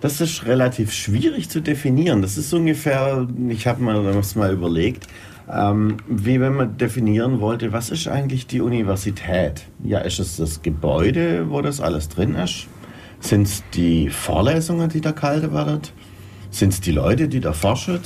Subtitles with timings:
[0.00, 2.22] Das ist relativ schwierig zu definieren.
[2.22, 5.06] Das ist ungefähr, ich habe mir das mal überlegt,
[5.50, 9.66] ähm, wie wenn man definieren wollte, was ist eigentlich die Universität?
[9.82, 12.66] Ja, ist es das Gebäude, wo das alles drin ist?
[13.20, 15.80] Sind es die Vorlesungen, die da gehalten werden?
[16.50, 17.98] Sind es die Leute, die da forschen?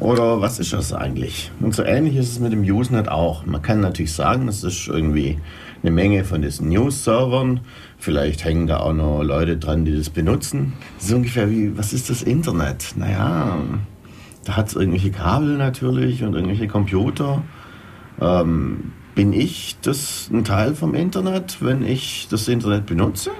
[0.00, 1.50] Oder was ist das eigentlich?
[1.60, 3.44] Und so ähnlich ist es mit dem Usenet auch.
[3.46, 5.38] Man kann natürlich sagen, es ist irgendwie
[5.84, 7.60] eine Menge von diesen News-Servern.
[7.98, 10.72] Vielleicht hängen da auch noch Leute dran, die das benutzen.
[10.96, 12.94] Das ist ungefähr wie, was ist das Internet?
[12.96, 13.58] Naja,
[14.44, 17.42] da hat es irgendwelche Kabel natürlich und irgendwelche Computer.
[18.18, 23.30] Ähm, bin ich das ein Teil vom Internet, wenn ich das Internet benutze?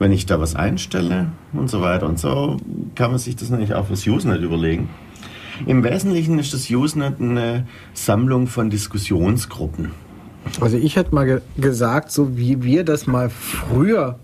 [0.00, 2.56] Wenn ich da was einstelle und so weiter und so,
[2.96, 4.88] kann man sich das nämlich auch fürs Usenet überlegen.
[5.64, 9.92] Im Wesentlichen ist das Usenet eine Sammlung von Diskussionsgruppen.
[10.60, 14.18] Also ich hätte mal ge gesagt, so wie wir das mal früher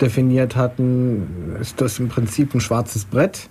[0.00, 3.48] definiert hatten, ist das im Prinzip ein schwarzes Brett,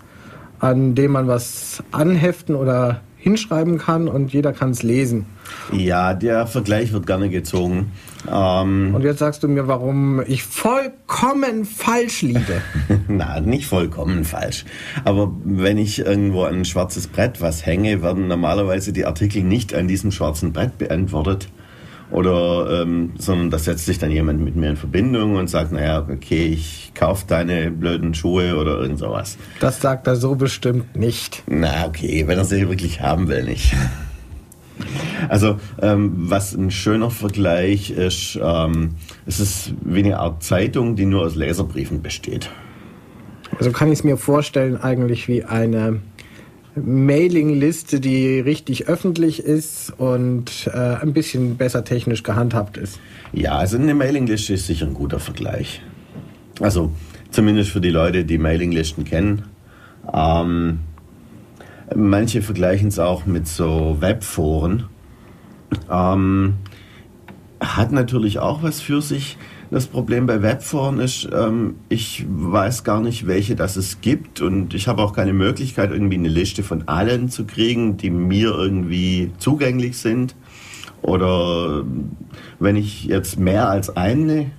[0.60, 5.28] an dem man was anheften oder hinschreiben kann und jeder kann es lesen.
[5.72, 7.92] Ja, der Vergleich wird gerne gezogen.
[8.30, 12.62] Ähm und jetzt sagst du mir, warum ich vollkommen falsch liege.
[13.08, 14.66] Na, nicht vollkommen falsch.
[15.06, 19.74] Aber wenn ich irgendwo an ein schwarzes Brett was hänge, werden normalerweise die Artikel nicht
[19.76, 21.48] an diesem schwarzen Brett beantwortet.
[22.12, 26.06] Oder, ähm, sondern da setzt sich dann jemand mit mir in Verbindung und sagt, naja,
[26.12, 29.38] okay, ich kaufe deine blöden Schuhe oder irgend sowas.
[29.62, 31.44] Das sagt er so bestimmt nicht.
[31.48, 33.74] Na, okay, wenn er sie wirklich haben will, nicht.
[35.30, 41.06] Also, ähm, was ein schöner Vergleich ist, ähm, es ist wie eine Art Zeitung, die
[41.06, 42.50] nur aus Leserbriefen besteht.
[43.60, 46.00] Also kann ich es mir vorstellen, eigentlich wie eine
[46.76, 53.00] Mailingliste, die richtig öffentlich ist und äh, ein bisschen besser technisch gehandhabt ist.
[53.34, 55.82] Ja, also eine Mailingliste ist sicher ein guter Vergleich.
[56.62, 56.92] Also
[57.30, 59.44] zumindest für die Leute, die Mailinglisten kennen.
[60.14, 60.80] Ähm,
[61.94, 64.86] manche vergleichen es auch mit so Webforen.
[65.90, 66.56] Ähm,
[67.60, 69.38] hat natürlich auch was für sich.
[69.72, 74.74] Das Problem bei Webforen ist, ähm, ich weiß gar nicht, welche das es gibt und
[74.74, 79.32] ich habe auch keine Möglichkeit, irgendwie eine Liste von allen zu kriegen, die mir irgendwie
[79.38, 80.36] zugänglich sind.
[81.02, 81.86] Oder
[82.60, 84.52] wenn ich jetzt mehr als eine,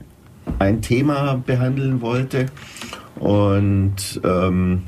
[0.59, 2.47] ein Thema behandeln wollte
[3.17, 4.85] und ähm,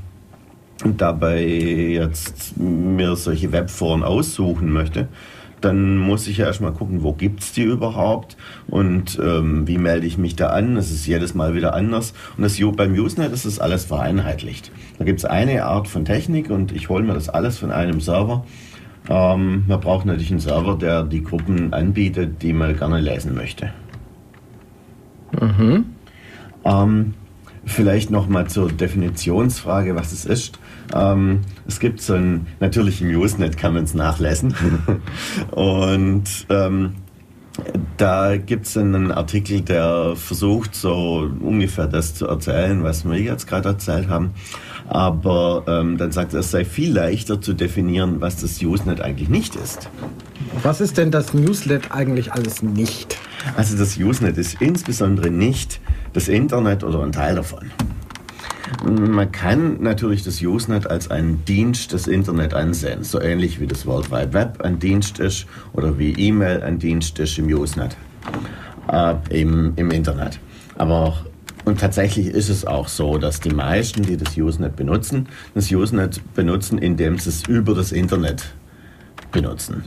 [0.97, 5.09] dabei jetzt mir solche Webforen aussuchen möchte,
[5.65, 8.37] dann muss ich ja erstmal gucken, wo gibt es die überhaupt
[8.67, 10.75] und ähm, wie melde ich mich da an.
[10.75, 12.13] Das ist jedes Mal wieder anders.
[12.37, 14.71] Und das, beim Usenet ist das alles vereinheitlicht.
[14.99, 18.01] Da gibt es eine Art von Technik und ich hole mir das alles von einem
[18.01, 18.45] Server.
[19.09, 23.73] Ähm, man braucht natürlich einen Server, der die Gruppen anbietet, die man gerne lesen möchte.
[25.41, 25.87] Mhm.
[26.65, 27.15] Ähm,
[27.65, 30.59] vielleicht nochmal zur Definitionsfrage, was es ist.
[30.93, 34.55] Ähm, es gibt so ein, natürlich im Usenet kann man es nachlesen.
[35.50, 36.95] und ähm,
[37.97, 43.47] da gibt es einen Artikel, der versucht, so ungefähr das zu erzählen, was wir jetzt
[43.47, 44.31] gerade erzählt haben.
[44.89, 49.28] Aber ähm, dann sagt er, es sei viel leichter zu definieren, was das Usenet eigentlich
[49.28, 49.89] nicht ist.
[50.62, 53.19] Was ist denn das Newslet eigentlich alles nicht?
[53.56, 55.81] Also das Usenet ist insbesondere nicht
[56.12, 57.71] das Internet oder ein Teil davon.
[58.83, 63.87] Man kann natürlich das Usenet als einen Dienst des Internet ansehen, so ähnlich wie das
[63.87, 67.97] World Wide Web ein Dienst ist oder wie E-Mail ein Dienst ist im Usenet,
[68.91, 70.39] äh, im, im Internet.
[70.77, 71.15] Aber
[71.65, 76.21] und tatsächlich ist es auch so, dass die meisten, die das Usenet benutzen, das Usenet
[76.34, 78.54] benutzen, indem sie es über das Internet
[79.33, 79.84] benutzen.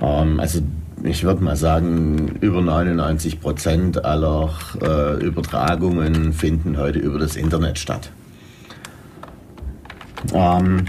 [0.00, 0.60] Ähm, also
[1.04, 4.50] ich würde mal sagen, über 99 Prozent aller
[4.80, 8.10] äh, Übertragungen finden heute über das Internet statt.
[10.32, 10.84] Ähm,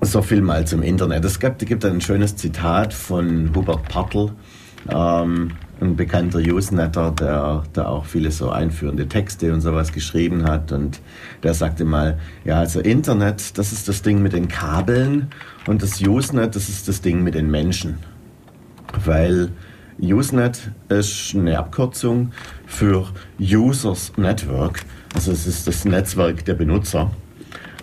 [0.00, 1.24] so viel mal zum Internet.
[1.24, 4.30] Es gibt, gibt ein schönes Zitat von Hubert Partl,
[4.88, 5.50] ähm,
[5.80, 10.70] ein bekannter Usenetter, der, der auch viele so einführende Texte und sowas geschrieben hat.
[10.70, 11.00] Und
[11.42, 15.30] der sagte mal, ja, also Internet, das ist das Ding mit den Kabeln
[15.66, 17.98] und das Usenet, das ist das Ding mit den Menschen
[19.04, 19.50] weil
[20.00, 22.32] Usenet ist eine Abkürzung
[22.66, 23.06] für
[23.38, 24.84] Users Network.
[25.14, 27.10] Also es ist das Netzwerk der Benutzer.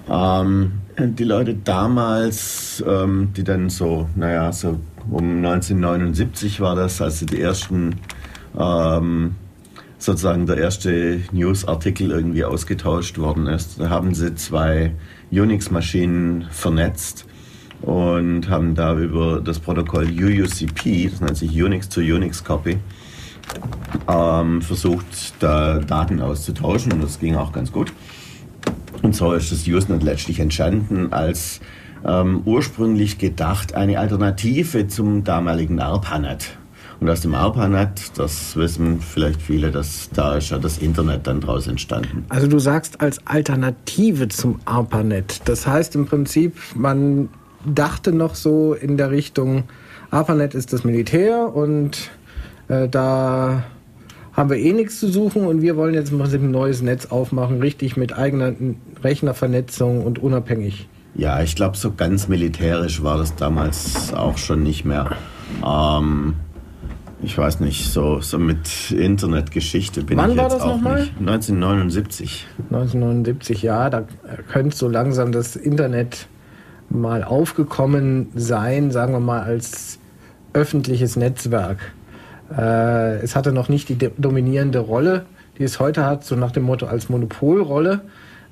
[0.09, 4.79] Ähm, die Leute damals, ähm, die dann so, naja, so
[5.09, 7.95] um 1979 war das, als die ersten,
[8.57, 9.35] ähm,
[9.97, 14.93] sozusagen der erste News-Artikel irgendwie ausgetauscht worden ist, da haben sie zwei
[15.31, 17.25] Unix-Maschinen vernetzt
[17.81, 22.77] und haben da über das Protokoll UUCP, das nennt sich Unix to Unix Copy,
[24.07, 27.91] ähm, versucht, da Daten auszutauschen und das ging auch ganz gut.
[29.01, 31.59] Und so ist das Usenet letztlich entstanden als
[32.05, 36.57] ähm, ursprünglich gedacht eine Alternative zum damaligen ARPANET.
[36.99, 41.41] Und aus dem ARPANET, das wissen vielleicht viele, dass da ist ja das Internet dann
[41.41, 42.25] draus entstanden.
[42.29, 45.41] Also du sagst als Alternative zum ARPANET.
[45.45, 47.29] Das heißt im Prinzip, man
[47.65, 49.63] dachte noch so in der Richtung,
[50.09, 52.11] ARPANET ist das Militär und
[52.67, 53.63] äh, da
[54.33, 57.07] haben wir eh nichts zu suchen und wir wollen jetzt im Prinzip ein neues Netz
[57.07, 58.53] aufmachen, richtig mit eigener
[59.03, 60.87] Rechnervernetzung und unabhängig.
[61.15, 65.11] Ja, ich glaube, so ganz militärisch war das damals auch schon nicht mehr.
[65.65, 66.35] Ähm,
[67.21, 71.01] ich weiß nicht, so, so mit Internetgeschichte bin Wann ich war jetzt das auch nochmal?
[71.01, 71.19] nicht.
[71.19, 72.47] 1979.
[72.71, 74.05] 1979, ja, da
[74.49, 76.27] könnte so langsam das Internet
[76.91, 79.99] mal aufgekommen sein, sagen wir mal als
[80.53, 81.79] öffentliches Netzwerk.
[82.55, 85.25] Äh, es hatte noch nicht die dominierende Rolle,
[85.57, 88.01] die es heute hat, so nach dem Motto als Monopolrolle.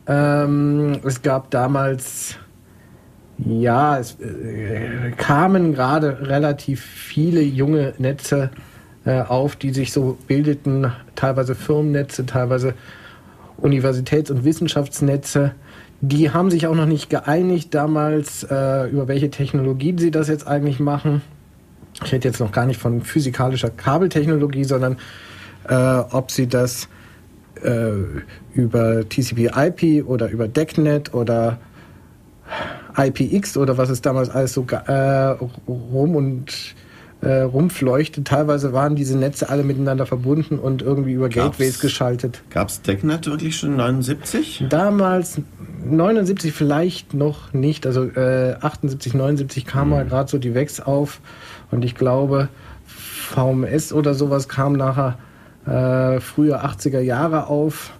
[0.07, 2.36] Ähm, es gab damals,
[3.38, 8.50] ja, es äh, kamen gerade relativ viele junge Netze
[9.06, 12.74] äh, auf, die sich so bildeten, teilweise Firmennetze, teilweise
[13.57, 15.51] Universitäts- und Wissenschaftsnetze.
[16.01, 20.48] Die haben sich auch noch nicht geeinigt damals, äh, über welche Technologie sie das jetzt
[20.48, 21.22] eigentlich machen.
[22.04, 24.98] Ich rede jetzt noch gar nicht von physikalischer Kabeltechnologie, sondern
[25.68, 26.88] äh, ob sie das
[27.62, 27.92] äh,
[28.54, 31.60] über TCP/IP oder über DECnet oder
[32.98, 35.36] IPX oder was es damals alles so äh,
[35.68, 36.75] rum und
[37.21, 38.25] äh, rumfleuchtet.
[38.27, 42.42] Teilweise waren diese Netze alle miteinander verbunden und irgendwie über Gab's- Gateways geschaltet.
[42.50, 44.66] Gab es DECnet wirklich schon 79?
[44.69, 45.42] Damals
[45.86, 51.19] 79 vielleicht noch nicht, also äh, 78, 79 kam mal gerade so die Wex auf
[51.71, 52.48] und ich glaube
[52.86, 55.18] VMS oder sowas kam nachher
[55.65, 57.92] äh, frühe 80er Jahre auf.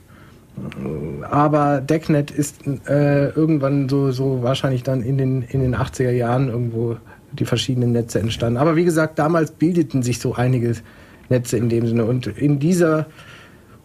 [1.30, 6.50] Aber DECnet ist äh, irgendwann so, so wahrscheinlich dann in den, in den 80er Jahren
[6.50, 6.98] irgendwo
[7.32, 8.58] die verschiedenen Netze entstanden.
[8.58, 10.76] Aber wie gesagt, damals bildeten sich so einige
[11.30, 12.06] Netze in dem Sinne.
[12.06, 13.08] Und in dieser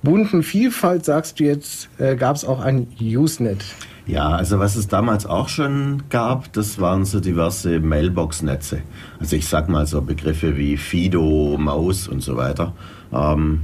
[0.02, 3.64] bunten Vielfalt, sagst du jetzt, äh, gab es auch ein Usenet.
[4.06, 8.82] Ja, also was es damals auch schon gab, das waren so diverse Mailbox-Netze.
[9.19, 12.75] Also ich sag mal so Begriffe wie Fido, Maus und so weiter.
[13.12, 13.61] Ähm,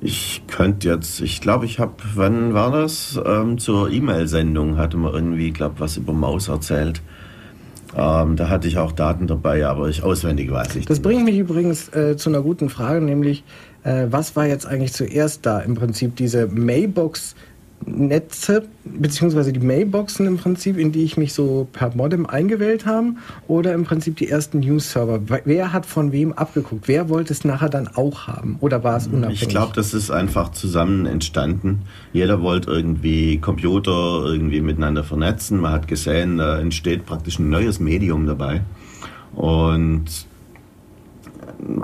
[0.00, 3.20] ich könnte jetzt, ich glaube, ich habe, wann war das?
[3.24, 7.02] Ähm, zur E-Mail-Sendung hatte man irgendwie, glaube was über Maus erzählt.
[7.96, 11.38] Ähm, da hatte ich auch Daten dabei, aber ich auswendig weiß ich Das bringt mich
[11.38, 13.44] übrigens äh, zu einer guten Frage, nämlich
[13.84, 15.60] äh, was war jetzt eigentlich zuerst da?
[15.60, 16.46] Im Prinzip diese
[17.86, 23.14] Mailbox-Netze, beziehungsweise die Mailboxen im Prinzip, in die ich mich so per Modem eingewählt habe,
[23.48, 25.20] oder im Prinzip die ersten News-Server?
[25.44, 26.88] Wer hat von wem abgeguckt?
[26.88, 28.56] Wer wollte es nachher dann auch haben?
[28.60, 29.42] Oder war es unabhängig?
[29.42, 31.82] Ich glaube, das ist einfach zusammen entstanden.
[32.12, 35.60] Jeder wollte irgendwie Computer irgendwie miteinander vernetzen.
[35.60, 38.62] Man hat gesehen, da entsteht praktisch ein neues Medium dabei.
[39.34, 40.26] Und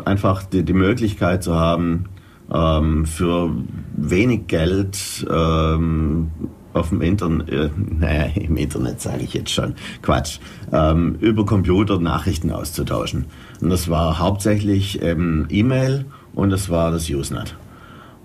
[0.05, 2.07] einfach die, die Möglichkeit zu haben,
[2.52, 3.50] ähm, für
[3.97, 6.31] wenig Geld ähm,
[6.73, 10.38] auf dem Internet, äh, naja, im Internet sage ich jetzt schon, Quatsch,
[10.73, 13.26] ähm, über Computer Nachrichten auszutauschen.
[13.61, 17.57] Und das war hauptsächlich ähm, E-Mail und das war das Usenet.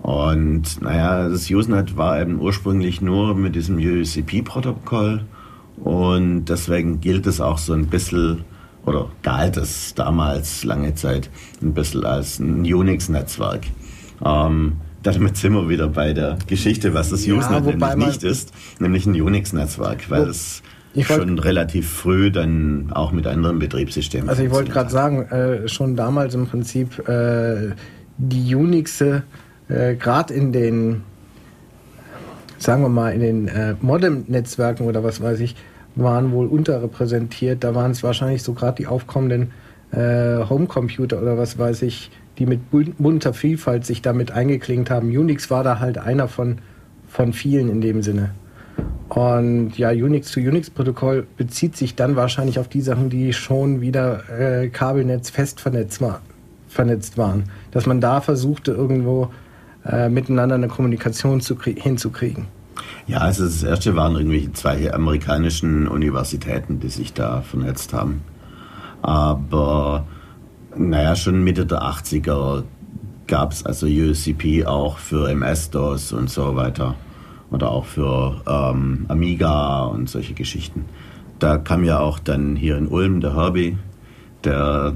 [0.02, 5.24] Und naja, das Usenet war eben ursprünglich nur mit diesem UCP-Protokoll
[5.76, 8.44] und deswegen gilt es auch so ein bisschen,
[8.84, 11.30] oder galt es damals lange Zeit
[11.62, 13.62] ein bisschen als ein Unix-Netzwerk.
[14.24, 18.52] Ähm, damit sind wir wieder bei der Geschichte, was das Ja, Usenet nämlich nicht ist,
[18.80, 20.62] nämlich ein Unix-Netzwerk, weil es
[21.02, 25.96] schon relativ früh dann auch mit anderen Betriebssystemen Also ich wollte gerade sagen, äh, schon
[25.96, 27.72] damals im Prinzip äh,
[28.16, 29.24] die Unixe,
[29.68, 31.02] äh, gerade in den,
[32.58, 35.56] sagen wir mal, in den äh, Modem-Netzwerken oder was weiß ich,
[35.96, 37.62] waren wohl unterrepräsentiert.
[37.62, 39.50] Da waren es wahrscheinlich so gerade die aufkommenden
[39.92, 45.08] äh, Homecomputer oder was weiß ich, die mit bun- bunter Vielfalt sich damit eingeklinkt haben.
[45.08, 46.58] Unix war da halt einer von,
[47.08, 48.30] von vielen in dem Sinne.
[49.08, 54.22] Und ja, Unix zu Unix-Protokoll bezieht sich dann wahrscheinlich auf die Sachen, die schon wieder
[54.30, 56.20] äh, Kabelnetz fest vernetzt, war,
[56.68, 57.44] vernetzt waren.
[57.70, 59.30] Dass man da versuchte, irgendwo
[59.86, 62.46] äh, miteinander eine Kommunikation zu hinzukriegen.
[63.06, 68.22] Ja, also das erste waren irgendwie zwei amerikanischen Universitäten, die sich da vernetzt haben.
[69.02, 70.06] Aber
[70.76, 72.64] naja, schon Mitte der 80er
[73.26, 76.94] gab es also USCP auch für MS-DOS und so weiter.
[77.50, 80.86] Oder auch für ähm, Amiga und solche Geschichten.
[81.38, 83.78] Da kam ja auch dann hier in Ulm der Herbie,
[84.42, 84.94] der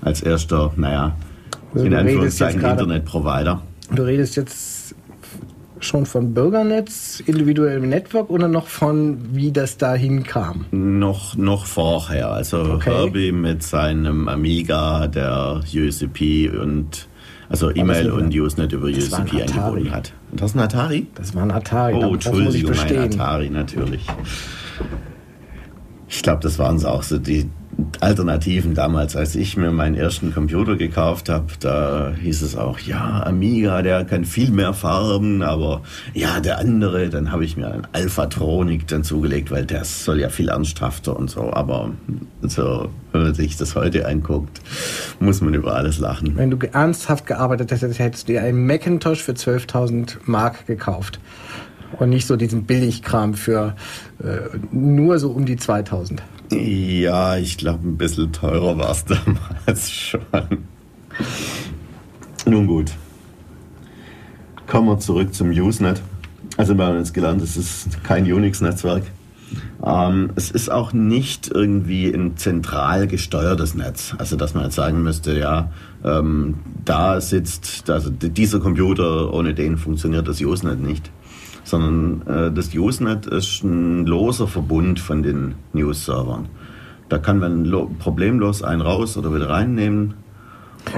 [0.00, 1.16] als erster, naja,
[1.74, 3.62] also in Anführungszeichen Internetprovider.
[3.94, 4.79] Du redest jetzt
[5.84, 10.66] schon von Bürgernetz, individuellem Network oder noch von wie das dahin kam?
[10.70, 12.30] Noch, noch vorher.
[12.30, 12.90] Also okay.
[12.90, 17.08] Herbie mit seinem Amiga, der USCP und
[17.48, 20.12] also E-Mail und Usenet über USCP eingebunden hat.
[20.30, 21.06] Und das ist ein Atari?
[21.16, 21.94] Das war ein Atari.
[21.94, 24.06] Oh, Entschuldigung, ein Atari natürlich.
[26.08, 27.48] Ich glaube, das waren so auch so die
[28.00, 33.22] Alternativen damals, als ich mir meinen ersten Computer gekauft habe, da hieß es auch, ja,
[33.24, 35.82] Amiga, der kann viel mehr Farben, aber
[36.14, 40.28] ja, der andere, dann habe ich mir einen Alphatronic dann zugelegt, weil der soll ja
[40.28, 41.92] viel ernsthafter und so, aber
[42.42, 44.60] so, wenn man sich das heute anguckt,
[45.18, 46.36] muss man über alles lachen.
[46.36, 51.20] Wenn du ernsthaft gearbeitet hättest, hättest du dir einen Macintosh für 12.000 Mark gekauft
[51.98, 53.74] und nicht so diesen Billigkram für
[54.22, 56.22] äh, nur so um die 2000.
[56.52, 59.04] Ja, ich glaube, ein bisschen teurer war es
[59.66, 60.20] damals schon.
[62.46, 62.92] Nun gut.
[64.66, 66.02] Kommen wir zurück zum Usenet.
[66.56, 69.04] Also wir haben jetzt gelernt, es ist kein Unix-Netzwerk.
[69.84, 74.14] Ähm, es ist auch nicht irgendwie ein zentral gesteuertes Netz.
[74.18, 75.72] Also dass man jetzt sagen müsste, ja,
[76.04, 81.10] ähm, da sitzt, also dieser Computer, ohne den funktioniert das Usenet nicht
[81.64, 86.46] sondern äh, das Usenet ist ein loser Verbund von den News-Servern.
[87.08, 90.14] Da kann man problemlos einen raus oder wieder reinnehmen.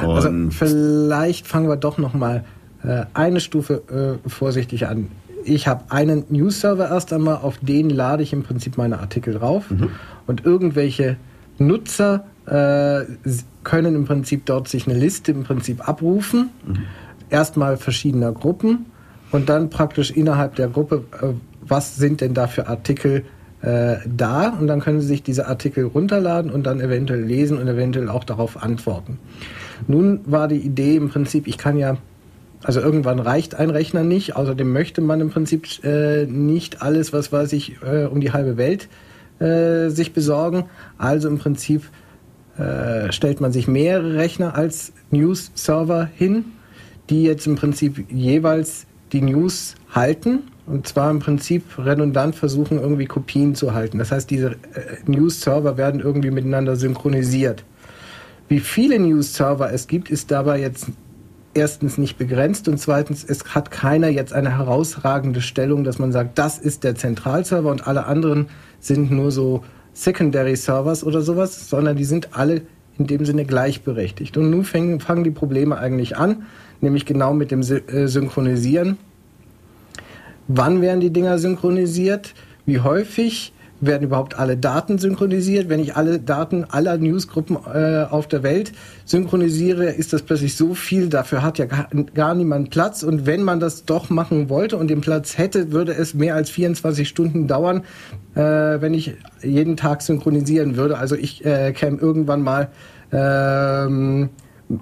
[0.00, 2.44] also vielleicht fangen wir doch noch mal
[2.82, 5.08] äh, eine Stufe äh, vorsichtig an.
[5.44, 9.70] Ich habe einen News-Server erst einmal, auf den lade ich im Prinzip meine Artikel drauf
[9.70, 9.88] mhm.
[10.26, 11.16] und irgendwelche
[11.58, 13.02] Nutzer äh,
[13.64, 16.50] können im Prinzip dort sich eine Liste im Prinzip abrufen.
[16.66, 16.78] Mhm.
[17.30, 18.86] Erstmal verschiedener Gruppen
[19.32, 21.28] und dann praktisch innerhalb der Gruppe, äh,
[21.60, 23.24] was sind denn da für Artikel
[23.62, 27.66] äh, da und dann können Sie sich diese Artikel runterladen und dann eventuell lesen und
[27.66, 29.18] eventuell auch darauf antworten.
[29.88, 31.96] Nun war die Idee im Prinzip, ich kann ja,
[32.62, 37.32] also irgendwann reicht ein Rechner nicht, außerdem möchte man im Prinzip äh, nicht alles, was
[37.32, 38.88] weiß ich, äh, um die halbe Welt
[39.38, 40.64] äh, sich besorgen.
[40.98, 41.82] Also im Prinzip
[42.58, 46.44] äh, stellt man sich mehrere Rechner als News-Server hin,
[47.10, 53.06] die jetzt im Prinzip jeweils die News halten und zwar im Prinzip redundant versuchen, irgendwie
[53.06, 53.98] Kopien zu halten.
[53.98, 54.56] Das heißt, diese äh,
[55.06, 57.64] News-Server werden irgendwie miteinander synchronisiert.
[58.48, 60.86] Wie viele News-Server es gibt, ist dabei jetzt
[61.54, 66.38] erstens nicht begrenzt und zweitens, es hat keiner jetzt eine herausragende Stellung, dass man sagt,
[66.38, 68.46] das ist der Zentralserver und alle anderen
[68.80, 72.62] sind nur so Secondary Servers oder sowas, sondern die sind alle
[72.98, 74.36] in dem Sinne gleichberechtigt.
[74.36, 76.46] Und nun fangen, fangen die Probleme eigentlich an
[76.82, 78.98] nämlich genau mit dem äh, Synchronisieren.
[80.48, 82.34] Wann werden die Dinger synchronisiert?
[82.66, 83.52] Wie häufig?
[83.80, 85.68] Werden überhaupt alle Daten synchronisiert?
[85.68, 88.72] Wenn ich alle Daten aller Newsgruppen äh, auf der Welt
[89.04, 91.08] synchronisiere, ist das plötzlich so viel.
[91.08, 93.02] Dafür hat ja gar, gar niemand Platz.
[93.02, 96.50] Und wenn man das doch machen wollte und den Platz hätte, würde es mehr als
[96.50, 97.82] 24 Stunden dauern,
[98.36, 100.98] äh, wenn ich jeden Tag synchronisieren würde.
[100.98, 102.68] Also ich äh, käme irgendwann mal
[103.10, 104.30] ähm,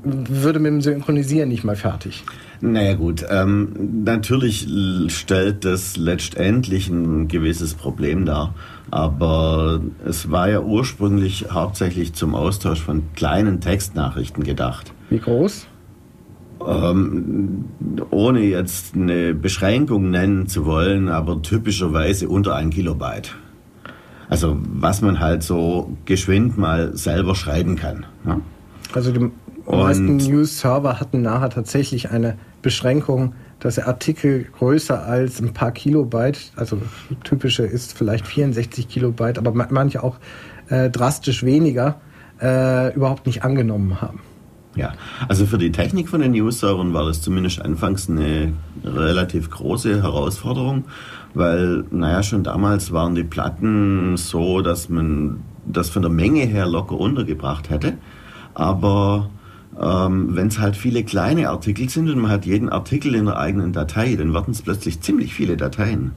[0.02, 2.24] würde mit dem Synchronisieren nicht mal fertig.
[2.60, 4.68] Naja gut, ähm, natürlich
[5.08, 8.54] stellt das letztendlich ein gewisses Problem dar,
[8.90, 14.92] aber es war ja ursprünglich hauptsächlich zum Austausch von kleinen Textnachrichten gedacht.
[15.08, 15.66] Wie groß?
[16.66, 17.64] Ähm,
[18.10, 23.34] ohne jetzt eine Beschränkung nennen zu wollen, aber typischerweise unter ein Kilobyte.
[24.28, 28.06] Also was man halt so geschwind mal selber schreiben kann.
[28.26, 28.40] Ja?
[28.92, 29.30] Also die
[29.70, 35.72] die meisten News-Server hatten nachher tatsächlich eine Beschränkung, dass der Artikel größer als ein paar
[35.72, 36.80] Kilobyte, also
[37.24, 40.16] typische ist vielleicht 64 Kilobyte, aber manche auch
[40.68, 42.00] äh, drastisch weniger,
[42.40, 44.20] äh, überhaupt nicht angenommen haben.
[44.76, 44.92] Ja,
[45.28, 48.52] also für die Technik von den News-Servern war das zumindest anfangs eine
[48.84, 50.84] relativ große Herausforderung,
[51.34, 56.66] weil, naja, schon damals waren die Platten so, dass man das von der Menge her
[56.66, 57.94] locker untergebracht hätte,
[58.54, 59.30] aber
[59.78, 63.38] ähm, Wenn es halt viele kleine Artikel sind und man hat jeden Artikel in der
[63.38, 66.12] eigenen Datei, dann werden es plötzlich ziemlich viele Dateien.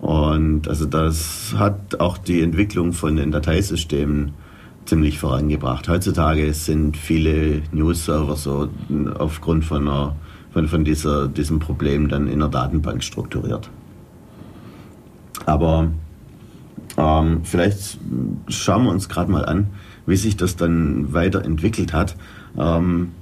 [0.00, 4.32] Und also das hat auch die Entwicklung von den Dateisystemen
[4.84, 5.88] ziemlich vorangebracht.
[5.88, 8.68] Heutzutage sind viele News-Server so
[9.18, 10.16] aufgrund von, einer,
[10.52, 13.70] von, von dieser, diesem Problem dann in einer Datenbank strukturiert.
[15.46, 15.88] Aber
[16.96, 17.98] ähm, vielleicht
[18.48, 19.68] schauen wir uns gerade mal an,
[20.06, 22.16] wie sich das dann weiterentwickelt hat.
[22.58, 23.12] Ähm,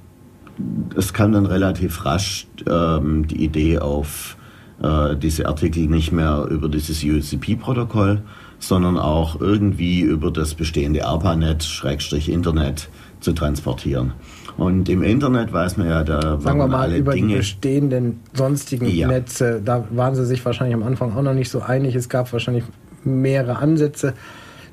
[0.97, 4.37] es kam dann relativ rasch ähm, die Idee auf,
[4.83, 8.23] äh, diese Artikel nicht mehr über dieses UCP-Protokoll,
[8.59, 12.89] sondern auch irgendwie über das bestehende ARPANET, Schrägstrich Internet
[13.21, 14.13] zu transportieren.
[14.57, 18.87] Und im Internet weiß man ja, da Sagen wir mal über Dinge, die bestehenden sonstigen
[18.89, 19.09] ja.
[19.09, 21.95] Netze, da waren sie sich wahrscheinlich am Anfang auch noch nicht so einig.
[21.95, 22.65] Es gab wahrscheinlich
[23.05, 24.15] mehrere Ansätze.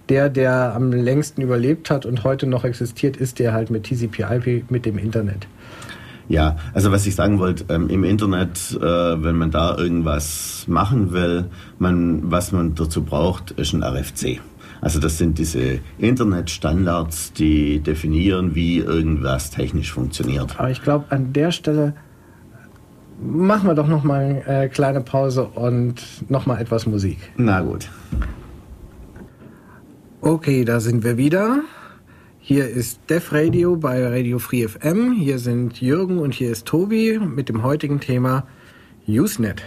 [0.09, 4.69] Der, der am längsten überlebt hat und heute noch existiert, ist der halt mit TCP/IP
[4.71, 5.47] mit dem Internet.
[6.27, 11.11] Ja, also was ich sagen wollte, ähm, im Internet, äh, wenn man da irgendwas machen
[11.11, 11.45] will,
[11.79, 14.39] man, was man dazu braucht, ist ein RFC.
[14.81, 20.59] Also das sind diese Internetstandards, die definieren, wie irgendwas technisch funktioniert.
[20.59, 21.95] Aber ich glaube, an der Stelle
[23.21, 25.95] machen wir doch noch mal eine äh, kleine Pause und
[26.29, 27.17] noch mal etwas Musik.
[27.37, 27.89] Na gut.
[30.21, 31.61] Okay, da sind wir wieder.
[32.41, 35.13] Hier ist Def Radio bei Radio Free FM.
[35.13, 38.45] Hier sind Jürgen und hier ist Tobi mit dem heutigen Thema
[39.07, 39.63] Usenet.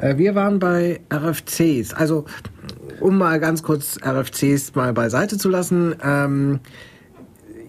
[0.00, 1.94] Äh, wir waren bei RFCs.
[1.94, 2.24] Also,
[2.98, 5.94] um mal ganz kurz RFCs mal beiseite zu lassen.
[6.02, 6.58] Ähm,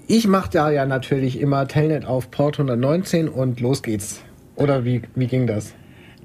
[0.08, 4.22] ich mache da ja natürlich immer Telnet auf Port 119 und los geht's.
[4.56, 5.76] Oder wie, wie ging das?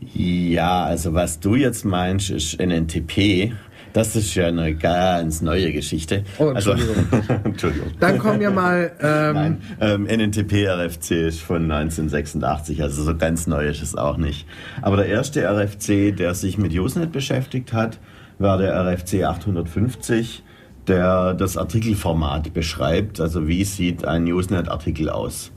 [0.01, 3.53] Ja, also was du jetzt meinst, ist NNTP.
[3.93, 6.25] Das ist ja eine ganz neue Geschichte.
[6.39, 6.97] Oh, Entschuldigung.
[7.11, 7.89] Also, Entschuldigung.
[7.99, 8.93] Dann kommen wir mal.
[9.01, 14.17] Ähm, Nein, ähm, NNTP RFC ist von 1986, also so ganz neu ist es auch
[14.17, 14.47] nicht.
[14.83, 17.99] Aber der erste RFC, der sich mit Usenet beschäftigt hat,
[18.39, 20.43] war der RFC 850,
[20.87, 23.21] der das Artikelformat beschreibt.
[23.21, 25.51] Also wie sieht ein Usenet-Artikel aus?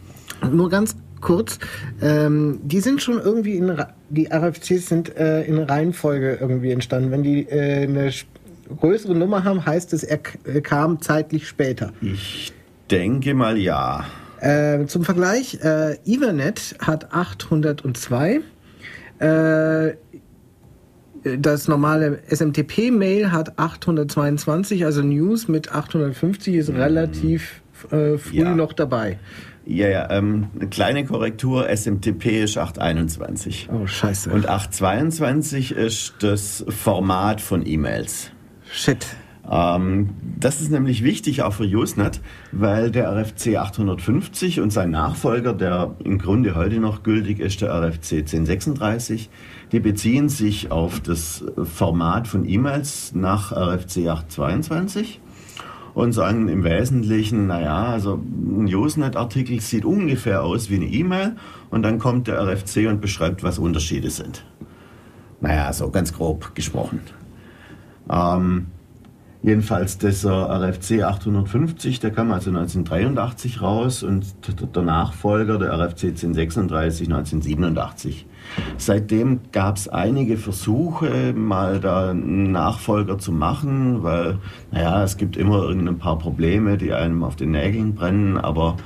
[0.52, 1.58] Nur ganz kurz.
[2.02, 3.75] Ähm, die sind schon irgendwie in
[4.10, 7.10] die RFCs sind äh, in Reihenfolge irgendwie entstanden.
[7.12, 8.12] Wenn die äh, eine
[8.80, 11.92] größere Nummer haben, heißt es, er kam zeitlich später.
[12.02, 12.54] Ich
[12.90, 14.06] denke mal ja.
[14.40, 18.42] Äh, zum Vergleich, äh, Ethernet hat 802.
[19.20, 19.94] Äh,
[21.38, 26.76] das normale SMTP-Mail hat 822, also News mit 850 ist mhm.
[26.76, 28.54] relativ äh, früh ja.
[28.54, 29.20] noch dabei.
[29.66, 33.70] Ja, ja, ähm, eine kleine Korrektur, SMTP ist 821.
[33.72, 34.30] Oh, scheiße.
[34.30, 38.32] Und 822 ist das Format von E-Mails.
[38.74, 39.05] Shit.
[39.50, 40.09] Ähm,
[40.40, 45.96] das ist nämlich wichtig auch für Usenet, weil der RFC 850 und sein Nachfolger, der
[46.03, 49.29] im Grunde heute noch gültig ist, der RFC 1036,
[49.72, 55.22] die beziehen sich auf das Format von E-Mails nach RFC 822
[55.94, 61.36] und sagen im Wesentlichen, naja, also ein Usenet-Artikel sieht ungefähr aus wie eine E-Mail
[61.70, 64.44] und dann kommt der RFC und beschreibt, was Unterschiede sind.
[65.42, 67.01] Naja, so ganz grob gesprochen.
[68.09, 68.68] Ähm,
[69.42, 74.25] jedenfalls dieser RFC 850, der kam also 1983 raus und
[74.75, 78.25] der Nachfolger, der RFC 1036, 1987.
[78.77, 84.39] Seitdem gab es einige Versuche, mal da einen Nachfolger zu machen, weil,
[84.72, 88.77] naja, es gibt immer irgendein paar Probleme, die einem auf den Nägeln brennen, aber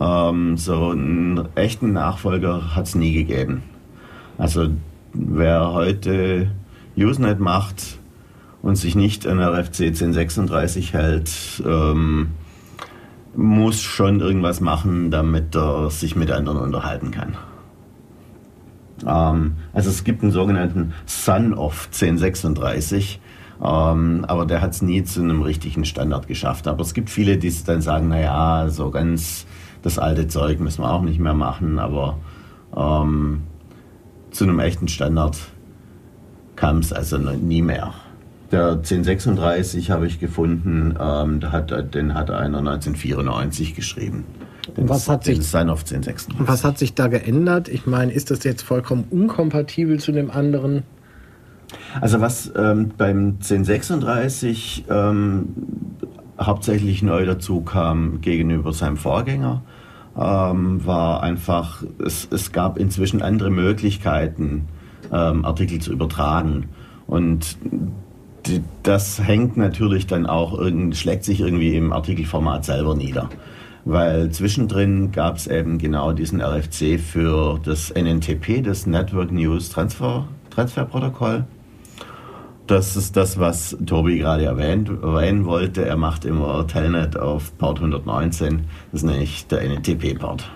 [0.00, 3.62] ähm, so einen echten Nachfolger hat es nie gegeben.
[4.38, 4.68] Also
[5.12, 6.50] wer heute
[6.96, 7.98] Usenet macht
[8.62, 12.30] und sich nicht an RFC 1036 hält, ähm,
[13.34, 17.36] muss schon irgendwas machen, damit er sich mit anderen unterhalten kann.
[19.06, 23.20] Ähm, also es gibt einen sogenannten Son of 1036,
[23.62, 26.66] ähm, aber der hat es nie zu einem richtigen Standard geschafft.
[26.66, 29.46] Aber es gibt viele, die dann sagen, naja, so ganz
[29.82, 32.18] das alte Zeug müssen wir auch nicht mehr machen, aber
[32.76, 33.42] ähm,
[34.30, 35.38] zu einem echten Standard
[36.56, 37.94] kam es also nie mehr.
[38.52, 44.24] Der 1036 habe ich gefunden, ähm, hat, den hat einer 1994 geschrieben.
[44.76, 46.48] Den, was hat sich, Sign of 1036.
[46.48, 47.68] Was hat sich da geändert?
[47.68, 50.82] Ich meine, ist das jetzt vollkommen unkompatibel zu dem anderen?
[52.00, 55.48] Also was ähm, beim 1036 ähm,
[56.40, 59.62] hauptsächlich neu dazu kam gegenüber seinem Vorgänger,
[60.16, 64.66] ähm, war einfach, es, es gab inzwischen andere Möglichkeiten,
[65.12, 66.68] ähm, Artikel zu übertragen.
[67.06, 67.56] Und
[68.82, 70.60] das hängt natürlich dann auch,
[70.92, 73.28] schlägt sich irgendwie im Artikelformat selber nieder
[73.86, 80.26] weil zwischendrin gab es eben genau diesen RFC für das NNTP, das Network News Transfer,
[80.50, 81.44] Transfer Protokoll.
[82.66, 85.84] das ist das, was Tobi gerade erwähnt, erwähnen wollte.
[85.84, 88.64] Er macht immer Telnet auf Port 119.
[88.90, 90.50] Das ist nämlich der NTP-Port.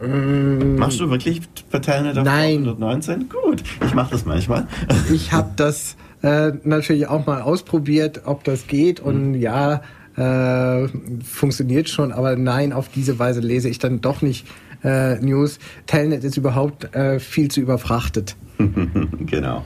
[0.00, 0.76] Mm.
[0.76, 1.40] Machst du wirklich
[1.82, 2.64] Telnet auf Nein.
[2.64, 3.28] Port 119?
[3.28, 4.66] Gut, ich mache das manchmal.
[5.12, 9.00] Ich habe das äh, natürlich auch mal ausprobiert, ob das geht.
[9.00, 9.34] Und mhm.
[9.34, 9.82] ja,
[10.16, 10.88] äh,
[11.22, 12.12] funktioniert schon.
[12.12, 14.46] Aber nein, auf diese Weise lese ich dann doch nicht
[14.84, 15.58] äh, News.
[15.86, 18.36] Telnet ist überhaupt äh, viel zu überfrachtet.
[19.26, 19.64] genau.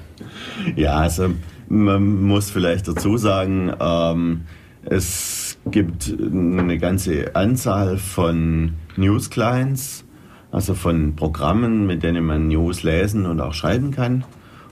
[0.77, 1.31] Ja, also
[1.69, 4.43] man muss vielleicht dazu sagen, ähm,
[4.85, 10.05] es gibt eine ganze Anzahl von News-Clients,
[10.53, 14.25] also von Programmen, mit denen man News lesen und auch schreiben kann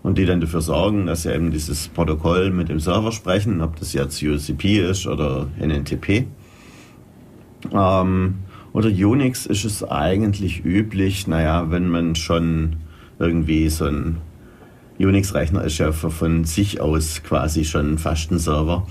[0.03, 3.77] und die dann dafür sorgen, dass sie eben dieses Protokoll mit dem Server sprechen, ob
[3.77, 6.27] das jetzt UCP ist oder NNTP.
[7.73, 8.35] Ähm,
[8.73, 12.77] oder Unix ist es eigentlich üblich, naja, wenn man schon
[13.19, 14.19] irgendwie so ein
[14.99, 18.87] Unix-Rechner ist ja von sich aus quasi schon fast ein Server,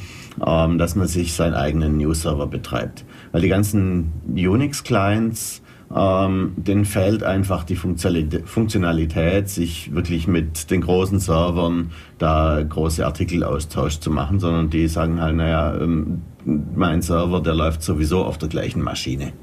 [0.46, 3.06] ähm, dass man sich seinen eigenen News-Server betreibt.
[3.32, 5.62] Weil die ganzen Unix-Clients,
[5.96, 14.00] ähm, denen fehlt einfach die Funktionalität, sich wirklich mit den großen Servern da große Artikelaustausch
[14.00, 18.50] zu machen, sondern die sagen halt, naja, ähm, mein Server, der läuft sowieso auf der
[18.50, 19.34] gleichen Maschine.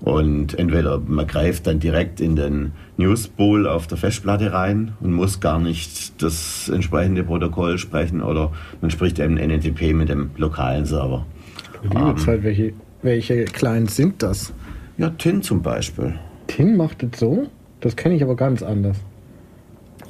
[0.00, 5.40] Und entweder man greift dann direkt in den Newspool auf der Festplatte rein und muss
[5.40, 11.26] gar nicht das entsprechende Protokoll sprechen oder man spricht eben NNTP mit dem lokalen Server.
[11.82, 12.72] Liebe ähm, Zeit, welche,
[13.02, 14.52] welche Clients sind das?
[14.98, 16.18] Ja, TIN zum Beispiel.
[16.46, 17.48] TIN macht es so?
[17.80, 18.96] Das kenne ich aber ganz anders.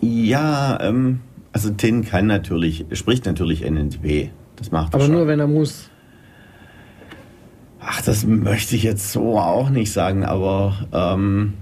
[0.01, 1.21] Ja, ähm,
[1.53, 4.31] also TIN kann natürlich, spricht natürlich NNTP.
[4.57, 5.91] Das macht Aber nur wenn er muss.
[7.81, 11.55] Ach, das möchte ich jetzt so auch nicht sagen, aber ähm,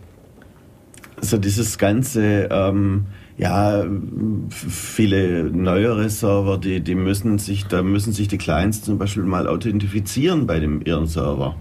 [1.21, 3.07] so dieses ganze, ähm,
[3.37, 3.85] ja,
[4.49, 9.47] viele neuere Server, die, die müssen sich, da müssen sich die Clients zum Beispiel mal
[9.47, 11.57] authentifizieren bei dem ihren Server.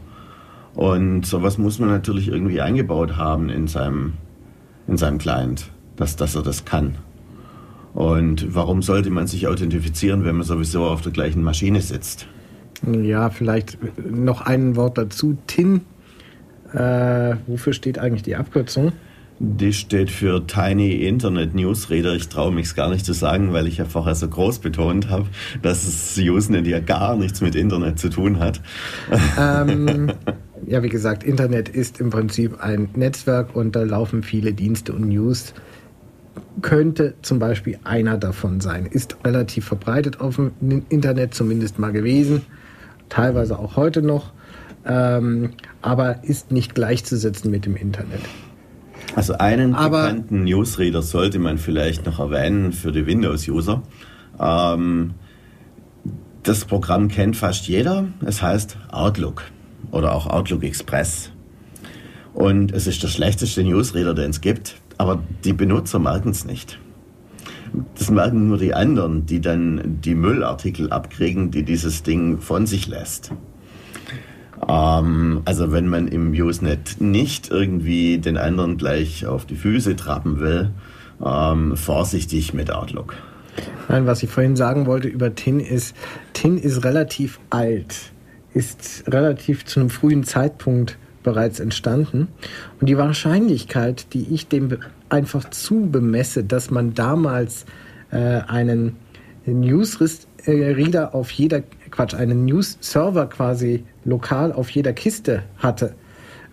[0.76, 4.14] Und sowas muss man natürlich irgendwie eingebaut haben in seinem,
[4.88, 6.98] in seinem Client, dass, dass er das kann.
[7.94, 12.28] Und warum sollte man sich authentifizieren, wenn man sowieso auf der gleichen Maschine sitzt?
[12.92, 15.38] Ja, vielleicht noch ein Wort dazu.
[15.46, 15.82] TIN,
[16.74, 18.94] äh, wofür steht eigentlich die Abkürzung?
[19.40, 22.16] Die steht für Tiny Internet Newsreader.
[22.16, 25.10] Ich traue mich es gar nicht zu sagen, weil ich ja vorher so groß betont
[25.10, 25.26] habe,
[25.62, 28.62] dass es Usenet ja gar nichts mit Internet zu tun hat.
[29.40, 30.12] Ähm,
[30.68, 35.08] ja, wie gesagt, Internet ist im Prinzip ein Netzwerk und da laufen viele Dienste und
[35.08, 35.54] News.
[36.62, 38.86] Könnte zum Beispiel einer davon sein.
[38.86, 42.42] Ist relativ verbreitet auf dem Internet zumindest mal gewesen
[43.14, 44.32] teilweise auch heute noch,
[44.86, 48.22] ähm, aber ist nicht gleichzusetzen mit dem Internet.
[49.16, 53.84] Also einen aber, bekannten Newsreader sollte man vielleicht noch erwähnen für die Windows-User.
[54.40, 55.14] Ähm,
[56.42, 58.06] das Programm kennt fast jeder.
[58.26, 59.44] Es heißt Outlook
[59.92, 61.32] oder auch Outlook Express.
[62.34, 66.80] Und es ist der schlechteste Newsreader, den es gibt, aber die Benutzer merken es nicht.
[67.98, 72.88] Das merken nur die anderen, die dann die Müllartikel abkriegen, die dieses Ding von sich
[72.88, 73.32] lässt.
[74.68, 80.40] Ähm, also wenn man im Usenet nicht irgendwie den anderen gleich auf die Füße trappen
[80.40, 80.72] will,
[81.24, 83.16] ähm, vorsichtig mit Outlook.
[83.90, 85.96] Nein, was ich vorhin sagen wollte über TIN ist,
[86.34, 88.13] TIN ist relativ alt,
[88.54, 92.28] ist relativ zu einem frühen Zeitpunkt bereits entstanden.
[92.80, 94.78] Und die Wahrscheinlichkeit, die ich dem
[95.10, 97.66] einfach zu bemesse, dass man damals
[98.12, 98.98] äh, einen
[99.46, 105.96] Newsreader auf jeder, Quatsch, einen News-Server quasi lokal auf jeder Kiste hatte,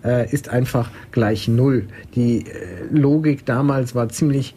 [0.05, 1.87] äh, ist einfach gleich null.
[2.15, 4.55] Die äh, Logik damals war ziemlich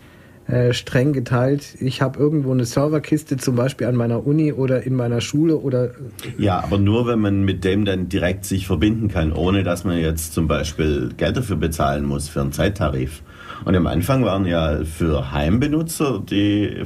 [0.47, 1.75] äh, streng geteilt.
[1.79, 5.91] Ich habe irgendwo eine Serverkiste, zum Beispiel an meiner Uni oder in meiner Schule oder.
[6.37, 9.97] Ja, aber nur wenn man mit dem dann direkt sich verbinden kann, ohne dass man
[9.97, 13.21] jetzt zum Beispiel Geld dafür bezahlen muss für einen Zeittarif.
[13.63, 16.83] Und am Anfang waren ja für Heimbenutzer die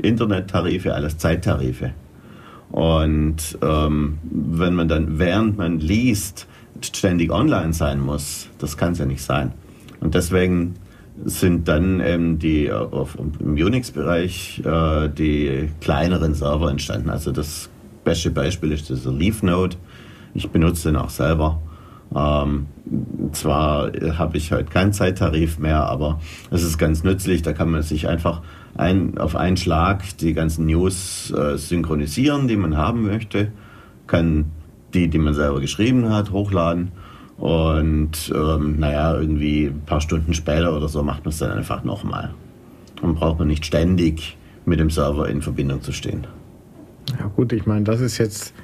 [0.00, 1.92] Internettarife alles Zeittarife.
[2.70, 6.46] Und ähm, wenn man dann, während man liest,
[6.80, 9.52] ständig online sein muss, das kann es ja nicht sein.
[10.00, 10.74] Und deswegen
[11.24, 17.10] sind dann ähm, die auf, im Unix-Bereich äh, die kleineren Server entstanden.
[17.10, 17.70] Also das
[18.04, 19.76] beste Beispiel ist dieser Leaf Node.
[20.34, 21.60] Ich benutze den auch selber.
[22.14, 22.66] Ähm,
[23.32, 27.42] zwar habe ich halt keinen Zeittarif mehr, aber es ist ganz nützlich.
[27.42, 28.42] Da kann man sich einfach
[28.76, 33.52] ein, auf einen Schlag die ganzen News äh, synchronisieren, die man haben möchte,
[34.06, 34.52] kann
[34.94, 36.92] die, die man selber geschrieben hat, hochladen
[37.38, 41.84] und ähm, naja, irgendwie ein paar Stunden später oder so macht man es dann einfach
[41.84, 42.32] nochmal.
[43.00, 46.26] Dann braucht man nicht ständig mit dem Server in Verbindung zu stehen.
[47.18, 48.54] Ja gut, ich meine, das ist jetzt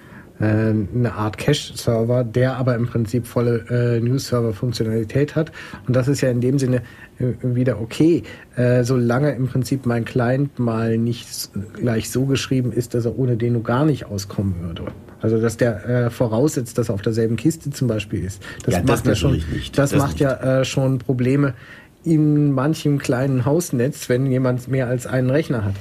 [0.40, 5.52] äh, eine Art Cache-Server, der aber im Prinzip volle äh, News-Server-Funktionalität hat.
[5.86, 6.82] Und das ist ja in dem Sinne
[7.18, 8.22] äh, wieder okay,
[8.56, 13.36] äh, solange im Prinzip mein Client mal nicht gleich so geschrieben ist, dass er ohne
[13.36, 14.86] den nur gar nicht auskommen würde.
[15.22, 18.42] Also dass der äh, voraussetzt, dass er auf derselben Kiste zum Beispiel ist.
[18.64, 19.78] Das ja, macht das ja schon, nicht.
[19.78, 20.20] Das, das macht nicht.
[20.20, 21.54] ja äh, schon Probleme
[22.04, 25.74] in manchem kleinen Hausnetz, wenn jemand mehr als einen Rechner hat.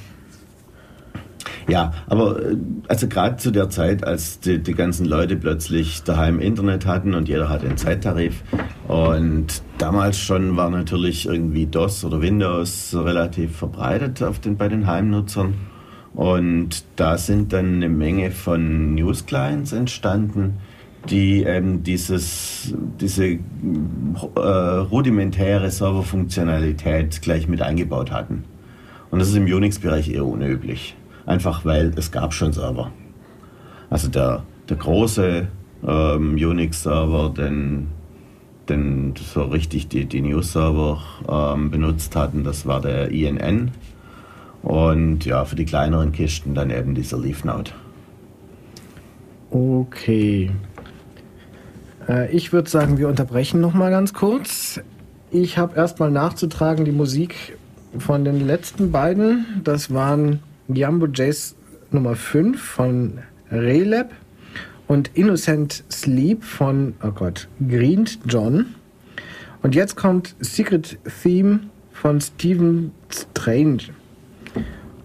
[1.68, 6.40] Ja, aber äh, also gerade zu der Zeit, als die, die, ganzen Leute plötzlich daheim
[6.40, 8.44] Internet hatten und jeder hatte einen Zeittarif
[8.88, 14.88] und damals schon war natürlich irgendwie DOS oder Windows relativ verbreitet auf den, bei den
[14.88, 15.54] Heimnutzern
[16.14, 20.58] und da sind dann eine Menge von News-Clients entstanden,
[21.10, 23.40] die eben dieses, diese äh,
[24.40, 28.44] rudimentäre Serverfunktionalität gleich mit eingebaut hatten.
[29.10, 30.96] Und das ist im Unix-Bereich eher unüblich.
[31.26, 32.92] Einfach weil es gab schon Server.
[33.90, 35.48] Also der, der große
[35.86, 37.88] ähm, Unix-Server, den,
[38.70, 43.72] den so richtig die, die News-Server ähm, benutzt hatten, das war der INN.
[44.64, 47.72] Und ja, für die kleineren Kisten dann eben dieser LeafNote.
[49.50, 50.52] Okay.
[52.08, 54.80] Äh, ich würde sagen, wir unterbrechen noch mal ganz kurz.
[55.32, 57.58] Ich habe erstmal nachzutragen die Musik
[57.98, 59.62] von den letzten beiden.
[59.64, 61.56] Das waren Jumbo Jays
[61.92, 63.20] Nummer 5 von
[63.52, 64.12] Relab
[64.88, 68.68] und Innocent Sleep von, oh Gott, Green John.
[69.62, 73.84] Und jetzt kommt Secret Theme von Stephen Strange.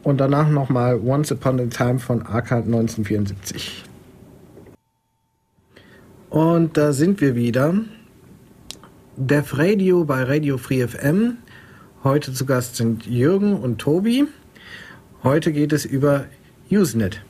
[0.06, 3.82] Und danach nochmal Once Upon a Time von Arcade 1974.
[6.30, 7.74] Und da sind wir wieder.
[9.16, 11.38] Def Radio bei Radio Free FM.
[12.04, 14.28] Heute zu Gast sind Jürgen und Tobi.
[15.24, 16.26] Heute geht es über
[16.70, 17.22] Usenet.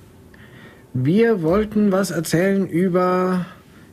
[0.93, 3.47] Wir wollten was erzählen über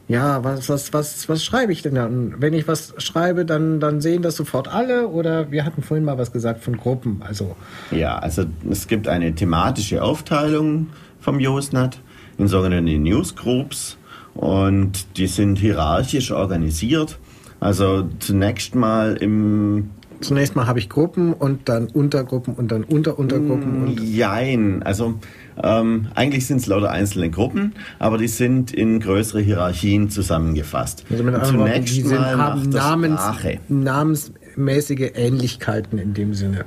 [0.07, 2.35] ja, was, was, was, was schreibe ich denn dann?
[2.39, 6.17] Wenn ich was schreibe, dann, dann sehen das sofort alle oder wir hatten vorhin mal
[6.17, 7.21] was gesagt von Gruppen.
[7.25, 7.55] Also
[7.91, 10.87] ja, also es gibt eine thematische Aufteilung
[11.19, 11.99] vom Usenet
[12.37, 13.97] in sogenannte Newsgroups
[14.33, 17.17] und die sind hierarchisch organisiert.
[17.59, 23.97] Also zunächst mal im Zunächst mal habe ich Gruppen und dann Untergruppen und dann Unteruntergruppen.
[24.01, 25.15] Jein, also
[25.61, 31.05] ähm, eigentlich sind es lauter einzelne Gruppen, aber die sind in größere Hierarchien zusammengefasst.
[31.09, 33.21] Also mit anderen Worten, die sind, haben Namens,
[33.67, 36.65] namensmäßige Ähnlichkeiten in dem Sinne.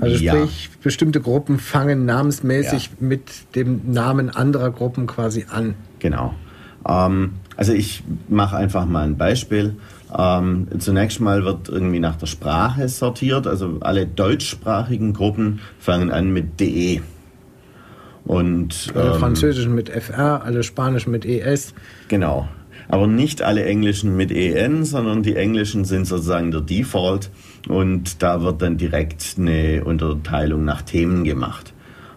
[0.00, 0.70] Also sprich, ja.
[0.82, 3.06] bestimmte Gruppen fangen namensmäßig ja.
[3.06, 5.74] mit dem Namen anderer Gruppen quasi an.
[5.98, 6.34] Genau.
[6.88, 9.76] Ähm, also ich mache einfach mal ein Beispiel.
[10.16, 13.46] Ähm, zunächst mal wird irgendwie nach der Sprache sortiert.
[13.46, 17.00] Also alle deutschsprachigen Gruppen fangen an mit DE.
[18.24, 21.74] Und, alle ähm, französischen mit FR, alle spanischen mit ES.
[22.08, 22.48] Genau.
[22.88, 27.30] Aber nicht alle englischen mit EN, sondern die englischen sind sozusagen der Default
[27.68, 31.72] und da wird dann direkt eine Unterteilung nach Themen gemacht.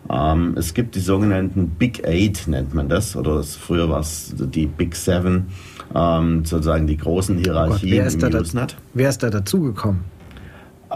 [0.10, 4.68] Ähm, es gibt die sogenannten Big Eight, nennt man das, oder früher war es die
[4.68, 5.48] Big Seven,
[5.96, 8.76] ähm, sozusagen die großen Hierarchien oh Gott, wer im Usenet.
[8.94, 10.02] Wer ist da dazugekommen?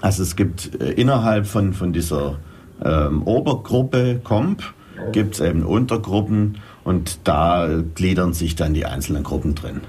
[0.00, 2.38] Also es gibt äh, innerhalb von, von dieser
[2.84, 4.62] ähm, Obergruppe Comp
[5.10, 9.80] gibt es eben Untergruppen und da gliedern sich dann die einzelnen Gruppen drin.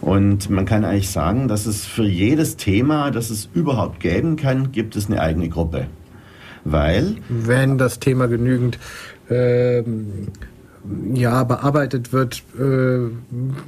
[0.00, 4.70] Und man kann eigentlich sagen, dass es für jedes Thema, das es überhaupt geben kann,
[4.72, 5.88] gibt es eine eigene Gruppe.
[6.64, 7.16] Weil.
[7.28, 8.78] Wenn das Thema genügend
[11.14, 13.10] ja, bearbeitet wird, äh,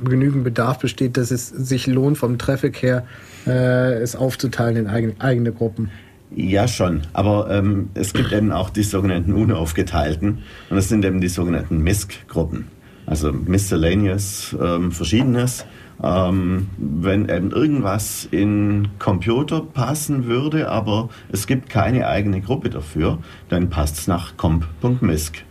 [0.04, 3.06] genügend Bedarf besteht, dass es sich lohnt, vom Traffic her
[3.46, 5.90] äh, es aufzuteilen in eigene, eigene Gruppen.
[6.34, 7.02] Ja, schon.
[7.12, 10.38] Aber ähm, es gibt eben auch die sogenannten unaufgeteilten.
[10.70, 12.68] Und das sind eben die sogenannten MISC-Gruppen.
[13.06, 15.66] Also Miscellaneous ähm, Verschiedenes.
[16.02, 23.18] Ähm, wenn eben irgendwas in Computer passen würde, aber es gibt keine eigene Gruppe dafür,
[23.48, 25.44] dann passt es nach comp.misc.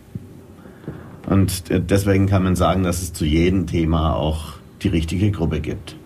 [1.28, 5.96] Und deswegen kann man sagen, dass es zu jedem Thema auch die richtige Gruppe gibt.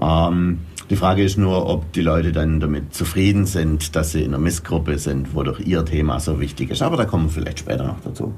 [0.00, 4.28] Ähm, die Frage ist nur, ob die Leute dann damit zufrieden sind, dass sie in
[4.28, 6.80] einer Missgruppe sind, wo doch ihr Thema so wichtig ist.
[6.80, 8.32] Aber da kommen wir vielleicht später noch dazu.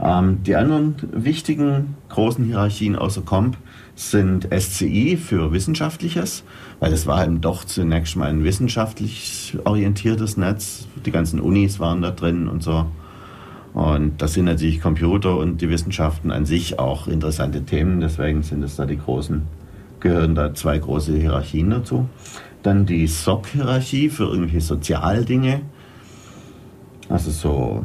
[0.00, 3.56] Ähm, die anderen wichtigen großen Hierarchien außer Comp
[3.96, 6.44] sind SCI für Wissenschaftliches,
[6.78, 10.86] weil es war eben doch zunächst mal ein wissenschaftlich orientiertes Netz.
[11.04, 12.86] Die ganzen Unis waren da drin und so.
[13.74, 18.00] Und das sind natürlich Computer und die Wissenschaften an sich auch interessante Themen.
[18.00, 19.42] Deswegen sind es da die großen
[20.00, 22.08] gehören da zwei große Hierarchien dazu.
[22.62, 25.62] Dann die SOC-Hierarchie für irgendwelche Sozialdinge.
[27.08, 27.84] Also so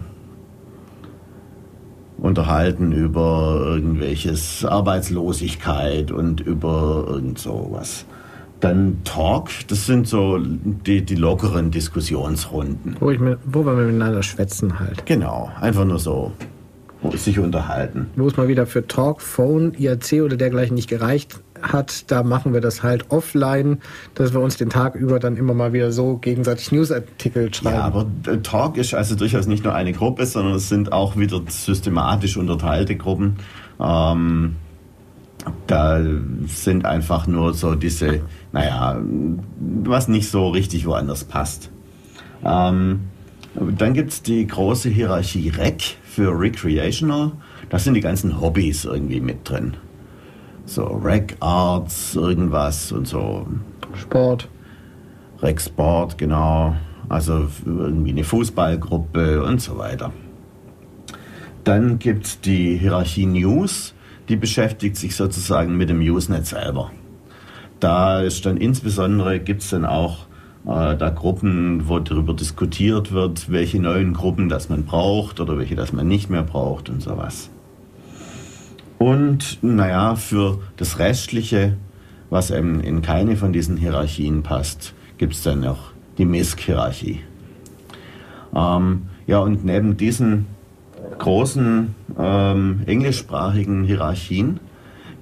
[2.17, 8.05] unterhalten über irgendwelches Arbeitslosigkeit und über irgend sowas.
[8.63, 12.95] Dann Talk, das sind so die, die lockeren Diskussionsrunden.
[12.97, 15.05] Wo, ich mit, wo wir miteinander schwätzen halt.
[15.05, 16.31] Genau, einfach nur so
[17.13, 18.07] sich unterhalten.
[18.15, 22.53] Wo es mal wieder für Talk, Phone, IRC oder dergleichen nicht gereicht hat, da machen
[22.53, 23.81] wir das halt offline,
[24.15, 27.75] dass wir uns den Tag über dann immer mal wieder so gegenseitig Newsartikel schreiben.
[27.75, 28.07] Ja, aber
[28.43, 32.95] Talk ist also durchaus nicht nur eine Gruppe, sondern es sind auch wieder systematisch unterteilte
[32.95, 33.39] Gruppen.
[33.77, 34.55] Ähm,
[35.67, 36.01] da
[36.47, 38.21] sind einfach nur so diese,
[38.53, 39.01] naja,
[39.83, 41.69] was nicht so richtig woanders passt.
[42.45, 43.01] Ähm,
[43.55, 47.33] dann gibt es die große Hierarchie REC für Recreational.
[47.69, 49.75] Da sind die ganzen Hobbys irgendwie mit drin
[50.65, 53.45] so Rec Arts, irgendwas und so.
[53.95, 54.47] Sport.
[55.41, 56.75] Rec Sport, genau.
[57.09, 60.11] Also irgendwie eine Fußballgruppe und so weiter.
[61.63, 63.93] Dann gibt es die Hierarchie News,
[64.29, 66.91] die beschäftigt sich sozusagen mit dem Usenet selber.
[67.83, 70.19] Da ist dann insbesondere, gibt es dann auch
[70.65, 75.75] äh, da Gruppen, wo darüber diskutiert wird, welche neuen Gruppen das man braucht oder welche
[75.75, 77.49] das man nicht mehr braucht und sowas.
[78.99, 81.75] Und naja, für das Restliche,
[82.29, 87.19] was eben in keine von diesen Hierarchien passt, gibt es dann noch die MISC-Hierarchie.
[88.55, 90.45] Ähm, ja, und neben diesen
[91.17, 94.61] großen ähm, englischsprachigen Hierarchien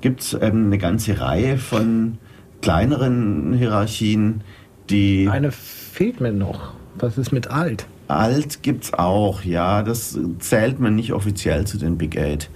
[0.01, 2.19] gibt es eben eine ganze Reihe von
[2.61, 4.43] kleineren Hierarchien,
[4.89, 5.27] die.
[5.29, 6.73] Eine fehlt mir noch.
[6.95, 7.87] Was ist mit alt?
[8.07, 9.83] Alt gibt es auch, ja.
[9.83, 12.49] Das zählt man nicht offiziell zu den Big Eight.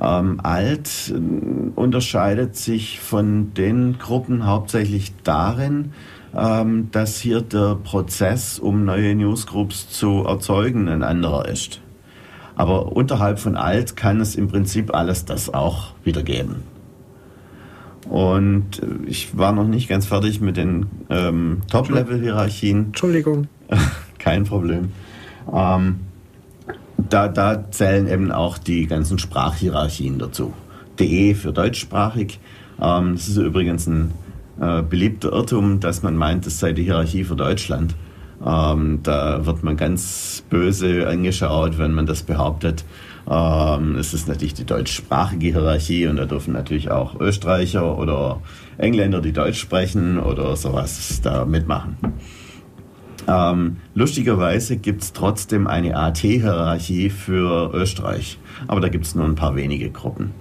[0.00, 1.18] Ähm, alt äh,
[1.74, 5.92] unterscheidet sich von den Gruppen hauptsächlich darin,
[6.34, 11.80] ähm, dass hier der Prozess, um neue Newsgroups zu erzeugen, ein anderer ist.
[12.56, 16.62] Aber unterhalb von alt kann es im Prinzip alles das auch wieder geben.
[18.08, 22.86] Und ich war noch nicht ganz fertig mit den ähm, Top-Level-Hierarchien.
[22.86, 23.48] Entschuldigung.
[24.18, 24.92] Kein Problem.
[25.52, 26.00] Ähm,
[26.96, 30.52] da, da zählen eben auch die ganzen Sprachhierarchien dazu.
[30.98, 32.40] DE für deutschsprachig.
[32.80, 34.12] Ähm, das ist übrigens ein
[34.60, 37.94] äh, beliebter Irrtum, dass man meint, es sei die Hierarchie für Deutschland.
[38.44, 42.84] Ähm, da wird man ganz böse angeschaut, wenn man das behauptet.
[43.30, 48.42] Ähm, es ist natürlich die deutschsprachige Hierarchie und da dürfen natürlich auch Österreicher oder
[48.76, 51.96] Engländer, die Deutsch sprechen oder sowas da mitmachen.
[53.28, 59.36] Ähm, lustigerweise gibt es trotzdem eine AT-Hierarchie für Österreich, aber da gibt es nur ein
[59.36, 60.32] paar wenige Gruppen.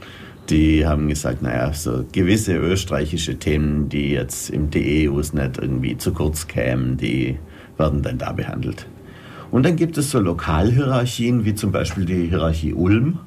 [0.49, 6.47] Die haben gesagt, naja, so gewisse österreichische Themen, die jetzt im DE-Usenet irgendwie zu kurz
[6.47, 7.37] kämen, die
[7.77, 8.87] werden dann da behandelt.
[9.51, 13.19] Und dann gibt es so Lokalhierarchien, wie zum Beispiel die Hierarchie Ulm.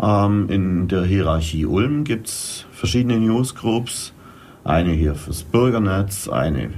[0.00, 4.12] Ähm, in der Hierarchie Ulm gibt es verschiedene Newsgroups.
[4.62, 6.70] Eine hier fürs Bürgernetz, eine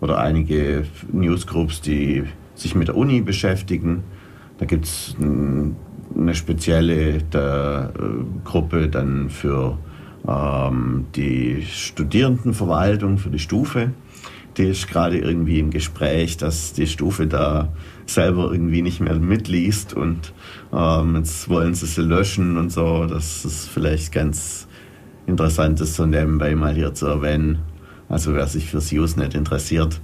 [0.00, 4.04] oder einige Newsgroups, die sich mit der Uni beschäftigen.
[4.58, 8.02] Da gibt es eine spezielle der, äh,
[8.44, 9.78] Gruppe dann für
[10.26, 13.90] ähm, die Studierendenverwaltung, für die Stufe.
[14.56, 17.72] Die ist gerade irgendwie im Gespräch, dass die Stufe da
[18.06, 20.32] selber irgendwie nicht mehr mitliest und
[20.72, 23.06] ähm, jetzt wollen sie sie löschen und so.
[23.06, 24.68] Das ist vielleicht ganz
[25.26, 27.58] interessant, das so nebenbei mal hier zu erwähnen.
[28.08, 30.00] Also wer sich fürs Usenet interessiert,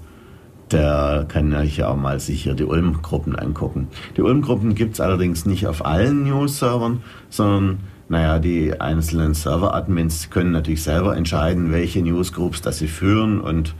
[0.72, 3.88] der kann sich auch mal sich hier die Ulm-Gruppen angucken.
[4.16, 10.50] Die Ulm-Gruppen gibt es allerdings nicht auf allen News-Servern, sondern naja, die einzelnen Server-Admins können
[10.50, 13.74] natürlich selber entscheiden, welche Newsgroups das sie führen und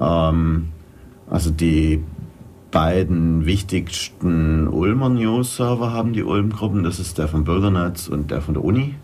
[0.00, 0.68] ähm,
[1.28, 2.02] also die
[2.70, 8.54] beiden wichtigsten Ulmer News-Server haben die Ulm-Gruppen, das ist der von Bürgernetz und der von
[8.54, 8.94] der Uni.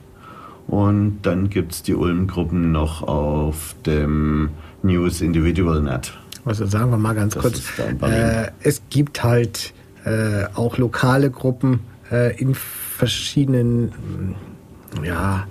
[0.67, 4.51] Und dann gibt es die Ulm-Gruppen noch auf dem
[4.83, 6.13] News Individual Net.
[6.45, 9.73] Also sagen wir mal ganz das kurz, äh, es gibt halt
[10.05, 11.81] äh, auch lokale Gruppen
[12.11, 14.35] äh, in verschiedenen
[15.03, 15.47] ja,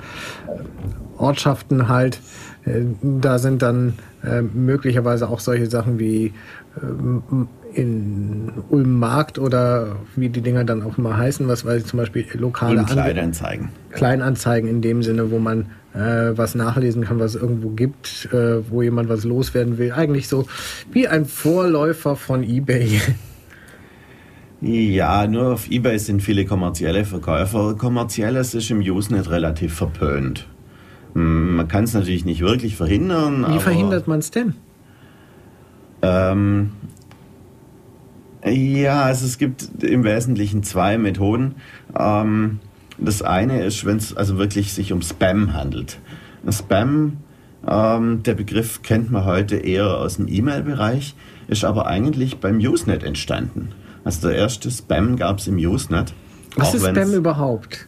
[1.18, 2.20] Ortschaften halt.
[2.66, 3.94] Äh, da sind dann
[4.28, 6.34] äh, möglicherweise auch solche Sachen wie
[6.82, 11.86] ähm, in Ulm Markt oder wie die Dinger dann auch immer heißen, was weiß ich
[11.88, 13.70] zum Beispiel lokale Kleinanzeigen.
[13.92, 18.70] Kleinanzeigen in dem Sinne, wo man äh, was nachlesen kann, was es irgendwo gibt, äh,
[18.70, 19.92] wo jemand was loswerden will.
[19.92, 20.46] Eigentlich so
[20.92, 23.02] wie ein Vorläufer von eBay.
[24.60, 27.76] Ja, nur auf eBay sind viele kommerzielle Verkäufer.
[27.76, 30.48] Kommerzielles ist im Usenet relativ verpönt.
[31.18, 33.44] Hm, man kann es natürlich nicht wirklich verhindern.
[33.50, 34.54] Wie verhindert man es denn?
[36.04, 36.74] Ähm,
[38.46, 41.56] ja, also es gibt im Wesentlichen zwei Methoden.
[41.98, 42.60] Ähm,
[43.00, 45.98] das eine ist, wenn es also wirklich sich um Spam handelt.
[46.52, 47.18] Spam,
[47.68, 51.16] ähm, der Begriff kennt man heute eher aus dem E-Mail-Bereich,
[51.48, 53.70] ist aber eigentlich beim Usenet entstanden.
[54.04, 56.14] Also der erste Spam gab es im Usenet.
[56.56, 57.88] Was ist Spam überhaupt?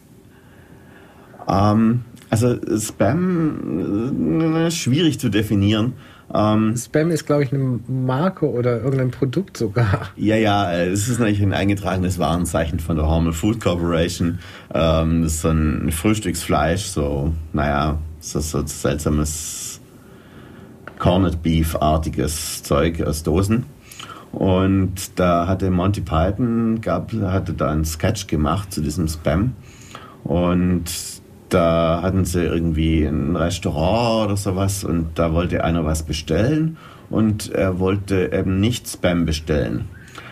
[1.48, 5.94] Ähm, also Spam äh, schwierig zu definieren.
[6.32, 10.08] Ähm, Spam ist, glaube ich, eine Marke oder irgendein Produkt sogar.
[10.16, 14.38] Ja, ja, es ist natürlich ein eingetragenes Warenzeichen von der Hormel Food Corporation.
[14.72, 19.80] Ähm, das ist so ein Frühstücksfleisch, so, naja, so, so seltsames
[20.98, 23.64] Corned Beef-artiges Zeug aus Dosen.
[24.30, 29.54] Und da hatte Monty Python, gab, hatte da einen Sketch gemacht zu diesem Spam.
[30.22, 30.84] Und
[31.50, 36.76] da hatten sie irgendwie ein Restaurant oder sowas und da wollte einer was bestellen
[37.10, 39.88] und er wollte eben nicht Spam bestellen.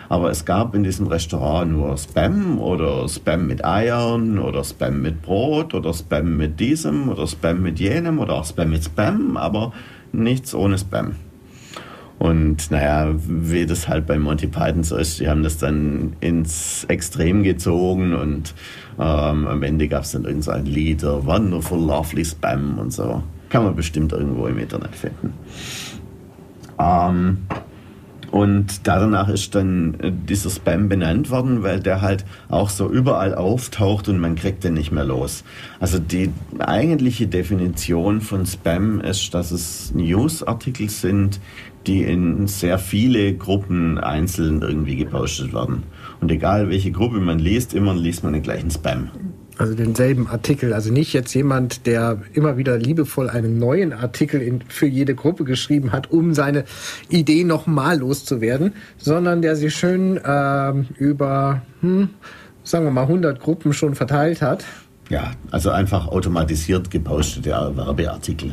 [0.07, 5.21] Aber es gab in diesem Restaurant nur Spam oder Spam mit Eiern oder Spam mit
[5.21, 9.71] Brot oder Spam mit diesem oder Spam mit jenem oder auch Spam mit Spam, aber
[10.11, 11.15] nichts ohne Spam.
[12.19, 16.83] Und naja, wie das halt bei Monty Python so ist, die haben das dann ins
[16.89, 18.53] Extrem gezogen und
[18.99, 23.23] ähm, am Ende gab es dann irgend so ein Lied, Wonderful Lovely Spam und so.
[23.47, 25.33] Kann man bestimmt irgendwo im Internet finden.
[26.77, 27.37] Ähm,
[28.31, 33.33] und danach ist dann äh, dieser Spam benannt worden, weil der halt auch so überall
[33.33, 35.43] auftaucht und man kriegt den nicht mehr los.
[35.79, 41.39] Also die eigentliche Definition von Spam ist, dass es Newsartikel sind,
[41.89, 45.83] die in sehr viele Gruppen einzeln irgendwie gepostet werden.
[46.21, 49.09] Und egal welche Gruppe man liest, immer liest man den gleichen Spam.
[49.57, 50.73] Also denselben Artikel.
[50.73, 55.45] Also nicht jetzt jemand, der immer wieder liebevoll einen neuen Artikel in, für jede Gruppe
[55.45, 56.63] geschrieben hat, um seine
[57.09, 62.09] Idee nochmal loszuwerden, sondern der sie schön äh, über, hm,
[62.63, 64.63] sagen wir mal, 100 Gruppen schon verteilt hat.
[65.09, 68.51] Ja, also einfach automatisiert gepostete Werbeartikel.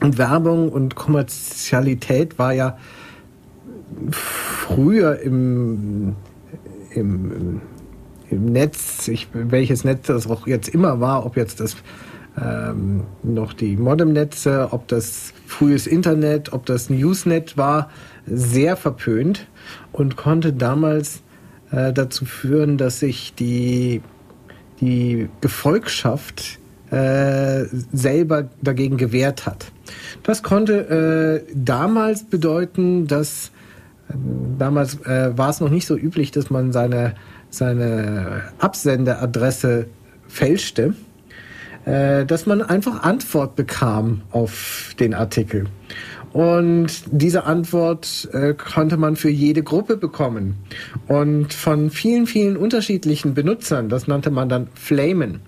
[0.00, 2.76] Und Werbung und Kommerzialität war ja
[4.10, 6.16] früher im,
[6.90, 7.60] im,
[8.30, 11.76] im Netz, ich, welches Netz das auch jetzt immer war, ob jetzt das
[12.40, 17.90] ähm, noch die Modemnetze, ob das frühes Internet, ob das Newsnet war,
[18.26, 19.46] sehr verpönt
[19.92, 21.22] und konnte damals
[21.70, 24.02] äh, dazu führen, dass sich die,
[24.80, 26.58] die Gefolgschaft
[26.90, 29.66] äh, selber dagegen gewehrt hat.
[30.22, 33.50] Das konnte äh, damals bedeuten, dass
[34.58, 37.14] Damals äh, war es noch nicht so üblich, dass man seine,
[37.50, 39.86] seine Absenderadresse
[40.28, 40.94] fälschte,
[41.84, 45.66] äh, dass man einfach Antwort bekam auf den Artikel.
[46.32, 50.56] Und diese Antwort äh, konnte man für jede Gruppe bekommen.
[51.08, 55.40] Und von vielen, vielen unterschiedlichen Benutzern, das nannte man dann Flamen.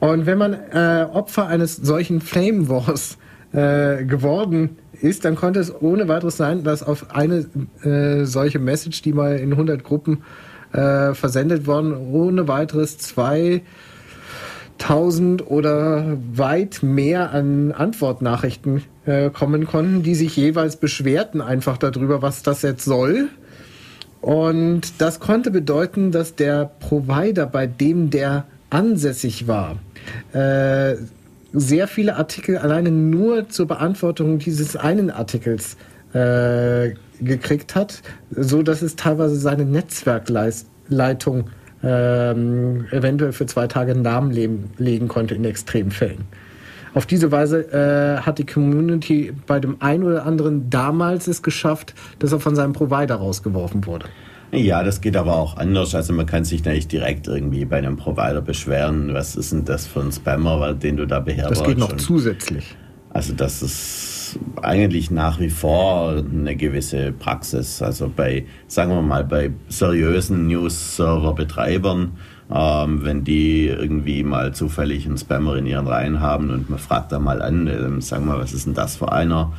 [0.00, 3.16] Und wenn man äh, Opfer eines solchen Flame Wars
[3.52, 7.46] äh, geworden ist, dann konnte es ohne weiteres sein, dass auf eine
[7.82, 10.22] äh, solche Message, die mal in 100 Gruppen
[10.72, 20.14] äh, versendet worden, ohne weiteres 2000 oder weit mehr an Antwortnachrichten äh, kommen konnten, die
[20.14, 23.28] sich jeweils beschwerten einfach darüber, was das jetzt soll.
[24.20, 29.76] Und das konnte bedeuten, dass der Provider, bei dem der ansässig war,
[30.32, 30.96] äh,
[31.52, 35.76] sehr viele Artikel alleine nur zur Beantwortung dieses einen Artikels
[36.12, 41.50] äh, gekriegt hat, so dass es teilweise seine Netzwerkleitung
[41.82, 46.24] ähm, eventuell für zwei Tage Namen leben, legen konnte in Extremfällen.
[46.94, 51.94] Auf diese Weise äh, hat die Community bei dem einen oder anderen damals es geschafft,
[52.18, 54.06] dass er von seinem Provider rausgeworfen wurde.
[54.56, 55.94] Ja, das geht aber auch anders.
[55.94, 59.12] Also man kann sich nicht direkt irgendwie bei einem Provider beschweren.
[59.12, 61.60] Was ist denn das für ein Spammer, den du da beherbergst?
[61.60, 62.74] Das geht noch zusätzlich.
[63.10, 67.80] Also das ist eigentlich nach wie vor eine gewisse Praxis.
[67.82, 72.12] Also bei, sagen wir mal, bei seriösen News-Server-Betreibern
[72.52, 77.12] ähm, wenn die irgendwie mal zufällig einen Spammer in ihren Reihen haben und man fragt
[77.12, 79.52] da mal an, äh, sagen wir, was ist denn das für einer?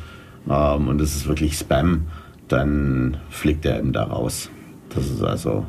[0.48, 2.06] Ähm, und es ist wirklich Spam,
[2.48, 4.50] dann fliegt er eben da raus.
[4.94, 5.66] Das ist also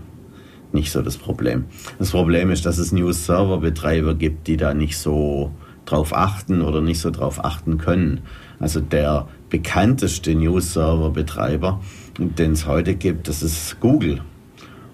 [0.72, 1.66] nicht so das Problem.
[1.98, 5.52] Das Problem ist, dass es News-Server-Betreiber gibt, die da nicht so
[5.86, 8.22] drauf achten oder nicht so drauf achten können.
[8.60, 11.82] Also der bekannteste News-Server-Betreiber,
[12.18, 14.22] den es heute gibt, das ist Google.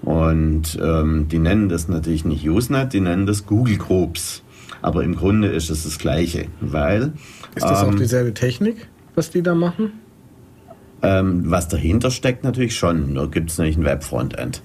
[0.02, 4.44] Und ähm, die nennen das natürlich nicht Usenet, die nennen das Google Groups.
[4.82, 7.14] Aber im Grunde ist es das Gleiche, weil...
[7.56, 9.94] Ist das ähm, auch dieselbe Technik, was die da machen?
[11.06, 14.64] Ähm, was dahinter steckt natürlich schon, nur gibt es nicht ein Web-Frontend.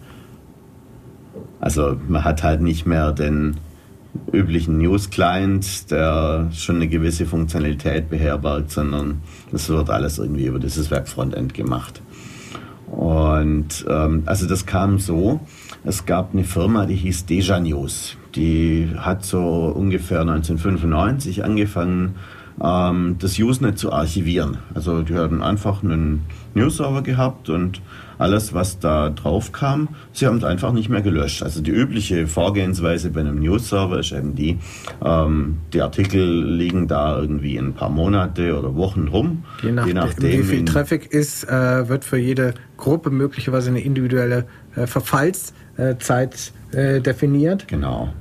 [1.61, 3.59] Also man hat halt nicht mehr den
[4.32, 9.20] üblichen News-Client, der schon eine gewisse Funktionalität beherbergt, sondern
[9.53, 12.01] das wird alles irgendwie über dieses Web-Frontend gemacht.
[12.86, 15.41] Und ähm, also das kam so,
[15.84, 18.16] es gab eine Firma, die hieß Deja News.
[18.34, 19.43] Die hat so
[19.76, 22.14] ungefähr 1995 angefangen,
[22.62, 24.58] ähm, das Usenet zu archivieren.
[24.74, 27.80] Also die hatten einfach einen News-Server gehabt und
[28.18, 31.42] alles, was da drauf kam, sie haben es einfach nicht mehr gelöscht.
[31.42, 34.58] Also die übliche Vorgehensweise bei einem News-Server ist eben die,
[35.02, 39.44] ähm, die Artikel liegen da irgendwie ein paar Monate oder Wochen rum.
[39.62, 43.80] Je, nach, je nachdem, wie viel Traffic ist, äh, wird für jede Gruppe möglicherweise eine
[43.80, 44.44] individuelle
[44.76, 47.68] äh, Verfallszeit äh, definiert.
[47.68, 48.12] Genau.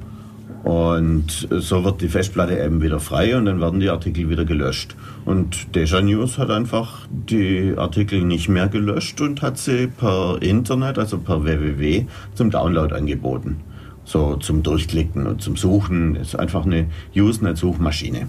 [0.63, 4.95] Und so wird die Festplatte eben wieder frei und dann werden die Artikel wieder gelöscht.
[5.25, 10.99] Und Deja News hat einfach die Artikel nicht mehr gelöscht und hat sie per Internet,
[10.99, 13.61] also per www, zum Download angeboten.
[14.03, 16.15] So zum Durchklicken und zum Suchen.
[16.15, 18.27] Ist einfach eine Usenet-Suchmaschine.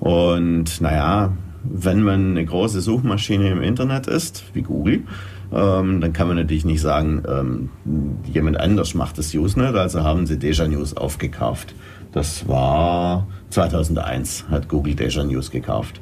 [0.00, 1.32] Und naja,
[1.64, 5.02] wenn man eine große Suchmaschine im Internet ist, wie Google,
[5.52, 7.70] ähm, dann kann man natürlich nicht sagen, ähm,
[8.32, 11.74] jemand anders macht das Usenet, also haben sie Deja News aufgekauft.
[12.12, 16.00] Das war 2001, hat Google Deja News gekauft.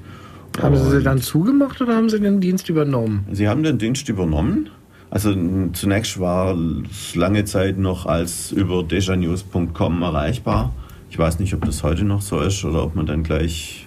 [0.60, 3.26] Haben Sie sie dann zugemacht oder haben Sie den Dienst übernommen?
[3.30, 4.70] Sie haben den Dienst übernommen.
[5.10, 5.34] Also
[5.72, 6.56] zunächst war
[6.90, 10.74] es lange Zeit noch als über dejanews.com erreichbar.
[11.10, 13.85] Ich weiß nicht, ob das heute noch so ist oder ob man dann gleich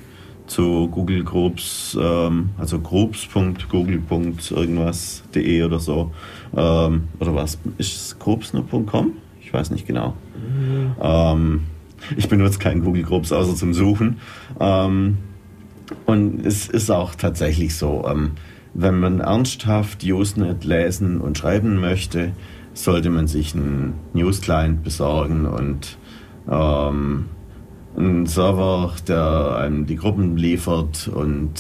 [0.50, 4.02] zu Google Groups, ähm, also groups.google.
[4.10, 6.12] irgendwas.de oder so.
[6.56, 7.58] Ähm, oder was?
[7.78, 9.14] Ist es groups nur.com?
[9.42, 10.16] Ich weiß nicht genau.
[10.36, 10.96] Mhm.
[11.02, 11.62] Ähm,
[12.18, 14.18] ich benutze keinen Google Groups außer zum Suchen.
[14.60, 15.18] Ähm,
[16.06, 18.32] und es ist auch tatsächlich so, ähm,
[18.74, 22.34] wenn man ernsthaft Usenet lesen und schreiben möchte,
[22.74, 25.98] sollte man sich einen News-Client besorgen und
[26.50, 27.26] ähm,
[27.98, 31.54] einen Server, der einem die Gruppen liefert und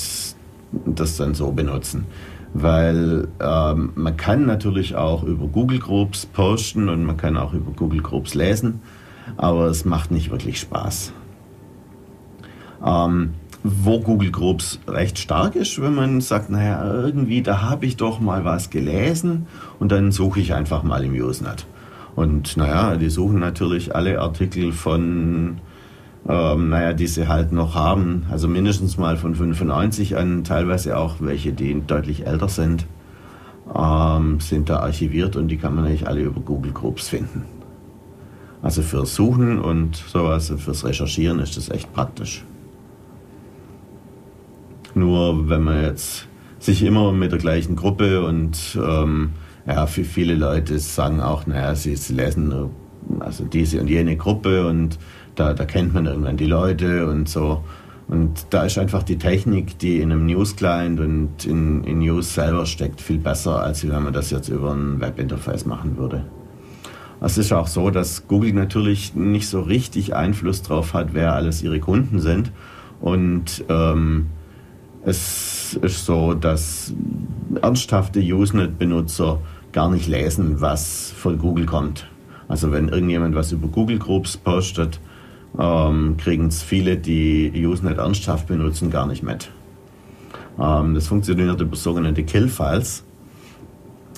[0.85, 2.05] das dann so benutzen.
[2.53, 7.71] Weil ähm, man kann natürlich auch über Google Groups posten und man kann auch über
[7.71, 8.81] Google Groups lesen,
[9.37, 11.13] aber es macht nicht wirklich Spaß.
[12.83, 13.31] Ähm,
[13.63, 18.19] wo Google Groups recht stark ist, wenn man sagt, naja, irgendwie, da habe ich doch
[18.19, 19.47] mal was gelesen
[19.79, 21.67] und dann suche ich einfach mal im Usenet.
[22.15, 25.59] Und naja, die suchen natürlich alle Artikel von
[26.27, 28.25] ähm, naja, die sie halt noch haben.
[28.29, 32.85] Also mindestens mal von 95 an, teilweise auch welche, die deutlich älter sind,
[33.75, 37.45] ähm, sind da archiviert und die kann man eigentlich alle über Google Groups finden.
[38.61, 42.43] Also fürs Suchen und sowas, fürs Recherchieren ist das echt praktisch.
[44.95, 46.27] Nur wenn man jetzt
[46.59, 49.31] sich immer mit der gleichen Gruppe und ähm,
[49.65, 52.71] ja, für viele Leute sagen auch, naja, sie, sie lesen
[53.19, 54.99] also diese und jene Gruppe und
[55.39, 57.63] da, da kennt man irgendwann die Leute und so.
[58.07, 62.65] Und da ist einfach die Technik, die in einem News-Client und in, in News selber
[62.65, 66.25] steckt, viel besser, als wenn man das jetzt über ein Webinterface machen würde.
[67.21, 71.61] Es ist auch so, dass Google natürlich nicht so richtig Einfluss darauf hat, wer alles
[71.61, 72.51] ihre Kunden sind.
[72.99, 74.27] Und ähm,
[75.05, 76.93] es ist so, dass
[77.61, 79.39] ernsthafte Usenet-Benutzer
[79.71, 82.07] gar nicht lesen, was von Google kommt.
[82.47, 84.99] Also wenn irgendjemand was über Google Groups postet,
[85.57, 89.51] ähm, kriegen es viele, die Usenet ernsthaft benutzen, gar nicht mit.
[90.59, 93.03] Ähm, das funktioniert über sogenannte Kill-Files.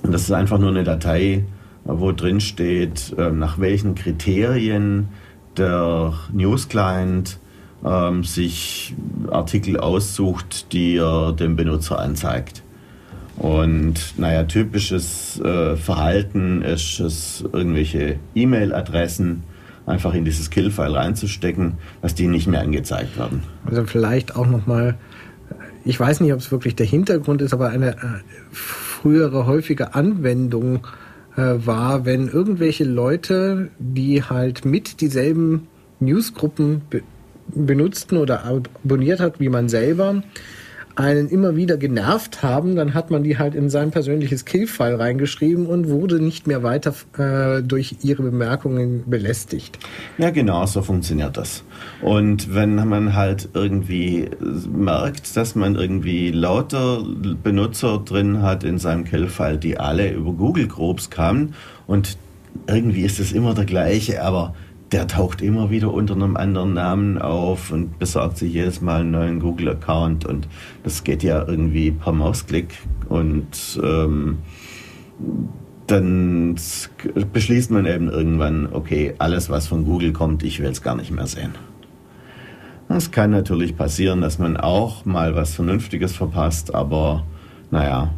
[0.04, 1.46] Das ist einfach nur eine Datei,
[1.84, 5.10] wo drin steht, äh, nach welchen Kriterien
[5.58, 7.40] der News-Client
[7.86, 8.96] ähm, sich
[9.30, 12.64] Artikel aussucht, die er dem Benutzer anzeigt.
[13.38, 19.44] Und naja, typisches äh, Verhalten ist es, irgendwelche E-Mail-Adressen
[19.86, 23.44] einfach in dieses Kill-File reinzustecken, dass die nicht mehr angezeigt werden.
[23.66, 24.98] Also vielleicht auch nochmal,
[25.86, 27.98] ich weiß nicht, ob es wirklich der Hintergrund ist, aber eine äh,
[28.52, 30.88] frühere häufige Anwendung
[31.36, 35.68] äh, war, wenn irgendwelche Leute, die halt mit dieselben
[36.00, 37.02] Newsgruppen be
[37.54, 40.24] benutzten oder abonniert hat wie man selber,
[40.96, 45.66] einen immer wieder genervt haben, dann hat man die halt in sein persönliches Killfile reingeschrieben
[45.66, 49.80] und wurde nicht mehr weiter äh, durch ihre Bemerkungen belästigt.
[50.18, 51.64] Ja, genau, so funktioniert das.
[52.02, 54.30] Und wenn man halt irgendwie
[54.72, 57.04] merkt, dass man irgendwie lauter
[57.44, 61.56] Benutzer drin hat in seinem Killfile, die alle über Google Groups kamen
[61.88, 62.18] und
[62.68, 64.54] irgendwie ist es immer der gleiche, aber
[64.92, 69.12] der taucht immer wieder unter einem anderen Namen auf und besorgt sich jedes Mal einen
[69.12, 70.48] neuen Google-Account und
[70.84, 72.74] das geht ja irgendwie per Mausklick
[73.08, 74.40] und ähm,
[75.88, 76.56] dann
[77.34, 81.12] beschließt man eben irgendwann, okay, alles was von Google kommt, ich will es gar nicht
[81.12, 81.52] mehr sehen.
[82.90, 87.24] Es kann natürlich passieren, dass man auch mal was Vernünftiges verpasst, aber
[87.70, 88.14] naja.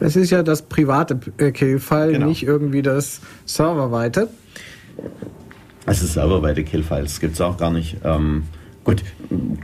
[0.00, 1.16] Es ist ja das private
[1.52, 2.26] Killfile, genau.
[2.26, 4.28] nicht irgendwie das serverweite.
[5.86, 7.96] Also serverweite Killfiles gibt es auch gar nicht.
[8.04, 8.44] Ähm,
[8.84, 9.02] gut,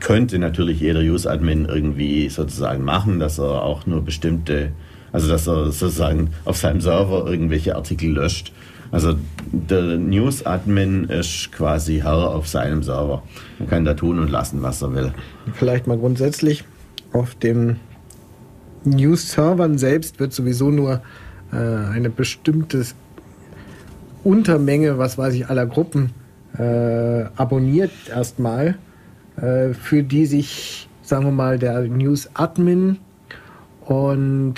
[0.00, 4.72] könnte natürlich jeder Use-Admin irgendwie sozusagen machen, dass er auch nur bestimmte,
[5.12, 8.52] also dass er sozusagen auf seinem Server irgendwelche Artikel löscht.
[8.92, 9.14] Also
[9.52, 13.22] der News-Admin ist quasi Herr auf seinem Server.
[13.58, 15.12] Er kann da tun und lassen, was er will.
[15.54, 16.64] Vielleicht mal grundsätzlich
[17.12, 17.76] auf den
[18.84, 21.02] News-Servern selbst wird sowieso nur
[21.52, 22.84] äh, eine bestimmte
[24.26, 26.10] Untermenge, was weiß ich, aller Gruppen
[26.58, 28.76] äh, abonniert erstmal,
[29.36, 32.98] äh, für die sich, sagen wir mal, der News-Admin
[33.84, 34.54] und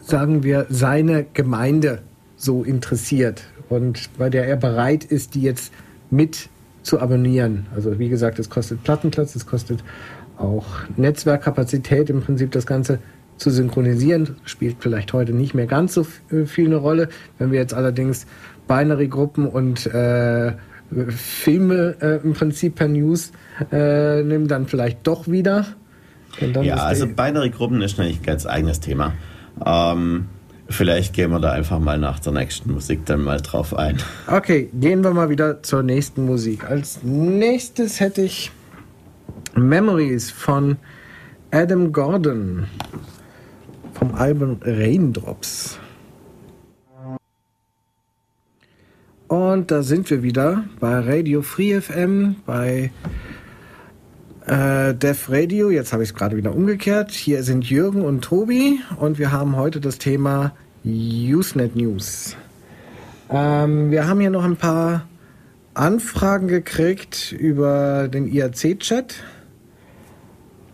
[0.00, 2.00] sagen wir seine Gemeinde
[2.36, 5.70] so interessiert und bei der er bereit ist, die jetzt
[6.10, 6.48] mit
[6.82, 7.66] zu abonnieren.
[7.74, 9.84] Also wie gesagt, es kostet Plattenplatz, es kostet
[10.38, 10.64] auch
[10.96, 13.00] Netzwerkkapazität, im Prinzip das Ganze
[13.36, 14.36] zu synchronisieren.
[14.44, 17.08] Spielt vielleicht heute nicht mehr ganz so äh, viel eine Rolle.
[17.38, 18.26] Wenn wir jetzt allerdings
[18.68, 20.52] Binary-Gruppen und äh,
[21.08, 23.32] Filme äh, im Prinzip per News
[23.72, 25.66] äh, nehmen, dann vielleicht doch wieder.
[26.62, 29.14] ja, also Binary-Gruppen ist natürlich ein ganz eigenes Thema.
[29.64, 30.26] Ähm,
[30.70, 33.96] Vielleicht gehen wir da einfach mal nach der nächsten Musik dann mal drauf ein.
[34.26, 36.64] Okay, gehen wir mal wieder zur nächsten Musik.
[36.68, 38.50] Als nächstes hätte ich
[39.54, 40.76] Memories von
[41.50, 42.66] Adam Gordon
[43.94, 45.78] vom Album Raindrops.
[49.28, 52.90] Und da sind wir wieder bei Radio Free FM, bei
[54.46, 57.10] äh, Def Radio, jetzt habe ich es gerade wieder umgekehrt.
[57.10, 60.52] Hier sind Jürgen und Tobi und wir haben heute das Thema
[60.82, 62.36] Usenet News.
[63.28, 65.06] Ähm, wir haben hier noch ein paar
[65.74, 69.16] Anfragen gekriegt über den IRC-Chat.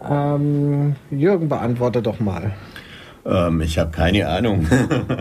[0.09, 2.53] Ähm, Jürgen, beantworte doch mal.
[3.27, 4.67] Ähm, ich habe keine Ahnung.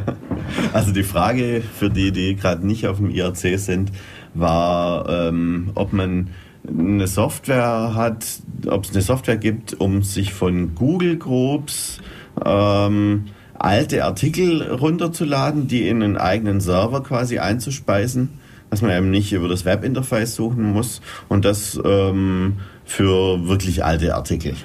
[0.74, 3.92] also die Frage für die, die gerade nicht auf dem IRC sind,
[4.34, 6.30] war, ähm, ob man
[6.68, 8.26] eine Software hat,
[8.68, 12.00] ob es eine Software gibt, um sich von Google Groups
[12.44, 18.30] ähm, alte Artikel runterzuladen, die in einen eigenen Server quasi einzuspeisen,
[18.70, 24.16] dass man eben nicht über das Webinterface suchen muss und das ähm, für wirklich alte
[24.16, 24.56] Artikel.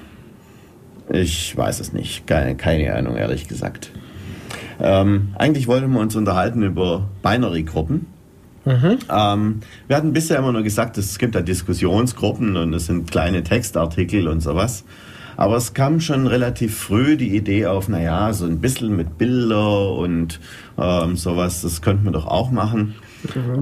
[1.11, 3.91] Ich weiß es nicht, keine, keine Ahnung, ehrlich gesagt.
[4.81, 8.07] Ähm, eigentlich wollten wir uns unterhalten über Binary-Gruppen.
[8.65, 8.99] Mhm.
[9.11, 13.43] Ähm, wir hatten bisher immer nur gesagt, es gibt da Diskussionsgruppen und es sind kleine
[13.43, 14.85] Textartikel und sowas.
[15.37, 19.93] Aber es kam schon relativ früh die Idee auf, naja, so ein bisschen mit Bilder
[19.93, 20.41] und
[20.77, 22.97] ähm, sowas, das könnten wir doch auch machen.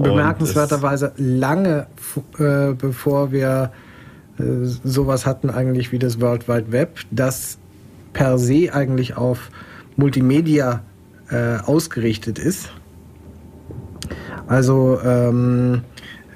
[0.01, 1.87] Bemerkenswerterweise lange
[2.39, 3.71] äh, bevor wir
[4.37, 7.57] sowas hatten eigentlich wie das World Wide Web, das
[8.13, 9.49] per se eigentlich auf
[9.95, 10.83] Multimedia
[11.29, 12.69] äh, ausgerichtet ist.
[14.47, 15.81] Also ähm,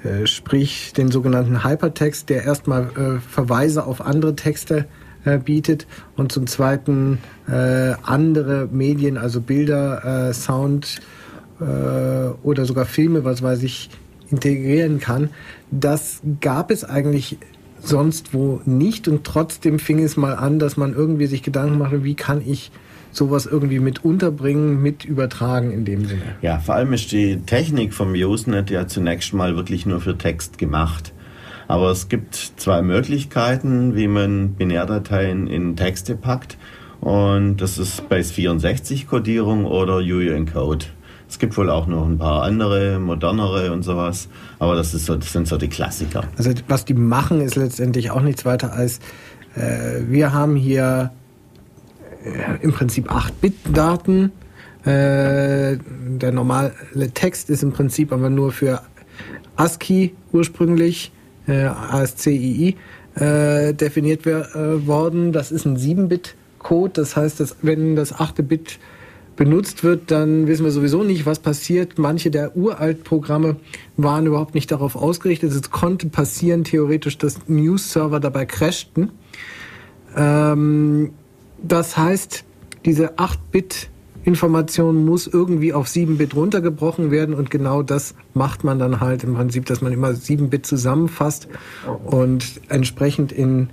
[0.04, 4.86] äh, sprich den sogenannten Hypertext, der erstmal äh, Verweise auf andere Texte
[5.24, 5.86] äh, bietet
[6.16, 11.00] und zum Zweiten äh, andere Medien, also Bilder, äh, Sound
[11.60, 11.64] äh,
[12.42, 13.90] oder sogar Filme, was weiß ich,
[14.30, 15.30] integrieren kann.
[15.70, 17.38] Das gab es eigentlich
[17.82, 22.04] sonst wo nicht und trotzdem fing es mal an, dass man irgendwie sich Gedanken machte,
[22.04, 22.70] wie kann ich
[23.10, 26.22] sowas irgendwie mit unterbringen, mit übertragen in dem Sinne.
[26.40, 30.58] Ja, vor allem ist die Technik vom Usenet ja zunächst mal wirklich nur für Text
[30.58, 31.12] gemacht.
[31.68, 36.56] Aber es gibt zwei Möglichkeiten, wie man Binärdateien in Texte packt.
[37.00, 40.92] Und das ist Base64-Kodierung oder UU-Encode.
[41.32, 44.28] Es gibt wohl auch noch ein paar andere, modernere und sowas,
[44.58, 46.24] aber das, ist so, das sind so die Klassiker.
[46.36, 48.98] Also was die machen, ist letztendlich auch nichts weiter als,
[49.56, 51.10] äh, wir haben hier
[52.22, 54.30] äh, im Prinzip 8-Bit-Daten,
[54.84, 56.72] Äh, der normale
[57.14, 58.82] Text ist im Prinzip aber nur für
[59.54, 61.12] ASCII ursprünglich,
[61.46, 62.76] äh, ASCII,
[63.14, 65.32] äh, definiert äh, worden.
[65.32, 66.94] Das ist ein 7-Bit-Code.
[66.94, 68.80] Das heißt, dass wenn das achte Bit
[69.36, 71.98] benutzt wird, dann wissen wir sowieso nicht, was passiert.
[71.98, 73.56] Manche der Uralt-Programme
[73.96, 75.52] waren überhaupt nicht darauf ausgerichtet.
[75.52, 79.10] Es konnte passieren, theoretisch, dass News-Server dabei crashten.
[80.16, 81.10] Ähm,
[81.62, 82.44] das heißt,
[82.84, 83.88] diese 8-Bit
[84.24, 89.34] Information muss irgendwie auf 7-Bit runtergebrochen werden und genau das macht man dann halt im
[89.34, 91.48] Prinzip, dass man immer 7-Bit zusammenfasst
[92.04, 93.70] und entsprechend in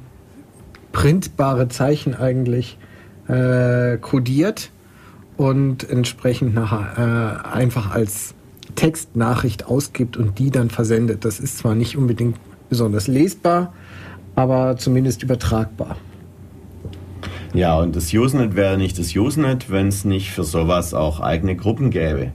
[0.91, 2.79] printbare Zeichen eigentlich
[3.27, 4.71] äh, kodiert
[5.39, 8.35] und entsprechend nachher äh, einfach als
[8.75, 11.23] Textnachricht ausgibt und die dann versendet.
[11.23, 12.35] Das ist zwar nicht unbedingt
[12.67, 13.71] besonders lesbar,
[14.35, 15.95] aber zumindest übertragbar.
[17.53, 21.55] Ja, und das Usenet wäre nicht das Usenet, wenn es nicht für sowas auch eigene
[21.55, 22.33] Gruppen gäbe.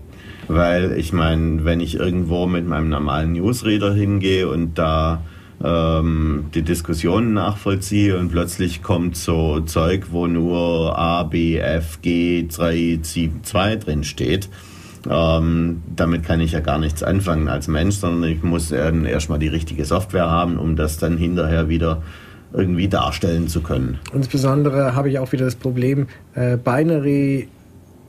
[0.49, 5.21] Weil ich meine, wenn ich irgendwo mit meinem normalen Newsreader hingehe und da
[5.65, 12.47] ähm, die Diskussionen nachvollziehe und plötzlich kommt so Zeug, wo nur A, B, F, G,
[12.47, 14.51] 3, 7, 2 drin steht,
[15.11, 19.39] ähm, damit kann ich ja gar nichts anfangen als Mensch, sondern ich muss ähm, erstmal
[19.39, 22.03] die richtige Software haben, um das dann hinterher wieder
[22.53, 23.99] irgendwie darstellen zu können.
[24.13, 27.49] Insbesondere habe ich auch wieder das Problem, äh, Binary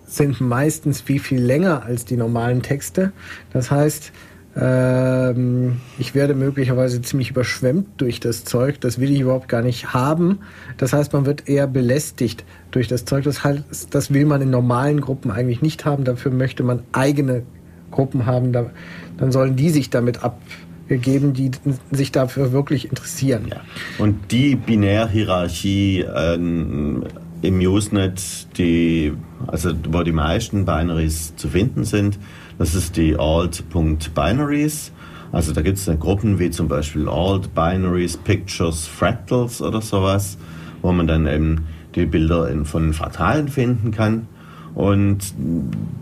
[0.06, 3.12] sind meistens viel, viel länger als die normalen Texte.
[3.52, 4.12] Das heißt,
[4.58, 8.80] ähm, ich werde möglicherweise ziemlich überschwemmt durch das Zeug.
[8.80, 10.40] Das will ich überhaupt gar nicht haben.
[10.78, 13.26] Das heißt, man wird eher belästigt durch das Zeug.
[13.26, 16.06] Das, heißt, das will man in normalen Gruppen eigentlich nicht haben.
[16.06, 17.44] Dafür möchte man eigene
[17.92, 18.54] Gruppen haben.
[18.54, 18.70] Da,
[19.18, 20.40] dann sollen die sich damit ab,
[20.88, 21.52] geben, die
[21.92, 23.48] sich dafür wirklich interessieren.
[23.50, 23.62] Ja.
[23.98, 28.22] Und die Binärhierarchie äh, im Usenet,
[28.58, 29.14] die,
[29.48, 32.18] also wo die meisten Binaries zu finden sind,
[32.58, 34.92] das ist die Alt.Binaries.
[35.32, 40.38] Also da gibt es Gruppen wie zum Beispiel Alt, Binaries, Pictures, Fractals oder sowas,
[40.82, 44.28] wo man dann eben die Bilder in, von Fraktalen finden kann.
[44.76, 45.34] Und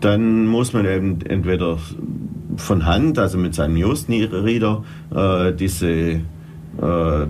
[0.00, 1.78] dann muss man eben entweder
[2.56, 4.84] von Hand, also mit seinem News-Reader,
[5.14, 6.20] äh, diese äh,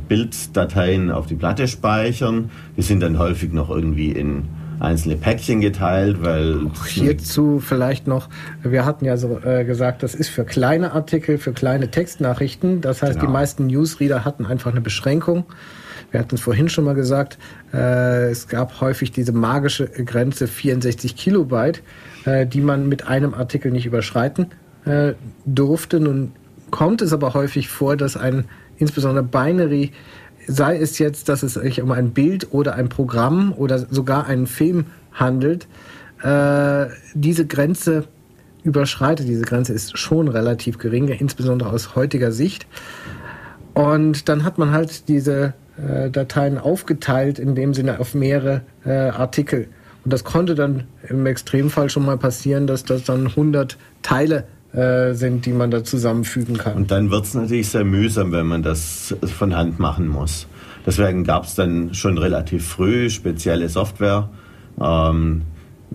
[0.08, 2.50] Bilddateien auf die Platte speichern.
[2.76, 4.44] Die sind dann häufig noch irgendwie in
[4.80, 6.70] einzelne Päckchen geteilt, weil...
[6.86, 8.28] Hierzu vielleicht noch,
[8.62, 12.80] wir hatten ja so äh, gesagt, das ist für kleine Artikel, für kleine Textnachrichten.
[12.80, 13.26] Das heißt, genau.
[13.26, 15.44] die meisten Newsreader hatten einfach eine Beschränkung.
[16.10, 17.38] Wir hatten es vorhin schon mal gesagt,
[17.72, 21.82] äh, es gab häufig diese magische Grenze 64 Kilobyte,
[22.24, 24.46] äh, die man mit einem Artikel nicht überschreiten
[24.84, 25.14] äh,
[25.44, 25.98] durfte.
[25.98, 26.32] Nun
[26.70, 28.44] kommt es aber häufig vor, dass ein
[28.76, 29.92] insbesondere Binary,
[30.46, 34.46] sei es jetzt, dass es sich um ein Bild oder ein Programm oder sogar einen
[34.46, 35.66] Film handelt,
[36.22, 38.04] äh, diese Grenze
[38.62, 39.28] überschreitet.
[39.28, 42.66] Diese Grenze ist schon relativ gering, insbesondere aus heutiger Sicht.
[43.74, 48.90] Und dann hat man halt diese äh, Dateien aufgeteilt, in dem Sinne auf mehrere äh,
[48.90, 49.68] Artikel.
[50.04, 55.14] Und das konnte dann im Extremfall schon mal passieren, dass das dann 100 Teile äh,
[55.14, 56.74] sind, die man da zusammenfügen kann.
[56.74, 60.46] Und dann wird es natürlich sehr mühsam, wenn man das von Hand machen muss.
[60.86, 64.28] Deswegen gab es dann schon relativ früh spezielle Software.
[64.80, 65.42] Ähm,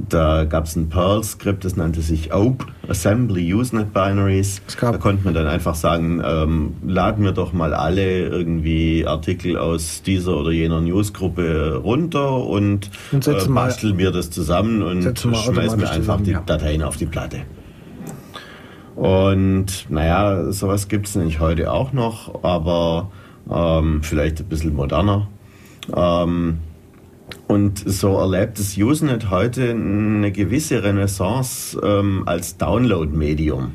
[0.07, 4.61] da gab es ein Perl-Skript, das nannte sich OPE, Assembly Usenet Binaries.
[4.79, 10.01] Da konnte man dann einfach sagen, ähm, laden wir doch mal alle irgendwie Artikel aus
[10.03, 15.63] dieser oder jener Newsgruppe runter und, und äh, basteln wir das zusammen und schmeißen wir
[15.63, 16.43] einfach zusammen, die ja.
[16.45, 17.39] Dateien auf die Platte.
[18.99, 23.09] Und naja, sowas gibt es nämlich heute auch noch, aber
[23.49, 25.29] ähm, vielleicht ein bisschen moderner.
[25.95, 26.57] Ähm,
[27.47, 33.71] und so erlebt das Usenet heute eine gewisse Renaissance ähm, als Download-Medium.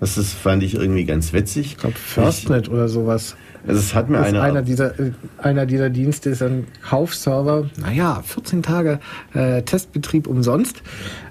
[0.00, 1.72] Das ist, fand ich irgendwie ganz witzig.
[1.72, 3.36] Ich glaube, Firstnet oder sowas.
[3.66, 7.68] Also es hat mir einer, einer dieser äh, einer dieser Dienste ist ein Kaufserver.
[7.76, 9.00] Naja, 14 Tage
[9.34, 10.82] äh, Testbetrieb umsonst.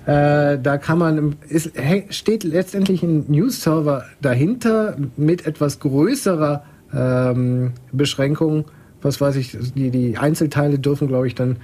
[0.05, 1.72] Äh, da kann man ist,
[2.09, 6.63] steht letztendlich ein News-Server dahinter mit etwas größerer
[6.93, 8.65] ähm, Beschränkung.
[9.01, 11.57] Was weiß ich, die, die Einzelteile dürfen, glaube ich, dann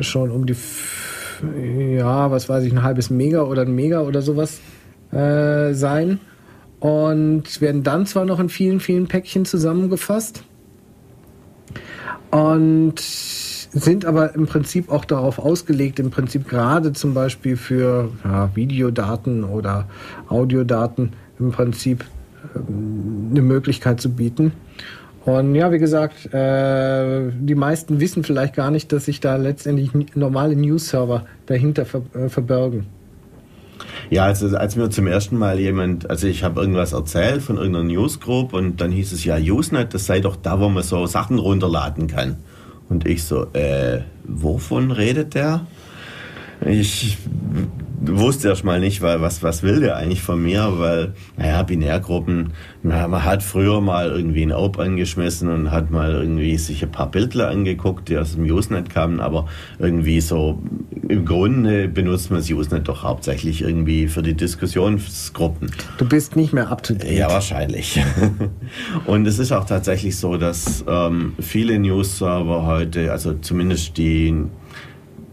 [0.00, 0.56] schon um die
[1.96, 4.60] ja, was weiß ich, ein halbes Mega oder ein Mega oder sowas
[5.12, 6.20] äh, sein
[6.84, 10.44] und werden dann zwar noch in vielen, vielen Päckchen zusammengefasst
[12.30, 18.54] und sind aber im Prinzip auch darauf ausgelegt, im Prinzip gerade zum Beispiel für ja,
[18.54, 19.88] Videodaten oder
[20.28, 22.04] Audiodaten im Prinzip
[22.54, 24.52] ähm, eine Möglichkeit zu bieten.
[25.24, 29.92] Und ja, wie gesagt, äh, die meisten wissen vielleicht gar nicht, dass sich da letztendlich
[30.14, 32.84] normale News-Server dahinter ver äh, verbergen.
[34.14, 37.86] Ja, also als mir zum ersten Mal jemand, also ich habe irgendwas erzählt von irgendeiner
[37.86, 41.40] Newsgroup und dann hieß es ja Usenet, das sei doch da, wo man so Sachen
[41.40, 42.36] runterladen kann.
[42.88, 45.66] Und ich so, äh, wovon redet der?
[46.64, 47.18] Ich
[48.00, 52.52] wusste erst mal nicht, weil was, was will der eigentlich von mir, weil, naja, Binärgruppen,
[52.82, 56.90] na, man hat früher mal irgendwie ein Op angeschmissen und hat mal irgendwie sich ein
[56.90, 59.46] paar Bildler angeguckt, die aus dem Usenet kamen, aber
[59.78, 60.62] irgendwie so,
[61.08, 65.70] im Grunde benutzt man das Usenet doch hauptsächlich irgendwie für die Diskussionsgruppen.
[65.98, 67.18] Du bist nicht mehr up to date.
[67.18, 68.00] Ja, wahrscheinlich.
[69.06, 74.34] und es ist auch tatsächlich so, dass ähm, viele News-Server heute, also zumindest die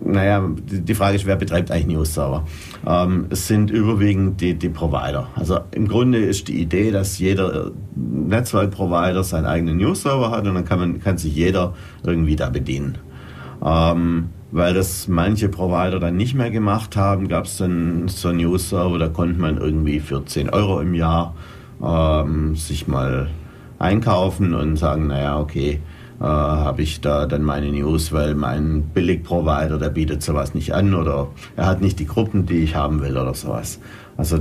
[0.03, 2.45] naja, die Frage ist, wer betreibt eigentlich News-Server?
[2.85, 5.27] Ähm, es sind überwiegend die, die Provider.
[5.35, 10.65] Also im Grunde ist die Idee, dass jeder Netzwerkprovider seinen eigenen News-Server hat und dann
[10.65, 11.73] kann, man, kann sich jeder
[12.03, 12.97] irgendwie da bedienen.
[13.63, 18.39] Ähm, weil das manche Provider dann nicht mehr gemacht haben, gab es dann so einen
[18.39, 21.35] News-Server, da konnte man irgendwie für 10 Euro im Jahr
[21.81, 23.29] ähm, sich mal
[23.79, 25.79] einkaufen und sagen, naja, okay, äh,
[26.25, 31.29] habe ich da dann meine News, weil mein Billigprovider, der bietet sowas nicht an oder
[31.55, 33.79] er hat nicht die Gruppen, die ich haben will oder sowas.
[34.17, 34.39] Also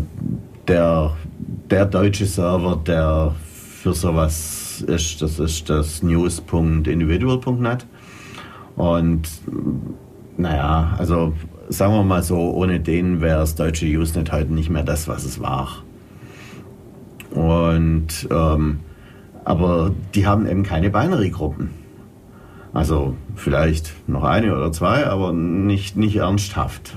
[0.68, 1.16] der,
[1.70, 3.34] der deutsche Server, der
[3.82, 7.86] für sowas ist, das ist das news.individual.net.
[8.76, 9.28] Und
[10.36, 11.32] naja, also
[11.70, 15.24] sagen wir mal so, ohne den wäre das deutsche Usenet heute nicht mehr das, was
[15.24, 15.82] es war.
[17.30, 18.80] Und ähm,
[19.44, 21.70] aber die haben eben keine Binary-Gruppen.
[22.72, 26.96] Also vielleicht noch eine oder zwei, aber nicht, nicht ernsthaft.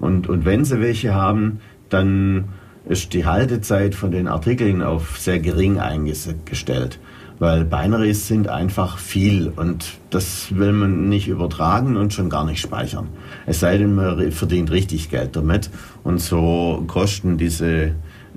[0.00, 2.48] Und, und wenn sie welche haben, dann
[2.88, 6.98] ist die Haltezeit von den Artikeln auf sehr gering eingestellt.
[7.38, 12.60] Weil Binaries sind einfach viel und das will man nicht übertragen und schon gar nicht
[12.60, 13.08] speichern.
[13.46, 15.70] Es sei denn, man verdient richtig Geld damit.
[16.02, 17.94] Und so kosten diese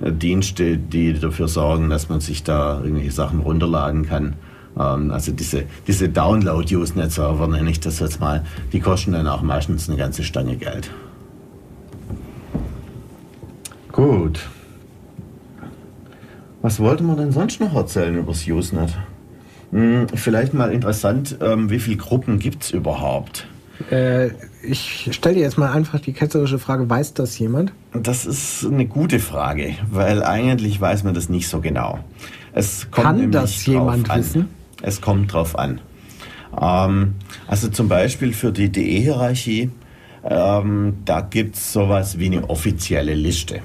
[0.10, 4.34] Dienste, die dafür sorgen, dass man sich da irgendwelche Sachen runterladen kann.
[4.78, 9.90] Ähm, also diese, diese Download-Usenet-Server nenne ich das jetzt mal, die kosten dann auch meistens
[9.90, 10.90] eine ganze Stange Geld.
[13.92, 14.40] Gut.
[16.62, 18.92] Was wollten wir denn sonst noch erzählen über das Usenet?
[19.72, 23.48] Hm, vielleicht mal interessant, ähm, wie viele Gruppen gibt es überhaupt?
[23.90, 24.32] Äh,
[24.64, 27.74] ich stelle dir jetzt mal einfach die ketzerische Frage, weiß das jemand?
[27.94, 32.00] Das ist eine gute Frage, weil eigentlich weiß man das nicht so genau.
[32.54, 34.20] Es Kann das jemand an.
[34.20, 34.50] wissen?
[34.82, 35.82] Es kommt drauf an.
[36.60, 37.16] Ähm,
[37.48, 39.72] also zum Beispiel für die DE-Hierarchie,
[40.24, 43.62] ähm, da gibt es sowas wie eine offizielle Liste.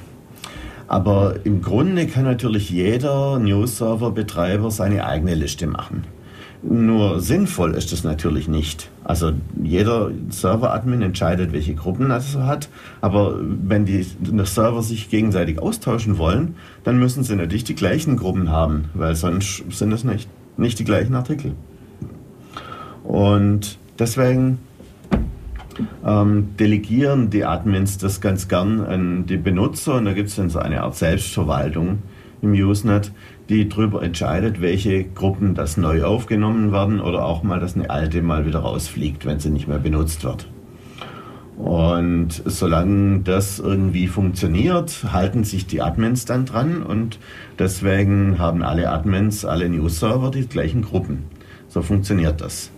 [0.89, 6.05] Aber im Grunde kann natürlich jeder News-Server-Betreiber seine eigene Liste machen.
[6.69, 8.91] Nur sinnvoll ist es natürlich nicht.
[9.05, 12.69] Also jeder Server-Admin entscheidet, welche Gruppen er so hat.
[13.01, 14.05] Aber wenn die
[14.45, 19.65] Server sich gegenseitig austauschen wollen, dann müssen sie natürlich die gleichen Gruppen haben, weil sonst
[19.71, 21.53] sind es nicht, nicht die gleichen Artikel.
[23.05, 24.59] Und deswegen
[26.05, 30.51] ähm, delegieren die Admins das ganz gern an die Benutzer und da gibt es dann
[30.51, 31.99] so eine Art Selbstverwaltung
[32.43, 33.13] im Usenet,
[33.49, 38.23] die darüber entscheidet, welche Gruppen das neu aufgenommen werden oder auch mal, dass eine alte
[38.23, 40.49] mal wieder rausfliegt, wenn sie nicht mehr benutzt wird.
[41.57, 47.19] Und solange das irgendwie funktioniert, halten sich die Admins dann dran und
[47.59, 51.25] deswegen haben alle Admins, alle News-Server die gleichen Gruppen.
[51.69, 52.71] So funktioniert das.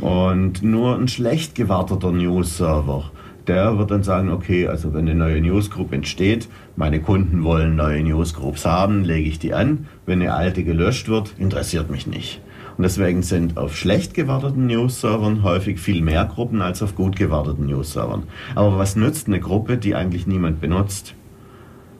[0.00, 3.10] Und nur ein schlecht gewarteter News-Server
[3.48, 8.02] der wird dann sagen, okay, also wenn eine neue Newsgroup entsteht, meine Kunden wollen neue
[8.02, 9.86] Newsgroups haben, lege ich die an.
[10.06, 12.40] Wenn eine alte gelöscht wird, interessiert mich nicht.
[12.76, 17.66] Und deswegen sind auf schlecht gewarteten News-Servern häufig viel mehr Gruppen als auf gut gewarteten
[17.66, 18.22] News-Servern.
[18.54, 21.14] Aber was nützt eine Gruppe, die eigentlich niemand benutzt?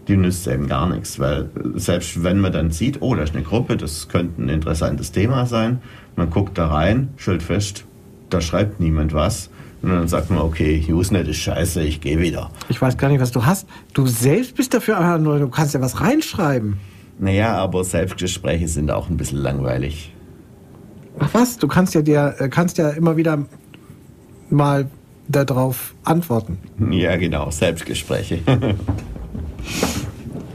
[0.06, 3.42] Die nützt eben gar nichts, weil selbst wenn man dann sieht, oh, da ist eine
[3.42, 5.80] Gruppe, das könnte ein interessantes Thema sein,
[6.14, 7.84] man guckt da rein, stellt fest,
[8.30, 9.50] da schreibt niemand was,
[9.82, 12.50] und dann sagt man, okay, Usenet ist scheiße, ich gehe wieder.
[12.68, 13.68] Ich weiß gar nicht, was du hast.
[13.94, 16.78] Du selbst bist dafür, du kannst ja was reinschreiben.
[17.18, 20.12] Naja, aber Selbstgespräche sind auch ein bisschen langweilig.
[21.18, 23.44] Ach was, du kannst ja dir, äh, kannst ja immer wieder
[24.50, 24.88] mal
[25.28, 26.58] darauf antworten.
[26.90, 28.38] Ja, genau, Selbstgespräche.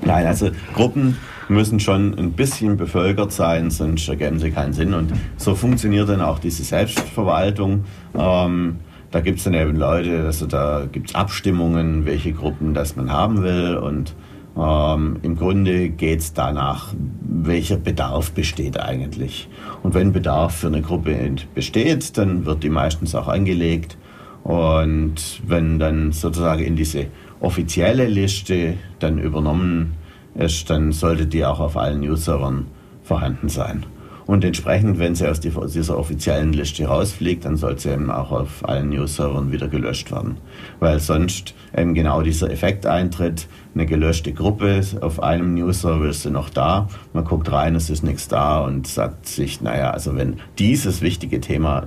[0.05, 1.17] Nein, also Gruppen
[1.49, 4.93] müssen schon ein bisschen bevölkert sein, sonst ergeben sie keinen Sinn.
[4.93, 7.83] Und so funktioniert dann auch diese Selbstverwaltung.
[8.17, 8.77] Ähm,
[9.13, 13.11] da gibt es dann eben Leute, also da gibt es Abstimmungen, welche Gruppen das man
[13.11, 14.15] haben will und
[14.57, 19.47] ähm, im Grunde geht es danach, welcher Bedarf besteht eigentlich.
[19.83, 21.15] Und wenn Bedarf für eine Gruppe
[21.53, 23.97] besteht, dann wird die meistens auch angelegt.
[24.43, 27.05] Und wenn dann sozusagen in diese
[27.39, 29.93] offizielle Liste dann übernommen
[30.33, 32.65] ist, dann sollte die auch auf allen News-Servern
[33.03, 33.85] vorhanden sein.
[34.25, 38.67] Und entsprechend, wenn sie aus dieser offiziellen Liste rausfliegt, dann soll sie eben auch auf
[38.67, 40.37] allen News-Servern wieder gelöscht werden.
[40.79, 46.29] Weil sonst eben genau dieser Effekt eintritt, eine gelöschte Gruppe auf einem News-Server ist sie
[46.29, 50.39] noch da, man guckt rein, es ist nichts da und sagt sich, naja, also wenn
[50.59, 51.85] dieses wichtige Thema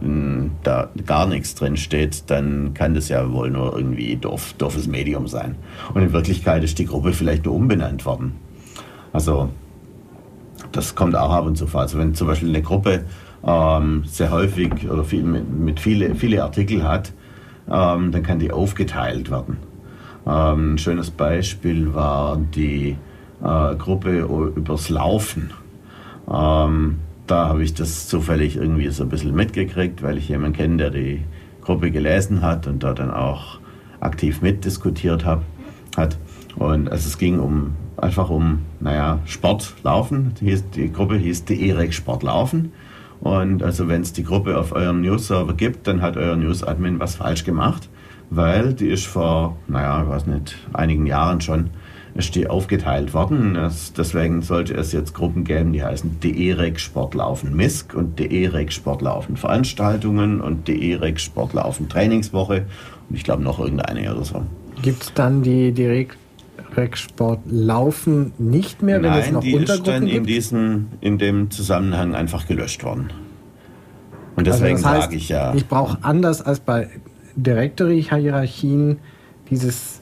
[0.62, 5.28] da gar nichts drin steht, dann kann das ja wohl nur irgendwie doof, doofes Medium
[5.28, 5.54] sein.
[5.94, 8.34] Und in Wirklichkeit ist die Gruppe vielleicht nur umbenannt worden.
[9.12, 9.48] Also
[10.76, 11.80] das kommt auch ab und zu vor.
[11.80, 13.04] Also wenn zum Beispiel eine Gruppe
[13.44, 17.12] ähm, sehr häufig oder viel, mit, mit viele, viele Artikel hat,
[17.70, 19.58] ähm, dann kann die aufgeteilt werden.
[20.26, 22.96] Ähm, ein schönes Beispiel war die
[23.42, 24.20] äh, Gruppe
[24.54, 25.50] übers Laufen.
[26.30, 30.76] Ähm, da habe ich das zufällig irgendwie so ein bisschen mitgekriegt, weil ich jemanden kenne,
[30.76, 31.22] der die
[31.62, 33.58] Gruppe gelesen hat und da dann auch
[34.00, 35.42] aktiv mitdiskutiert hab,
[35.96, 36.18] hat.
[36.56, 40.34] Und also es ging um einfach um, naja, Sport laufen.
[40.40, 42.72] Die, Gruppe hieß die EREC Sport laufen.
[43.20, 47.16] Und also wenn es die Gruppe auf eurem News-Server gibt, dann hat euer News-Admin was
[47.16, 47.88] falsch gemacht,
[48.30, 51.70] weil die ist vor, naja, ich weiß nicht, einigen Jahren schon,
[52.14, 53.54] ist die aufgeteilt worden.
[53.54, 59.36] Das, deswegen sollte es jetzt Gruppen geben, die heißen DEREC Sportlaufen MISC und DEREC Sportlaufen
[59.36, 62.66] Veranstaltungen und DEREC Sportlaufen Trainingswoche
[63.08, 64.42] und ich glaube noch irgendeine oder so.
[64.82, 66.18] Gibt es dann die direkt
[66.76, 70.16] Rec-Sport laufen nicht mehr, wenn Nein, es noch die Untergruppen ist dann gibt?
[70.18, 73.10] in, diesen, in dem Zusammenhang einfach gelöscht worden.
[74.36, 76.88] Und Also deswegen das heißt, sage ich ja, Ich brauche anders als bei
[77.36, 78.98] Directory-Hierarchien
[79.50, 80.00] dieses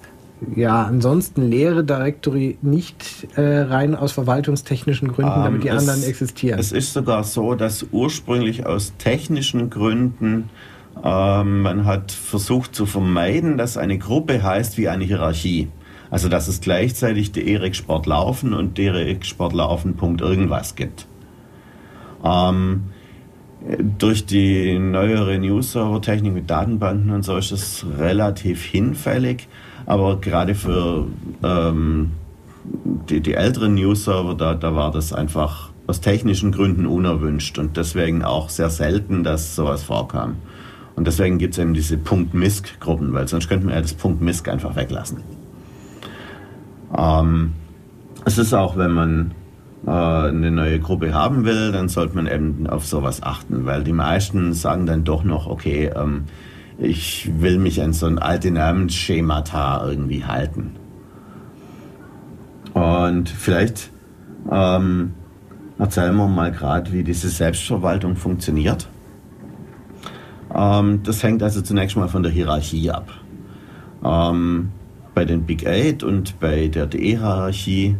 [0.56, 6.02] ja ansonsten leere Directory nicht äh, rein aus verwaltungstechnischen Gründen, Ähm, damit die es- anderen
[6.02, 6.58] existieren.
[6.58, 10.50] es ist sogar so, dass ursprünglich aus technischen Gründen
[11.02, 15.68] ähm, man hat versucht zu vermeiden, dass eine Gruppe heißt wie eine Hierarchie.
[16.14, 21.08] Also dass es gleichzeitig DEREC Sport Laufen und DEREC Sport Laufen Punkt irgendwas gibt.
[22.24, 22.84] Ähm,
[23.98, 29.48] durch die neuere News-Server-Technik mit Datenbanken und so ist es relativ hinfällig.
[29.86, 31.08] Aber gerade für
[31.42, 32.12] ähm,
[33.10, 38.22] die, die älteren News-Server, da, da war das einfach aus technischen Gründen unerwünscht und deswegen
[38.22, 40.36] auch sehr selten, dass sowas vorkam.
[40.94, 44.76] Und deswegen gibt es eben diese .misc-Gruppen, weil sonst könnte man ja das .misc einfach
[44.76, 45.43] weglassen.
[46.96, 47.52] Ähm,
[48.24, 49.30] es ist auch, wenn man
[49.86, 53.92] äh, eine neue Gruppe haben will, dann sollte man eben auf sowas achten, weil die
[53.92, 56.24] meisten sagen dann doch noch, okay, ähm,
[56.78, 60.76] ich will mich an so ein alte Namensschemata irgendwie halten.
[62.72, 63.90] Und vielleicht
[64.50, 65.14] ähm,
[65.78, 68.88] erzählen wir mal gerade, wie diese Selbstverwaltung funktioniert.
[70.52, 73.08] Ähm, das hängt also zunächst mal von der Hierarchie ab.
[74.04, 74.70] Ähm,
[75.14, 77.96] bei den Big Eight und bei der DE-Hierarchie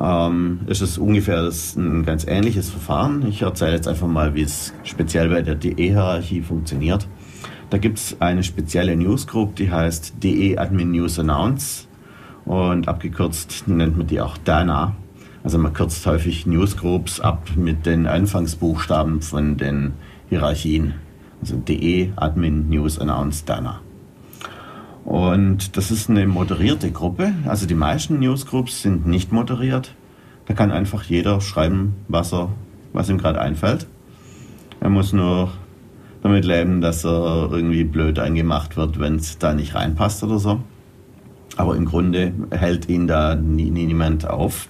[0.00, 3.26] ähm, ist es ungefähr das, ein ganz ähnliches Verfahren.
[3.28, 7.06] Ich erzähle jetzt einfach mal, wie es speziell bei der DE-Hierarchie funktioniert.
[7.70, 11.86] Da gibt es eine spezielle Newsgroup, die heißt DE Admin News Announce
[12.44, 14.94] und abgekürzt nennt man die auch DANA.
[15.42, 19.94] Also man kürzt häufig Newsgroups ab mit den Anfangsbuchstaben von den
[20.28, 20.94] Hierarchien.
[21.40, 23.80] Also DE Admin News Announce DANA.
[25.04, 27.34] Und das ist eine moderierte Gruppe.
[27.46, 29.94] Also die meisten Newsgroups sind nicht moderiert.
[30.46, 32.50] Da kann einfach jeder schreiben, was, er,
[32.92, 33.86] was ihm gerade einfällt.
[34.80, 35.52] Er muss nur
[36.22, 40.60] damit leben, dass er irgendwie blöd eingemacht wird, wenn es da nicht reinpasst oder so.
[41.56, 44.68] Aber im Grunde hält ihn da nie, nie niemand auf.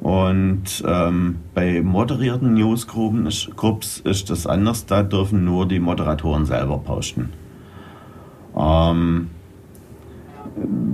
[0.00, 3.50] Und ähm, bei moderierten Newsgruppen ist,
[4.04, 4.86] ist das anders.
[4.86, 7.30] Da dürfen nur die Moderatoren selber posten.
[8.58, 9.28] Ähm,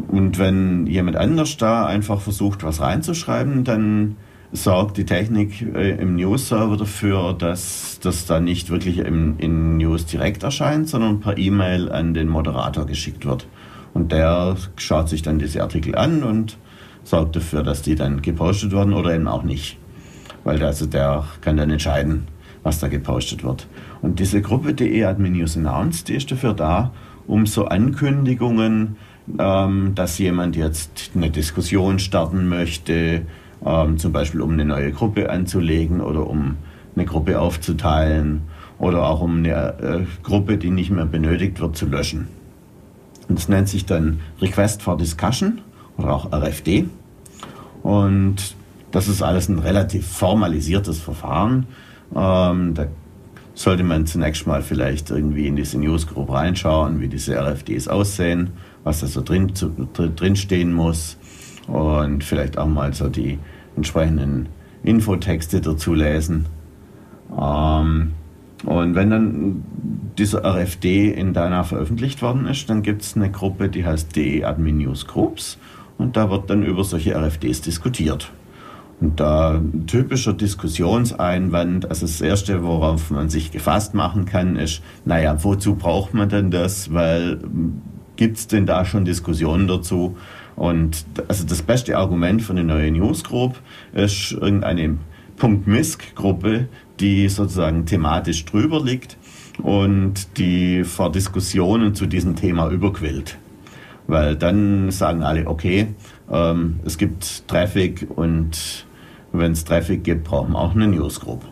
[0.08, 4.16] und wenn jemand anders da einfach versucht, was reinzuschreiben, dann
[4.52, 10.06] sorgt die Technik äh, im News-Server dafür, dass das dann nicht wirklich im, in News
[10.06, 13.48] direkt erscheint, sondern per E-Mail an den Moderator geschickt wird.
[13.94, 16.58] Und der schaut sich dann diese Artikel an und
[17.02, 19.78] sorgt dafür, dass die dann gepostet werden oder eben auch nicht.
[20.44, 22.28] Weil also der kann dann entscheiden,
[22.62, 23.66] was da gepostet wird.
[24.02, 26.92] Und diese Gruppe DE Admin News Announced, die ist dafür da,
[27.27, 28.97] um so Ankündigungen,
[29.39, 33.22] ähm, dass jemand jetzt eine Diskussion starten möchte,
[33.64, 36.57] ähm, zum Beispiel um eine neue Gruppe anzulegen oder um
[36.95, 38.43] eine Gruppe aufzuteilen
[38.79, 39.51] oder auch um eine
[39.81, 42.29] äh, Gruppe, die nicht mehr benötigt wird, zu löschen.
[43.29, 45.61] Und das nennt sich dann Request for Discussion
[45.97, 46.87] oder auch RFD.
[47.83, 48.55] Und
[48.91, 51.66] das ist alles ein relativ formalisiertes Verfahren.
[52.14, 52.87] Ähm, da
[53.55, 58.50] sollte man zunächst mal vielleicht irgendwie in diese Newsgroup reinschauen, wie diese RFDs aussehen,
[58.82, 61.16] was da so drin, zu, drin stehen muss
[61.68, 63.38] und vielleicht auch mal so die
[63.76, 64.48] entsprechenden
[64.82, 66.46] Infotexte dazu lesen.
[67.40, 68.12] Ähm,
[68.64, 69.64] und wenn dann
[70.18, 74.44] dieser RFD in Dana veröffentlicht worden ist, dann gibt es eine Gruppe, die heißt DE
[74.44, 75.59] Admin News Groups
[75.98, 78.30] und da wird dann über solche RFDs diskutiert.
[79.01, 84.82] Und da ein typischer Diskussionseinwand, also das Erste, worauf man sich gefasst machen kann, ist,
[85.05, 86.92] naja, wozu braucht man denn das?
[86.92, 87.38] Weil
[88.16, 90.16] gibt es denn da schon Diskussionen dazu?
[90.57, 93.57] Und also das beste Argument für eine neue Newsgroup
[93.92, 94.99] ist irgendeine
[95.36, 96.68] Punkt-Misk-Gruppe,
[97.01, 99.16] die sozusagen thematisch drüber liegt
[99.62, 103.38] und die vor Diskussionen zu diesem Thema überquillt.
[104.07, 105.88] Weil dann sagen alle, okay,
[106.31, 108.87] ähm, es gibt Traffic und
[109.33, 111.45] wenn es Traffic gibt, brauchen wir auch eine Newsgroup.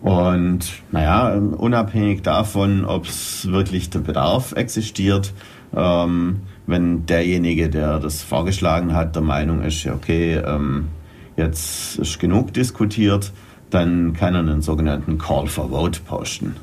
[0.00, 0.60] Und
[0.92, 5.34] naja, unabhängig davon, ob es wirklich der Bedarf existiert,
[5.76, 10.88] ähm, wenn derjenige, der das vorgeschlagen hat, der Meinung ist, okay, ähm,
[11.36, 13.32] jetzt ist genug diskutiert,
[13.70, 16.56] dann kann er einen sogenannten Call for Vote posten.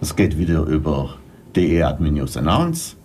[0.00, 1.16] Das geht wieder über
[1.56, 2.96] DE Admin News Announce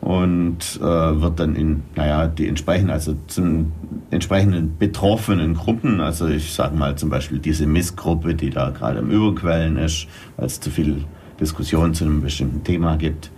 [0.00, 3.72] und äh, wird dann in, naja, die entsprechenden, also zum
[4.10, 9.10] entsprechenden betroffenen Gruppen, also ich sage mal zum Beispiel diese Missgruppe, die da gerade am
[9.10, 11.04] Überquellen ist, weil es zu viel
[11.40, 13.30] Diskussion zu einem bestimmten Thema gibt,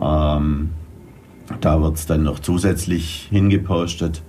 [0.00, 0.70] ähm,
[1.60, 4.22] da wird es dann noch zusätzlich hingepostet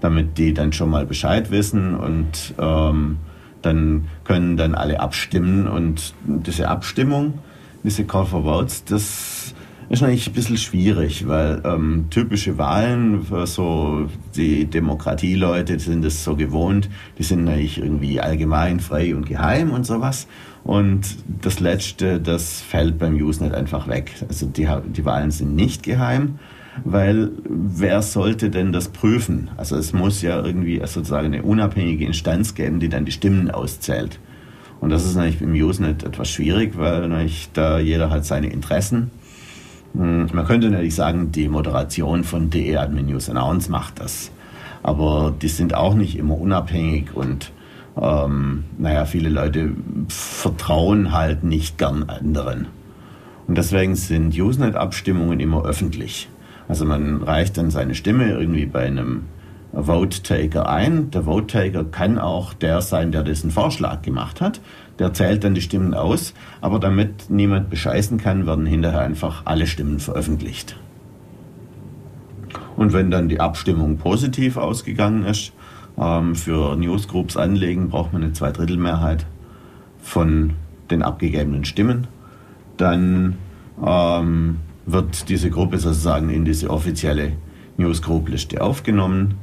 [0.00, 1.94] damit die dann schon mal Bescheid wissen.
[1.94, 3.18] Und ähm,
[3.62, 5.68] dann können dann alle abstimmen.
[5.68, 7.38] Und diese Abstimmung,
[7.82, 9.54] diese Call for Votes, das
[9.90, 16.22] ist eigentlich ein bisschen schwierig, weil ähm, typische Wahlen für so die Demokratieleute sind das
[16.24, 16.88] so gewohnt,
[17.18, 20.26] die sind eigentlich irgendwie allgemein, frei und geheim und sowas.
[20.62, 24.12] Und das Letzte, das fällt beim Usenet einfach weg.
[24.28, 26.38] Also die, die Wahlen sind nicht geheim
[26.84, 29.50] weil wer sollte denn das prüfen?
[29.56, 34.18] Also es muss ja irgendwie sozusagen eine unabhängige Instanz geben, die dann die Stimmen auszählt.
[34.80, 39.10] Und das ist natürlich im Usenet etwas schwierig, weil da jeder hat seine Interessen.
[39.94, 44.30] Hm, man könnte natürlich sagen, die Moderation von DE Admin News Announce macht das.
[44.82, 47.52] Aber die sind auch nicht immer unabhängig und
[48.00, 49.72] ähm, naja, viele Leute
[50.08, 52.68] vertrauen halt nicht gern anderen.
[53.46, 56.28] Und deswegen sind Usenet-Abstimmungen immer öffentlich.
[56.68, 59.24] Also man reicht dann seine Stimme irgendwie bei einem
[59.72, 61.10] Vote-Taker ein.
[61.10, 64.60] Der Vote-Taker kann auch der sein, der diesen Vorschlag gemacht hat.
[65.00, 69.66] Der zählt dann die Stimmen aus, aber damit niemand bescheißen kann, werden hinterher einfach alle
[69.66, 70.76] Stimmen veröffentlicht.
[72.76, 75.52] Und wenn dann die Abstimmung positiv ausgegangen ist,
[75.98, 79.24] ähm, für Newsgroups anlegen, braucht man eine Zweidrittelmehrheit
[80.02, 80.52] von
[80.90, 82.06] den abgegebenen Stimmen.
[82.76, 83.38] Dann
[83.84, 87.32] ähm, wird diese Gruppe sozusagen in diese offizielle
[87.78, 89.36] Newsgroup-Liste aufgenommen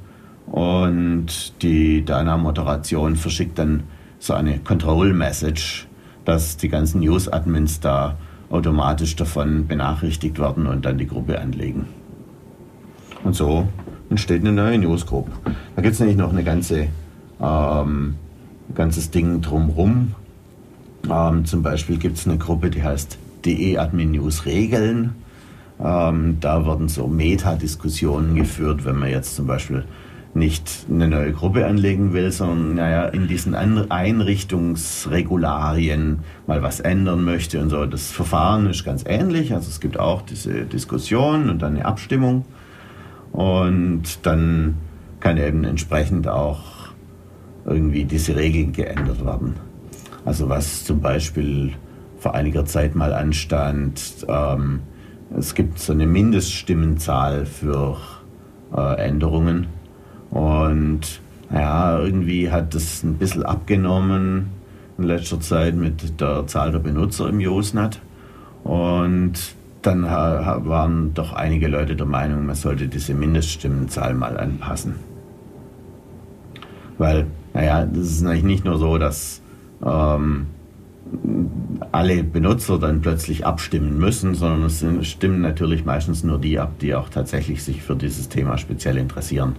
[0.45, 3.83] und die Dana-Moderation verschickt dann
[4.19, 5.87] so eine Control-Message,
[6.25, 8.17] dass die ganzen News-Admins da
[8.49, 11.85] automatisch davon benachrichtigt werden und dann die Gruppe anlegen.
[13.23, 13.67] Und so
[14.09, 15.29] entsteht eine neue Newsgroup.
[15.75, 16.87] Da gibt es nämlich noch eine ganze
[17.41, 18.15] ähm,
[18.75, 20.15] ganzes Ding drumherum.
[21.09, 25.15] Ähm, zum Beispiel gibt es eine Gruppe, die heißt DE Admin News Regeln.
[25.79, 29.85] Ähm, da werden so Metadiskussionen geführt, wenn man jetzt zum Beispiel
[30.33, 37.59] nicht eine neue Gruppe anlegen will, sondern naja, in diesen Einrichtungsregularien mal was ändern möchte
[37.61, 37.85] und so.
[37.85, 39.53] Das Verfahren ist ganz ähnlich.
[39.53, 42.43] Also es gibt auch diese Diskussion und dann eine Abstimmung.
[43.31, 44.75] Und dann
[45.19, 46.89] kann eben entsprechend auch
[47.65, 49.55] irgendwie diese Regeln geändert werden.
[50.25, 51.73] Also was zum Beispiel
[52.19, 54.81] vor einiger Zeit mal anstand, ähm,
[55.37, 57.97] es gibt so eine Mindeststimmenzahl für
[58.75, 59.67] äh, Änderungen.
[60.31, 61.21] Und
[61.51, 64.47] ja, irgendwie hat das ein bisschen abgenommen
[64.97, 67.99] in letzter Zeit mit der Zahl der Benutzer im Usenet.
[68.63, 69.33] Und
[69.81, 74.95] dann waren doch einige Leute der Meinung, man sollte diese Mindeststimmenzahl mal anpassen.
[76.97, 79.41] Weil, naja, das ist natürlich nicht nur so, dass
[79.85, 80.47] ähm,
[81.91, 86.95] alle Benutzer dann plötzlich abstimmen müssen, sondern es stimmen natürlich meistens nur die ab, die
[86.95, 89.55] auch tatsächlich sich für dieses Thema speziell interessieren.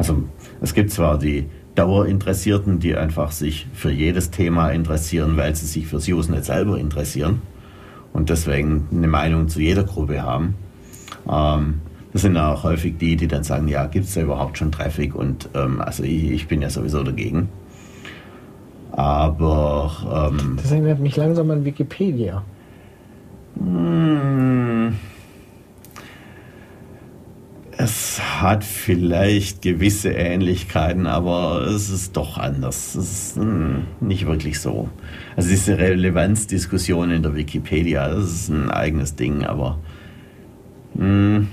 [0.00, 0.22] Also
[0.62, 1.44] es gibt zwar die
[1.74, 7.42] Dauerinteressierten, die einfach sich für jedes Thema interessieren, weil sie sich fürs Usenet selber interessieren
[8.14, 10.54] und deswegen eine Meinung zu jeder Gruppe haben.
[11.30, 11.82] Ähm,
[12.14, 15.14] das sind auch häufig die, die dann sagen, ja, gibt es da überhaupt schon Traffic
[15.14, 17.50] und ähm, also ich, ich bin ja sowieso dagegen.
[18.92, 20.30] Aber.
[20.32, 22.42] Ähm, das erinnert mich langsam an Wikipedia.
[23.58, 24.94] Hm,
[27.82, 32.94] es hat vielleicht gewisse Ähnlichkeiten, aber es ist doch anders.
[32.94, 34.90] Es ist hm, nicht wirklich so.
[35.34, 39.78] Also diese Relevanzdiskussion in der Wikipedia, das ist ein eigenes Ding, aber
[40.94, 41.48] hm,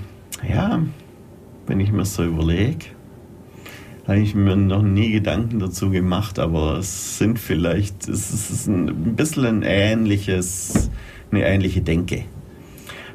[0.46, 0.82] ja,
[1.66, 2.86] wenn ich mir so überlege,
[4.06, 9.16] habe ich mir noch nie Gedanken dazu gemacht, aber es sind vielleicht, es ist ein
[9.16, 10.90] bisschen ein ähnliches,
[11.30, 12.24] eine ähnliche Denke.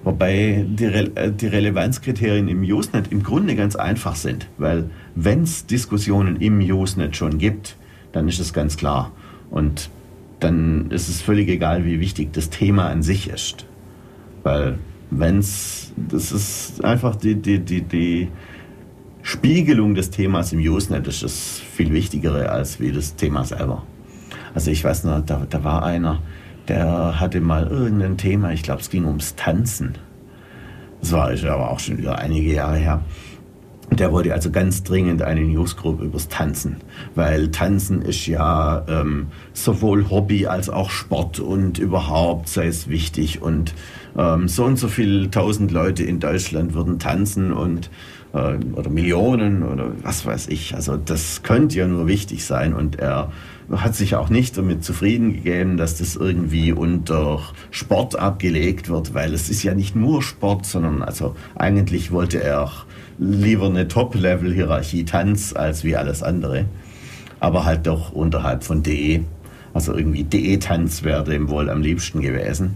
[0.04, 5.44] Wobei die, Re äh, die Relevanzkriterien im Usenet im Grunde ganz einfach sind, weil wenn
[5.44, 7.78] es Diskussionen im Usenet schon gibt,
[8.12, 9.12] dann ist es ganz klar.
[9.50, 9.90] Und
[10.40, 13.66] dann ist es völlig egal, wie wichtig das Thema an sich ist.
[14.44, 14.78] Weil
[15.10, 18.28] wenn es, das ist einfach die, die, die, die
[19.22, 23.84] Spiegelung des Themas im Usenet ist das viel wichtigere als wie das Thema selber.
[24.54, 26.22] Also ich weiß noch, da, da war einer,
[26.68, 29.96] der hatte mal irgendein Thema, ich glaube es ging ums Tanzen.
[31.02, 33.02] Das war aber auch schon wieder einige Jahre her.
[33.92, 36.78] Der wollte also ganz dringend eine Newsgroup übers Tanzen,
[37.14, 43.42] weil Tanzen ist ja ähm, sowohl Hobby als auch Sport und überhaupt sei es wichtig
[43.42, 43.76] und
[44.18, 47.92] ähm, so und so viele tausend Leute in Deutschland würden tanzen und
[48.34, 50.74] äh, oder Millionen oder was weiß ich.
[50.74, 53.32] Also das könnte ja nur wichtig sein und er
[53.72, 57.40] hat sich auch nicht damit zufrieden gegeben, dass das irgendwie unter
[57.72, 62.72] Sport abgelegt wird, weil es ist ja nicht nur Sport, sondern also eigentlich wollte er
[63.18, 66.66] lieber eine Top-Level-Hierarchie Tanz als wie alles andere,
[67.40, 69.22] aber halt doch unterhalb von DE.
[69.74, 72.76] Also irgendwie DE-Tanz wäre dem wohl am liebsten gewesen.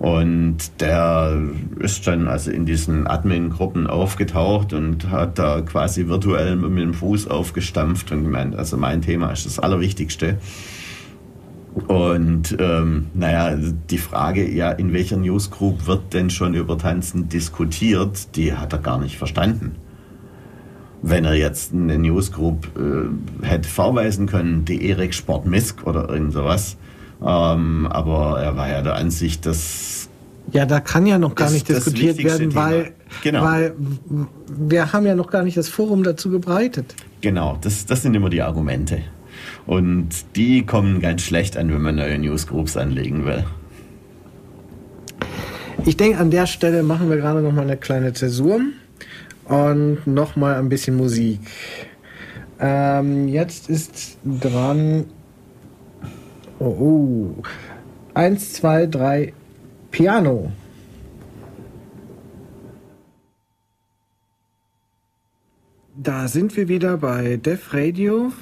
[0.00, 1.38] Und der
[1.78, 7.28] ist dann also in diesen Admin-Gruppen aufgetaucht und hat da quasi virtuell mit dem Fuß
[7.28, 10.38] aufgestampft und gemeint, also mein Thema ist das Allerwichtigste.
[11.86, 13.58] Und ähm, naja,
[13.90, 18.78] die Frage, ja, in welcher Newsgroup wird denn schon über Tanzen diskutiert, die hat er
[18.78, 19.74] gar nicht verstanden.
[21.02, 26.32] Wenn er jetzt eine Newsgroup äh, hätte vorweisen können, die Erik Sport Misk oder irgend
[26.32, 26.78] sowas,
[27.24, 30.08] ähm, aber er war ja der Ansicht, dass.
[30.52, 32.92] Ja, da kann ja noch gar nicht diskutiert werden, weil,
[33.22, 33.44] genau.
[33.44, 33.74] weil
[34.48, 36.94] wir haben ja noch gar nicht das Forum dazu gebreitet.
[37.20, 39.02] Genau, das, das sind immer die Argumente.
[39.66, 43.44] Und die kommen ganz schlecht an, wenn man neue Newsgroups anlegen will.
[45.86, 48.60] Ich denke, an der Stelle machen wir gerade noch mal eine kleine Zäsur
[49.44, 51.40] und noch mal ein bisschen Musik.
[52.58, 55.04] Ähm, jetzt ist dran
[56.62, 57.42] Oh, oh.
[58.12, 59.32] Eins, zwei, drei,
[59.90, 60.52] Piano.
[65.96, 68.32] Da sind wir wieder bei Def Radio.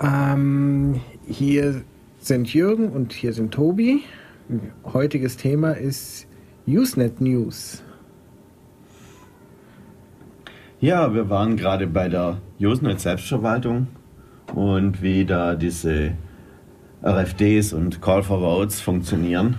[0.00, 1.82] Ähm, hier
[2.20, 4.04] sind Jürgen und hier sind Tobi.
[4.94, 6.26] Heutiges Thema ist
[6.66, 7.82] Usenet News.
[10.80, 13.88] Ja, wir waren gerade bei der Usenet Selbstverwaltung
[14.54, 16.12] und wie da diese
[17.02, 19.58] RFDs und Call for Votes funktionieren.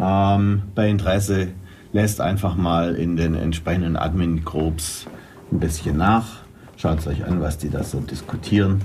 [0.00, 1.48] Ähm, bei Interesse
[1.92, 5.06] lässt einfach mal in den entsprechenden Admin-Groups
[5.50, 6.26] ein bisschen nach.
[6.76, 8.80] Schaut euch an, was die da so diskutieren.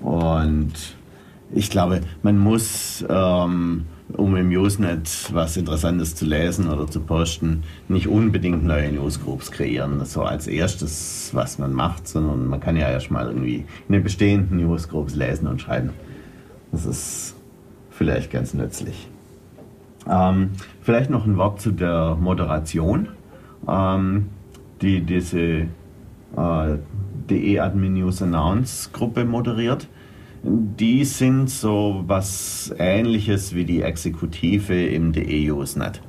[0.00, 0.72] Und
[1.52, 7.64] ich glaube, man muss ähm, um im Usenet was Interessantes zu lesen oder zu posten,
[7.88, 12.88] nicht unbedingt neue Newsgroups kreieren, so als erstes, was man macht, sondern man kann ja
[12.88, 15.90] erstmal irgendwie in den bestehenden Newsgroups lesen und schreiben.
[16.72, 17.34] Das ist
[17.90, 19.08] vielleicht ganz nützlich.
[20.08, 20.50] Ähm,
[20.82, 23.08] vielleicht noch ein Wort zu der Moderation,
[23.68, 24.28] ähm,
[24.80, 25.66] die diese
[26.36, 26.78] äh,
[27.28, 29.88] DE Admin News Announce Gruppe moderiert
[30.46, 36.00] die sind so was ähnliches wie die Exekutive im DE-Usenet.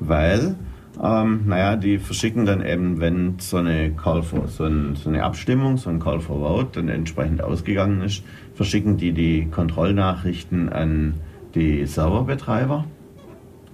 [0.00, 0.56] Weil,
[1.02, 5.22] ähm, naja, die verschicken dann eben, wenn so eine Call for, so, ein, so, eine
[5.22, 8.22] Abstimmung, so ein Call for Vote dann entsprechend ausgegangen ist,
[8.54, 11.14] verschicken die die Kontrollnachrichten an
[11.54, 12.86] die Serverbetreiber,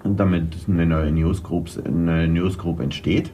[0.04, 3.32] damit eine neue Newsgroup, eine Newsgroup entsteht.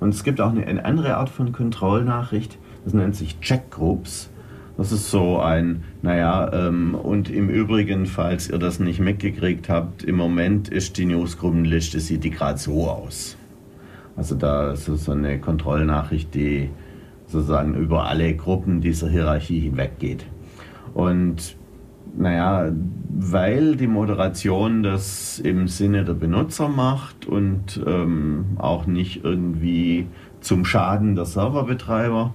[0.00, 4.30] Und es gibt auch eine, eine andere Art von Kontrollnachricht, das nennt sich Checkgroups.
[4.78, 10.04] Das ist so ein, naja, ähm, und im Übrigen, falls ihr das nicht mitgekriegt habt,
[10.04, 13.36] im Moment ist die Newsgruppenliste, sieht die gerade so aus.
[14.16, 16.70] Also da ist so eine Kontrollnachricht, die
[17.26, 20.24] sozusagen über alle Gruppen dieser Hierarchie hinweggeht.
[20.94, 21.56] Und
[22.16, 22.70] naja,
[23.08, 30.06] weil die Moderation das im Sinne der Benutzer macht und ähm, auch nicht irgendwie
[30.40, 32.32] zum Schaden der Serverbetreiber,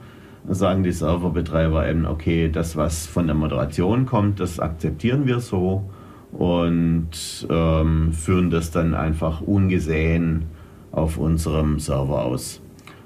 [0.49, 5.90] sagen die Serverbetreiber eben, okay, das, was von der Moderation kommt, das akzeptieren wir so
[6.32, 10.45] und ähm, führen das dann einfach ungesehen
[10.91, 12.61] auf unserem Server aus.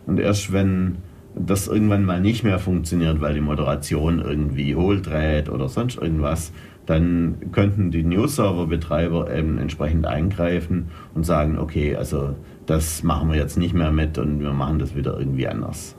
[0.06, 0.98] Und erst wenn
[1.36, 6.52] das irgendwann mal nicht mehr funktioniert, weil die Moderation irgendwie hohl dreht oder sonst irgendwas,
[6.86, 12.36] dann könnten die News-Server-Betreiber eben entsprechend eingreifen und sagen, okay, also
[12.66, 15.97] das machen wir jetzt nicht mehr mit und wir machen das wieder irgendwie anders.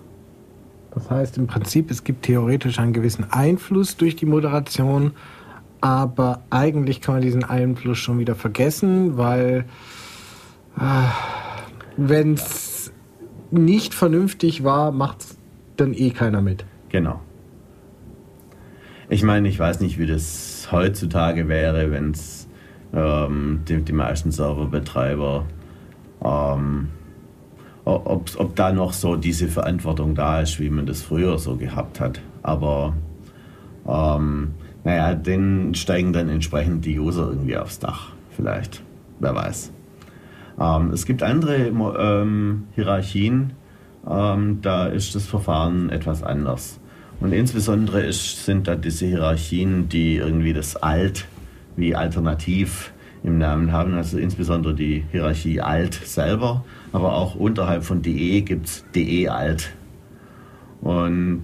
[0.94, 5.12] Das heißt im Prinzip, es gibt theoretisch einen gewissen Einfluss durch die Moderation,
[5.80, 9.64] aber eigentlich kann man diesen Einfluss schon wieder vergessen, weil
[10.76, 10.82] äh,
[11.96, 12.92] wenn es
[13.50, 15.38] nicht vernünftig war, macht es
[15.76, 16.64] dann eh keiner mit.
[16.88, 17.20] Genau.
[19.08, 22.48] Ich meine, ich weiß nicht, wie das heutzutage wäre, wenn es
[22.92, 25.46] ähm, die, die, meisten Serverbetreiber,
[26.22, 26.88] ähm,
[27.88, 32.00] ob, ob da noch so diese Verantwortung da ist, wie man das früher so gehabt
[32.00, 32.20] hat.
[32.42, 32.94] Aber
[33.86, 34.54] ähm,
[34.84, 38.82] naja, denen steigen dann entsprechend die User irgendwie aufs Dach, vielleicht.
[39.20, 39.72] Wer weiß.
[40.60, 43.52] Ähm, es gibt andere ähm, Hierarchien,
[44.08, 46.80] ähm, da ist das Verfahren etwas anders.
[47.20, 51.26] Und insbesondere ist, sind da diese Hierarchien, die irgendwie das Alt
[51.76, 52.92] wie Alternativ
[53.24, 58.66] im Namen haben, also insbesondere die Hierarchie Alt selber, aber auch unterhalb von DE gibt
[58.66, 59.70] es DE Alt.
[60.80, 61.42] Und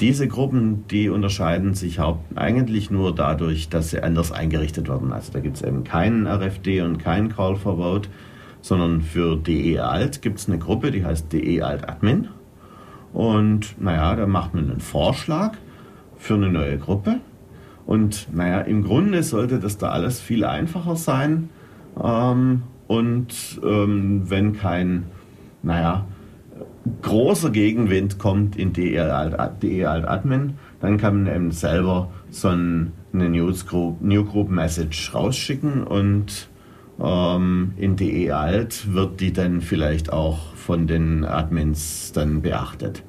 [0.00, 2.00] diese Gruppen, die unterscheiden sich
[2.34, 5.12] eigentlich nur dadurch, dass sie anders eingerichtet werden.
[5.12, 8.08] Also da gibt es eben keinen RFD und keinen Call for Vote,
[8.60, 12.28] sondern für DE Alt gibt es eine Gruppe, die heißt DE Alt Admin.
[13.12, 15.52] Und naja, da macht man einen Vorschlag
[16.16, 17.20] für eine neue Gruppe.
[17.86, 21.48] Und naja, im Grunde sollte das da alles viel einfacher sein.
[22.02, 25.04] Ähm, und ähm, wenn kein,
[25.62, 26.06] naja,
[27.02, 32.48] großer Gegenwind kommt in DE Alt, DE Alt Admin, dann kann man eben selber so
[32.48, 36.48] eine Newsgroup, Newgroup Message rausschicken und
[36.98, 43.02] ähm, in DE Alt wird die dann vielleicht auch von den Admins dann beachtet,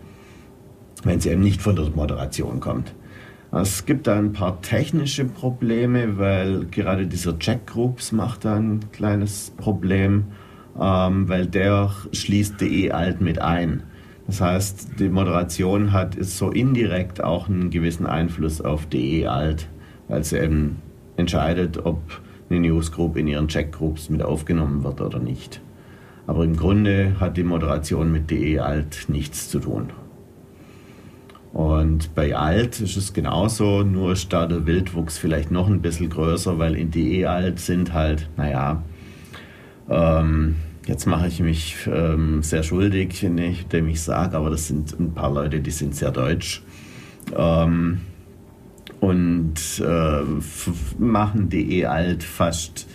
[1.03, 2.93] wenn sie eben nicht von der Moderation kommt.
[3.51, 9.51] Es gibt da ein paar technische Probleme, weil gerade dieser Checkgroups macht da ein kleines
[9.57, 10.25] Problem,
[10.79, 13.83] ähm, weil der schließt DE Alt mit ein.
[14.27, 19.67] Das heißt, die Moderation hat ist so indirekt auch einen gewissen Einfluss auf DE Alt,
[20.07, 20.77] weil sie eben
[21.17, 21.99] entscheidet, ob
[22.51, 25.59] eine Newsgroup in ihren Checkgroups mit aufgenommen wird oder nicht.
[26.27, 29.89] Aber im Grunde hat die Moderation mit DE Alt nichts zu tun.
[31.51, 36.09] Und bei Alt ist es genauso, nur ist da der Wildwuchs vielleicht noch ein bisschen
[36.09, 38.83] größer, weil in DE Alt sind halt, naja,
[39.89, 40.55] ähm,
[40.85, 45.33] jetzt mache ich mich ähm, sehr schuldig, indem ich sage, aber das sind ein paar
[45.33, 46.61] Leute, die sind sehr deutsch.
[47.35, 48.01] Ähm,
[48.99, 50.21] und äh,
[50.97, 52.87] machen DE alt fast,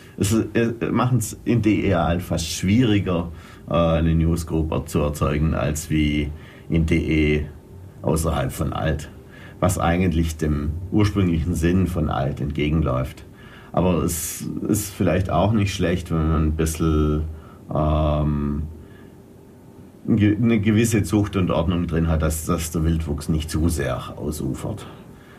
[0.54, 3.32] äh, machen es in DE alt fast schwieriger,
[3.68, 6.30] äh, eine Newsgroup zu erzeugen, als wie
[6.68, 7.46] in DE
[8.04, 9.10] außerhalb von alt,
[9.60, 13.24] was eigentlich dem ursprünglichen Sinn von alt entgegenläuft.
[13.72, 17.24] Aber es ist vielleicht auch nicht schlecht, wenn man ein bisschen
[17.74, 18.62] ähm,
[20.06, 24.86] eine gewisse Zucht und Ordnung drin hat, dass, dass der Wildwuchs nicht zu sehr ausufert.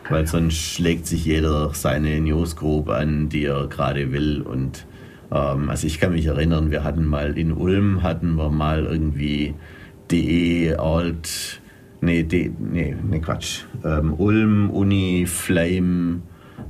[0.08, 4.42] Weil sonst schlägt sich jeder seine Newsgroup an, die er gerade will.
[4.42, 4.86] Und
[5.32, 9.54] ähm, also ich kann mich erinnern, wir hatten mal in Ulm hatten wir mal irgendwie
[10.10, 11.60] DE Alt,
[12.06, 16.22] nee, de, nee, nee Quatsch, ähm, Ulm, Uni, Flame,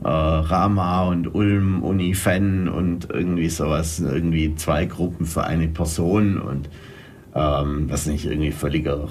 [0.03, 6.41] äh, Rama und Ulm, Uni, Fan und irgendwie sowas, irgendwie zwei Gruppen für eine Person
[6.41, 6.69] und
[7.35, 9.09] ähm, was nicht irgendwie völliger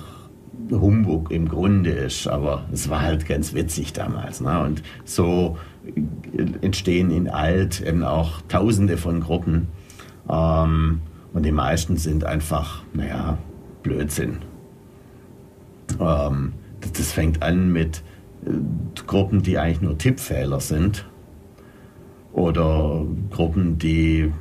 [0.72, 4.42] Humbug im Grunde ist, aber es war halt ganz witzig damals.
[4.42, 4.60] Ne?
[4.62, 5.58] Und so
[6.62, 9.68] entstehen in Alt eben auch Tausende von Gruppen.
[10.30, 11.02] Ähm,
[11.34, 13.38] und die meisten sind einfach, naja,
[13.84, 14.40] Blödsinn.
[16.00, 16.54] Ähm,
[16.94, 18.04] das, fängt an mit
[18.46, 18.52] äh,
[19.06, 21.06] Gruppen, die eigentlich nur Tippfehler sind.
[22.34, 24.32] Oder Gruppen, die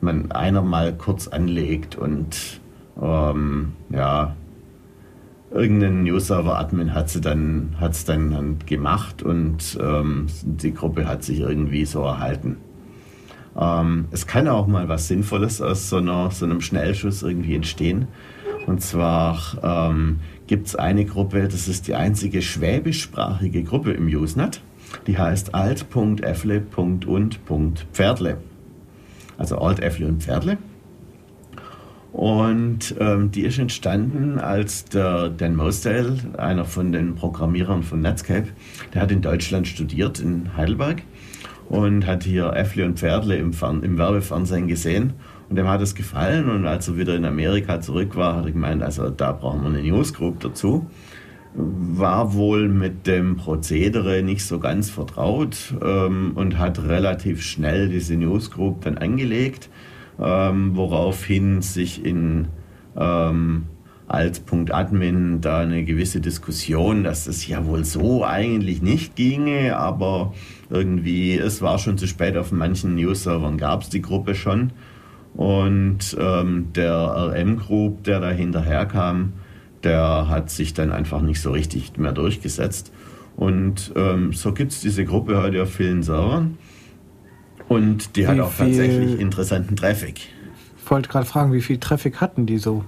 [0.00, 2.60] man einer mal kurz anlegt und
[3.00, 4.34] ähm, ja,
[5.50, 11.84] irgendein News-Server-Admin hat es dann, hat's dann gemacht und ähm, die Gruppe hat sich irgendwie
[11.84, 12.56] so erhalten.
[13.56, 18.08] Ähm, es kann auch mal was Sinnvolles aus so, einer, so einem Schnellschuss irgendwie entstehen.
[18.66, 24.62] Und zwar ähm, gibt es eine Gruppe, das ist die einzige schwäbischsprachige Gruppe im Usenet.
[25.06, 28.36] Die heißt alt.effle.und.pferdle.
[29.36, 30.56] Also alt, Effle und Pferdle.
[32.12, 38.50] Und ähm, die ist entstanden, als der Dan Mosdale, einer von den Programmierern von Netscape,
[38.92, 41.02] der hat in Deutschland studiert, in Heidelberg,
[41.68, 45.14] und hat hier Äffle und Pferdle im, Fern im Werbefernsehen gesehen.
[45.48, 46.48] Und dem hat es gefallen.
[46.48, 49.68] Und als er wieder in Amerika zurück war, hat er gemeint, also da brauchen wir
[49.68, 50.86] eine Newsgroup dazu.
[51.54, 58.16] War wohl mit dem Prozedere nicht so ganz vertraut ähm, und hat relativ schnell diese
[58.16, 59.68] Newsgroup dann angelegt
[60.20, 62.48] ähm, woraufhin sich in
[62.96, 63.66] ähm,
[64.06, 70.34] als.admin da eine gewisse Diskussion, dass es ja wohl so eigentlich nicht ginge, aber
[70.68, 74.72] irgendwie, es war schon zu spät, auf manchen News-Servern gab es die Gruppe schon.
[75.34, 79.32] Und ähm, der RM-Group, der da hinterher kam,
[79.82, 82.92] der hat sich dann einfach nicht so richtig mehr durchgesetzt.
[83.36, 86.56] Und ähm, so gibt es diese Gruppe heute auf vielen Servern.
[87.68, 90.20] Und die wie hat auch tatsächlich interessanten Traffic.
[90.76, 92.84] Ich wollte gerade fragen, wie viel Traffic hatten die so?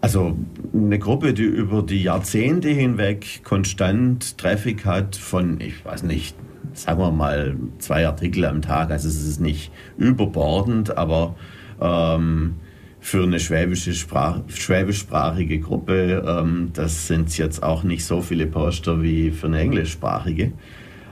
[0.00, 0.36] Also
[0.72, 6.36] eine Gruppe, die über die Jahrzehnte hinweg konstant Traffic hat von, ich weiß nicht,
[6.74, 8.90] sagen wir mal zwei Artikel am Tag.
[8.90, 11.34] Also es ist nicht überbordend, aber
[11.80, 12.54] ähm,
[13.00, 19.02] für eine schwäbische Sprach, schwäbischsprachige Gruppe, ähm, das sind jetzt auch nicht so viele Poster
[19.02, 20.52] wie für eine englischsprachige.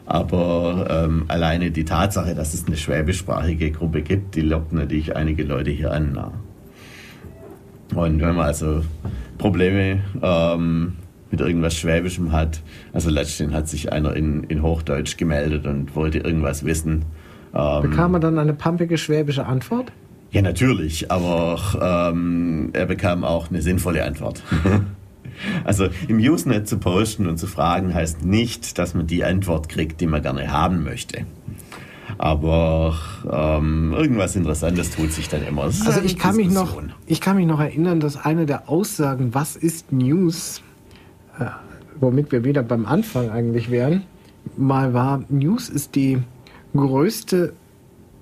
[0.06, 5.44] Aber ähm, alleine die Tatsache, dass es eine schwäbischsprachige Gruppe gibt, die lockt natürlich einige
[5.44, 6.18] Leute hier an.
[7.94, 8.82] Und wenn man also
[9.38, 10.94] Probleme ähm,
[11.30, 12.62] mit irgendwas Schwäbischem hat,
[12.92, 17.04] also letztendlich hat sich einer in, in Hochdeutsch gemeldet und wollte irgendwas wissen.
[17.54, 19.92] Ähm, Bekam er dann eine pampige schwäbische Antwort?
[20.32, 24.42] Ja, natürlich, aber ähm, er bekam auch eine sinnvolle Antwort.
[25.64, 30.00] Also im Usenet zu posten und zu fragen heißt nicht, dass man die Antwort kriegt,
[30.00, 31.24] die man gerne haben möchte.
[32.18, 32.94] Aber
[33.30, 35.62] ähm, irgendwas Interessantes tut sich dann immer.
[35.62, 39.56] Also ich kann, mich noch, ich kann mich noch erinnern, dass eine der Aussagen, was
[39.56, 40.60] ist News,
[41.98, 44.04] womit wir wieder beim Anfang eigentlich wären,
[44.56, 46.18] mal war, News ist die
[46.74, 47.52] größte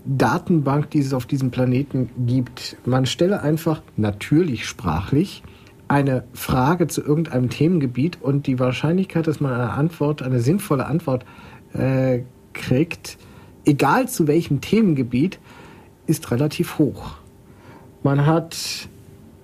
[0.05, 2.77] Datenbank, die es auf diesem Planeten gibt.
[2.87, 5.43] Man stelle einfach natürlich sprachlich
[5.87, 11.25] eine Frage zu irgendeinem Themengebiet und die Wahrscheinlichkeit, dass man eine Antwort, eine sinnvolle Antwort
[11.73, 12.21] äh,
[12.53, 13.19] kriegt,
[13.65, 15.39] egal zu welchem Themengebiet,
[16.07, 17.17] ist relativ hoch.
[18.03, 18.57] Man hat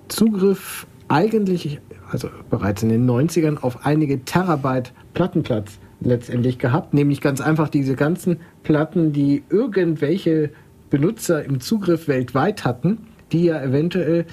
[0.08, 1.80] Zugriff eigentlich,
[2.10, 7.96] also bereits in den 90ern, auf einige Terabyte Plattenplatz letztendlich gehabt, nämlich ganz einfach diese
[7.96, 10.50] ganzen Platten, die irgendwelche
[10.90, 12.98] Benutzer im Zugriff weltweit hatten,
[13.32, 14.26] die ja eventuell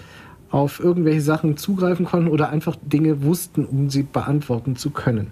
[0.52, 5.32] auf irgendwelche Sachen zugreifen konnten oder einfach Dinge wussten, um sie beantworten zu können.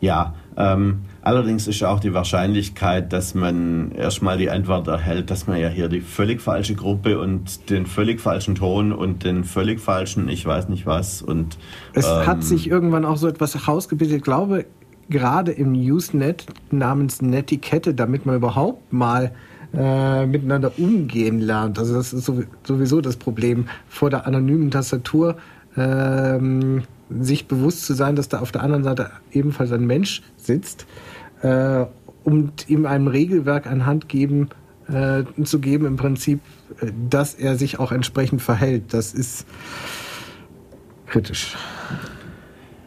[0.00, 5.58] Ja, ähm, allerdings ist auch die Wahrscheinlichkeit, dass man erstmal die Antwort erhält, dass man
[5.58, 10.28] ja hier die völlig falsche Gruppe und den völlig falschen Ton und den völlig falschen,
[10.28, 11.22] ich weiß nicht was.
[11.22, 11.56] Und,
[11.94, 14.66] es ähm, hat sich irgendwann auch so etwas herausgebildet, ich glaube,
[15.08, 19.32] gerade im Usenet namens Netiquette, damit man überhaupt mal
[19.74, 21.78] äh, miteinander umgehen lernt.
[21.78, 22.30] Also das ist
[22.64, 25.36] sowieso das Problem vor der anonymen Tastatur.
[25.76, 26.82] Ähm,
[27.20, 30.86] sich bewusst zu sein, dass da auf der anderen Seite ebenfalls ein Mensch sitzt
[31.44, 31.86] äh,
[32.24, 34.48] und ihm einem Regelwerk an Hand geben,
[34.88, 36.40] äh, zu geben, im Prinzip,
[36.80, 38.92] äh, dass er sich auch entsprechend verhält.
[38.94, 39.46] Das ist
[41.06, 41.54] kritisch.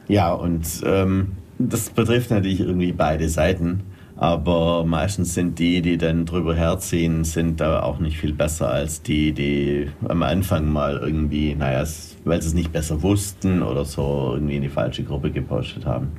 [0.08, 3.84] Ja, und ähm, das betrifft natürlich irgendwie beide Seiten.
[4.16, 9.04] Aber meistens sind die, die dann drüber herziehen, sind da auch nicht viel besser als
[9.04, 11.86] die, die am Anfang mal irgendwie, naja,
[12.26, 16.14] weil sie es nicht besser wussten oder so irgendwie in die falsche Gruppe gepostet haben.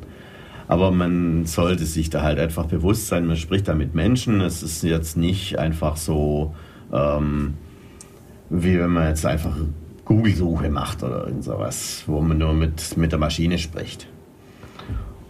[0.68, 4.42] Aber man sollte sich da halt einfach bewusst sein, man spricht da mit Menschen.
[4.42, 6.54] Es ist jetzt nicht einfach so,
[6.92, 7.54] ähm,
[8.50, 9.56] wie wenn man jetzt einfach
[10.04, 14.08] Google-Suche macht oder irgend sowas, wo man nur mit, mit der Maschine spricht.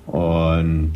[0.06, 0.94] Und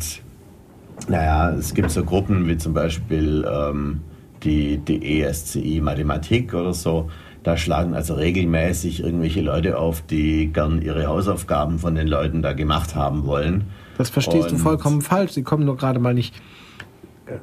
[1.07, 4.01] naja, es gibt so Gruppen wie zum Beispiel ähm,
[4.43, 7.09] die, die ESCI Mathematik oder so.
[7.43, 12.53] Da schlagen also regelmäßig irgendwelche Leute auf, die gern ihre Hausaufgaben von den Leuten da
[12.53, 13.65] gemacht haben wollen.
[13.97, 15.31] Das verstehst und du vollkommen falsch.
[15.31, 16.33] Sie kommen nur gerade mal nicht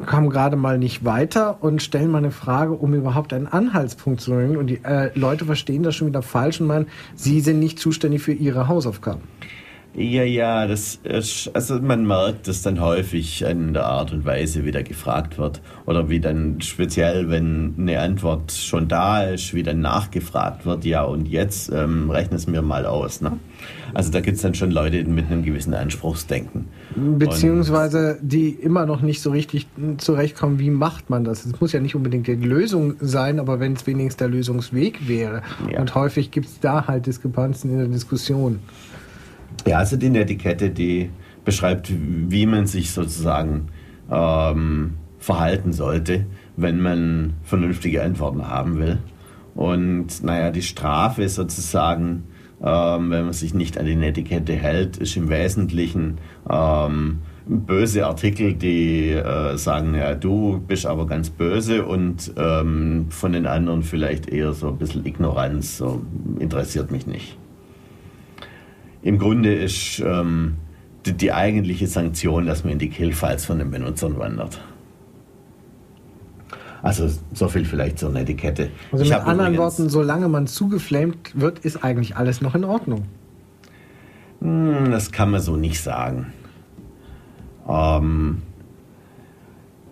[0.07, 4.35] kommen gerade mal nicht weiter und stellen mal eine Frage, um überhaupt einen Anhaltspunkt zu
[4.35, 4.57] nehmen.
[4.57, 8.23] Und die äh, Leute verstehen das schon wieder falsch und meinen, sie sind nicht zuständig
[8.23, 9.23] für ihre Hausaufgaben.
[9.95, 14.65] Ja, ja, das ist, also man merkt es dann häufig in der Art und Weise,
[14.65, 15.61] wie da gefragt wird.
[15.85, 21.03] Oder wie dann speziell, wenn eine Antwort schon da ist, wie dann nachgefragt wird, ja
[21.03, 23.21] und jetzt ähm, rechne es mir mal aus.
[23.21, 23.33] Ne?
[23.93, 26.67] Also da gibt es dann schon Leute mit einem gewissen Anspruchsdenken.
[26.95, 29.67] Beziehungsweise die immer noch nicht so richtig
[29.99, 31.45] zurechtkommen, wie macht man das?
[31.45, 35.43] Es muss ja nicht unbedingt die Lösung sein, aber wenn es wenigstens der Lösungsweg wäre.
[35.71, 35.81] Ja.
[35.81, 38.61] Und häufig gibt es da halt Diskrepanzen in der Diskussion.
[39.67, 41.11] Ja, also die Etikette, die
[41.45, 43.69] beschreibt, wie man sich sozusagen
[44.11, 46.27] ähm, verhalten sollte,
[46.57, 48.99] wenn man vernünftige Antworten haben will.
[49.55, 52.25] Und naja, die Strafe sozusagen
[52.63, 56.19] ähm, wenn man sich nicht an die Netiquette hält, ist im Wesentlichen
[56.49, 63.33] ähm, böse Artikel, die äh, sagen, ja, du bist aber ganz böse und ähm, von
[63.33, 66.03] den anderen vielleicht eher so ein bisschen Ignoranz, so
[66.39, 67.39] interessiert mich nicht.
[69.03, 70.57] Im Grunde ist ähm,
[71.07, 74.61] die, die, eigentliche Sanktion, dass man in die Killfiles von den Benutzern wandert.
[76.83, 78.71] Also so viel vielleicht zur Etikette.
[78.93, 83.05] Also ich mit anderen Worten, solange man zugeflamed wird, ist eigentlich alles noch in Ordnung.
[84.41, 86.33] Hm, das kann man so nicht sagen.
[87.69, 88.43] Ähm,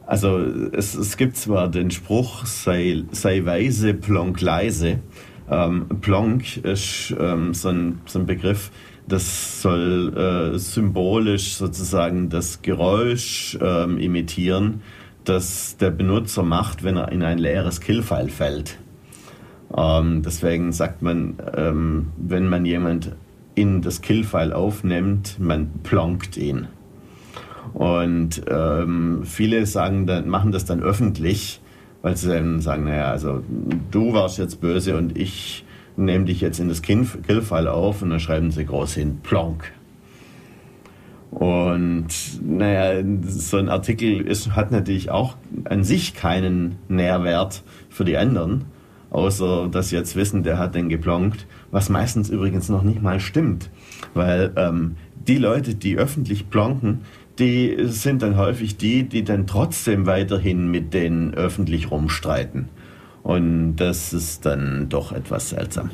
[0.06, 0.38] also
[0.72, 5.00] es, es, gibt zwar den Spruch, sei, sei weise, plonk leise.
[5.50, 8.70] Ähm, plonk ist ähm, so, ein, so, ein, Begriff,
[9.08, 10.16] das soll
[10.54, 14.82] äh, symbolisch sozusagen das Geräusch ähm, imitieren
[15.28, 18.78] das der Benutzer macht, wenn er in ein leeres Killfile fällt.
[19.76, 23.12] Ähm, deswegen sagt man, ähm, wenn man jemand
[23.54, 26.68] in das Killfile aufnimmt, man plonkt ihn.
[27.74, 31.60] Und ähm, viele sagen dann, machen das dann öffentlich,
[32.00, 33.42] weil sie dann sagen, naja, also
[33.90, 35.64] du warst jetzt böse und ich
[35.98, 39.72] nehme dich jetzt in das Killfile auf und dann schreiben sie groß hin, plonk.
[41.30, 42.08] Und
[42.42, 48.64] naja, so ein Artikel ist, hat natürlich auch an sich keinen Nährwert für die anderen,
[49.10, 53.20] außer dass sie jetzt wissen, der hat den geplonkt, was meistens übrigens noch nicht mal
[53.20, 53.68] stimmt.
[54.14, 54.96] Weil ähm,
[55.26, 57.00] die Leute, die öffentlich plonken,
[57.38, 62.68] die sind dann häufig die, die dann trotzdem weiterhin mit denen öffentlich rumstreiten.
[63.28, 65.90] Und das ist dann doch etwas seltsam.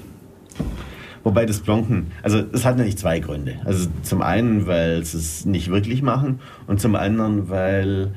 [1.24, 3.56] Wobei das Plonken, also es hat natürlich zwei Gründe.
[3.64, 6.38] Also zum einen, weil sie es nicht wirklich machen
[6.68, 8.12] und zum anderen, weil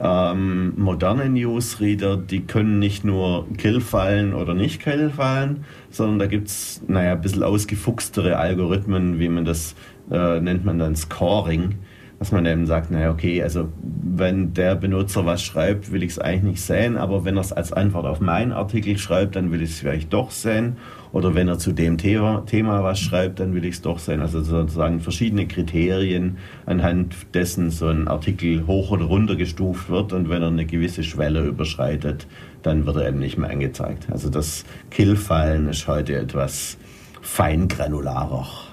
[0.00, 6.82] ähm, moderne Newsreader, die können nicht nur Kill-Fallen oder nicht Kill-Fallen, sondern da gibt es,
[6.88, 9.76] naja, ein bisschen ausgefuchstere Algorithmen, wie man das
[10.10, 11.76] äh, nennt man dann Scoring
[12.18, 16.18] dass man eben sagt, naja, okay, also wenn der Benutzer was schreibt, will ich es
[16.18, 19.62] eigentlich nicht sehen, aber wenn er es als Antwort auf meinen Artikel schreibt, dann will
[19.62, 20.76] ich es vielleicht doch sehen.
[21.12, 24.20] Oder wenn er zu dem Thema, Thema was schreibt, dann will ich es doch sehen.
[24.20, 30.28] Also sozusagen verschiedene Kriterien, anhand dessen so ein Artikel hoch oder runter gestuft wird und
[30.28, 32.26] wenn er eine gewisse Schwelle überschreitet,
[32.62, 34.08] dann wird er eben nicht mehr angezeigt.
[34.10, 36.76] Also das Killfallen ist heute etwas
[37.22, 38.67] feingranularer.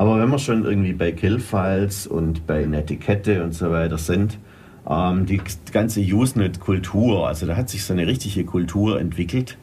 [0.00, 4.38] Aber wenn wir schon irgendwie bei Killfiles und bei Netiquette und so weiter sind,
[4.88, 9.58] ähm, die ganze Usenet-Kultur, also da hat sich so eine richtige Kultur entwickelt.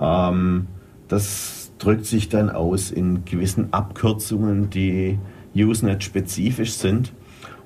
[0.00, 0.68] Ähm,
[1.08, 5.18] das drückt sich dann aus in gewissen Abkürzungen, die
[5.56, 7.12] Usenet-spezifisch sind.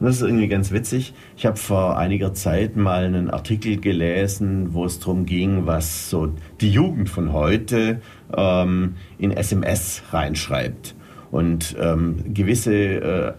[0.01, 1.13] Und das ist irgendwie ganz witzig.
[1.37, 6.33] Ich habe vor einiger Zeit mal einen Artikel gelesen, wo es darum ging, was so
[6.63, 8.01] die Jugend von heute
[8.35, 10.95] ähm, in SMS reinschreibt.
[11.31, 13.33] Und ähm, gewisse äh,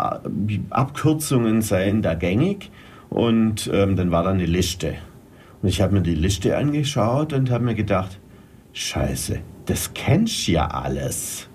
[0.69, 2.71] Abkürzungen seien da gängig.
[3.09, 4.95] Und ähm, dann war da eine Liste.
[5.61, 8.19] Und ich habe mir die Liste angeschaut und habe mir gedacht,
[8.73, 11.47] scheiße, das kennst ja alles.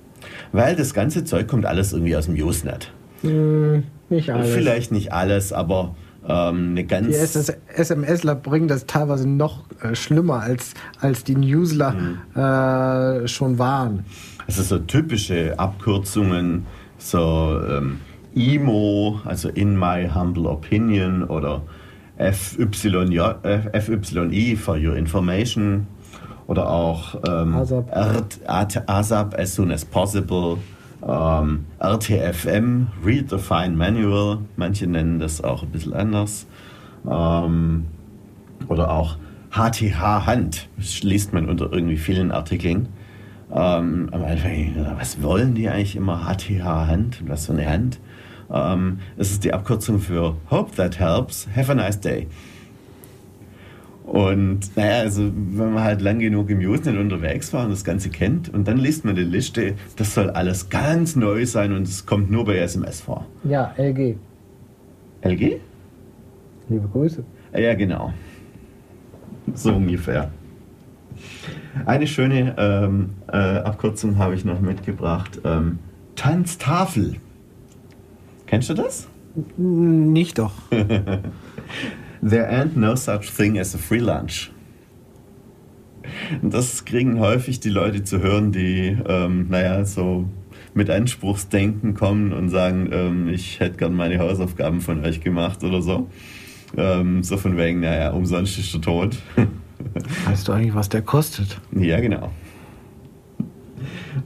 [0.53, 2.93] Weil das ganze Zeug kommt alles irgendwie aus dem Usenet.
[3.23, 4.51] Hm, nicht alles.
[4.51, 5.95] Vielleicht nicht alles, aber
[6.29, 7.09] ähm, eine ganz...
[7.09, 12.41] Die SMSler bringen das teilweise noch äh, schlimmer, als, als die Newsler mhm.
[12.41, 14.05] äh, schon waren.
[14.47, 16.66] Also so typische Abkürzungen,
[16.98, 18.01] so ähm,
[18.35, 21.62] IMO, also In My Humble Opinion oder
[22.19, 23.19] FYJ,
[23.73, 25.86] FYI for Your Information
[26.47, 27.90] oder auch ähm, ASAP.
[28.86, 30.59] ASAP as soon as possible,
[31.06, 36.47] ähm, RTFM, Read the Fine Manual, manche nennen das auch ein bisschen anders,
[37.10, 37.86] ähm,
[38.69, 39.16] oder auch
[39.51, 42.89] HTH Hand, das liest man unter irgendwie vielen Artikeln.
[43.55, 46.24] Ähm, am Anfang, was wollen die eigentlich immer?
[46.24, 47.23] HTH Hand?
[47.27, 48.01] Was für eine Hand?
[48.51, 51.47] Ähm, es ist die Abkürzung für Hope that helps.
[51.55, 52.29] Have a nice day.
[54.05, 58.11] Und naja, also wenn man halt lang genug im Usenet unterwegs war und das Ganze
[58.11, 62.05] kennt und dann liest man die Liste, das soll alles ganz neu sein und es
[62.05, 63.27] kommt nur bei SMS vor.
[63.45, 64.16] Ja, LG.
[65.23, 65.61] LG?
[66.69, 67.23] Liebe Grüße.
[67.55, 68.12] Ja, genau.
[69.55, 70.31] So ungefähr.
[71.86, 75.40] Eine schöne ähm, äh, Abkürzung habe ich noch mitgebracht.
[75.44, 75.78] Ähm,
[76.16, 77.16] Tanztafel.
[78.47, 79.09] Kennst du das?
[79.57, 80.53] Nicht doch.
[80.70, 84.51] There ain't no such thing as a free lunch.
[86.43, 90.28] Das kriegen häufig die Leute zu hören, die, ähm, naja, so
[90.74, 95.82] mit Anspruchsdenken kommen und sagen, ähm, ich hätte gern meine Hausaufgaben von euch gemacht oder
[95.82, 96.09] so.
[96.77, 99.16] Ähm, so von wegen, naja, umsonst ist der Tod.
[100.27, 101.61] weißt du eigentlich, was der kostet?
[101.73, 102.31] Ja, genau.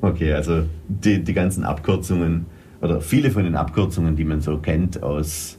[0.01, 2.47] Okay, also die, die ganzen Abkürzungen
[2.81, 5.59] oder viele von den Abkürzungen, die man so kennt aus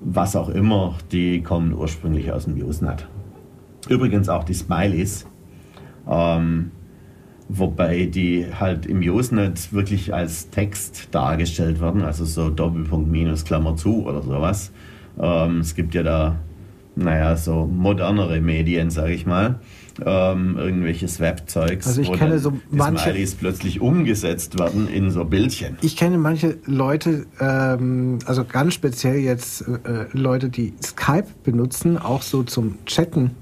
[0.00, 3.06] was auch immer, die kommen ursprünglich aus dem Usenet.
[3.88, 5.26] Übrigens auch die Smileys,
[6.08, 6.70] ähm,
[7.48, 13.76] wobei die halt im Usenet wirklich als Text dargestellt werden, also so Doppelpunkt minus Klammer
[13.76, 14.72] zu oder sowas.
[15.18, 16.36] Ähm, es gibt ja da,
[16.98, 19.60] naja, so modernere Medien, sage ich mal.
[20.04, 25.76] Ähm, irgendwelches Webzeugs, also ich kenne so manche, Smileys plötzlich umgesetzt werden in so Bildchen.
[25.80, 32.22] Ich kenne manche Leute, ähm, also ganz speziell jetzt äh, Leute, die Skype benutzen, auch
[32.22, 33.32] so zum Chatten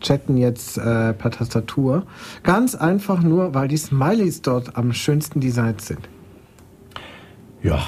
[0.00, 2.06] chatten jetzt äh, per Tastatur.
[2.42, 6.08] Ganz einfach nur, weil die Smileys dort am schönsten designt sind.
[7.62, 7.82] Ja.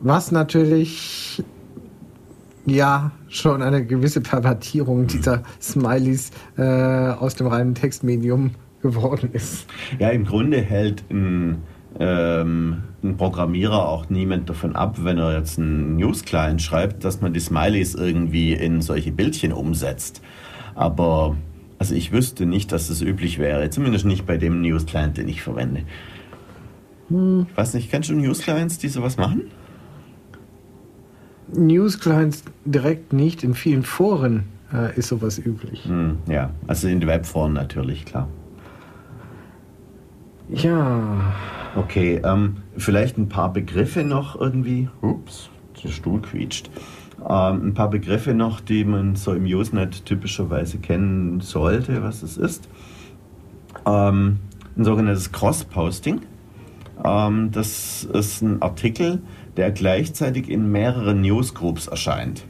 [0.00, 1.42] Was natürlich
[2.70, 8.52] ja schon eine gewisse Pervertierung dieser Smileys äh, aus dem reinen Textmedium
[8.82, 9.66] geworden ist.
[9.98, 11.62] Ja, im Grunde hält ein,
[11.98, 17.32] ähm, ein Programmierer auch niemand davon ab, wenn er jetzt einen News-Client schreibt, dass man
[17.32, 20.22] die Smileys irgendwie in solche Bildchen umsetzt.
[20.74, 21.36] Aber
[21.78, 23.70] also ich wüsste nicht, dass es üblich wäre.
[23.70, 25.82] Zumindest nicht bei dem News-Client, den ich verwende.
[27.08, 27.46] Hm.
[27.50, 29.44] Ich weiß nicht, kennst du News-Clients, die sowas machen?
[31.54, 33.42] News-Clients direkt nicht.
[33.44, 35.84] In vielen Foren äh, ist sowas üblich.
[35.84, 38.28] Hm, ja, also in den Webforen natürlich, klar.
[40.48, 41.34] Ja.
[41.76, 44.88] Okay, ähm, vielleicht ein paar Begriffe noch irgendwie.
[45.00, 45.50] Ups,
[45.82, 46.70] der Stuhl quietscht.
[47.20, 52.36] Ähm, ein paar Begriffe noch, die man so im Usenet typischerweise kennen sollte, was es
[52.36, 52.68] ist.
[53.86, 54.38] Ähm,
[54.76, 56.22] ein sogenanntes Cross-Posting.
[57.04, 59.20] Ähm, das ist ein Artikel,
[59.56, 62.44] der gleichzeitig in mehreren Newsgroups erscheint.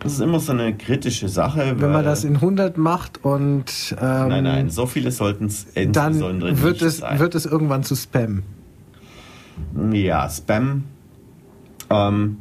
[0.00, 1.74] Das ist immer so eine kritische Sache.
[1.78, 3.96] Wenn man das in 100 macht und...
[4.00, 7.18] Ähm, nein, nein, so viele sollten es insbesondere dann wird nicht es, sein.
[7.18, 8.44] wird es irgendwann zu Spam.
[9.92, 10.84] Ja, Spam
[11.90, 12.38] ähm,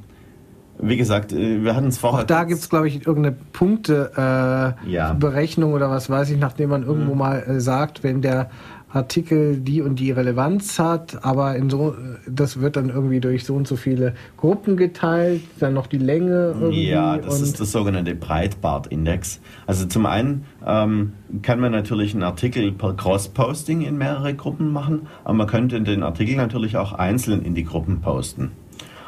[0.80, 2.22] wie gesagt, äh, wir hatten es vorher.
[2.22, 5.76] Auch da gibt es, glaube ich, irgendeine Punkteberechnung äh, ja.
[5.76, 7.20] oder was weiß ich, nachdem man irgendwo mhm.
[7.20, 8.50] mal äh, sagt, wenn der
[8.90, 11.96] Artikel die und die Relevanz hat, aber in so,
[12.26, 16.56] das wird dann irgendwie durch so und so viele Gruppen geteilt, dann noch die Länge.
[16.60, 19.42] Irgendwie ja, das ist das sogenannte Breitbart-Index.
[19.66, 25.08] Also zum einen ähm, kann man natürlich einen Artikel per Cross-Posting in mehrere Gruppen machen,
[25.26, 28.52] aber man könnte den Artikel natürlich auch einzeln in die Gruppen posten.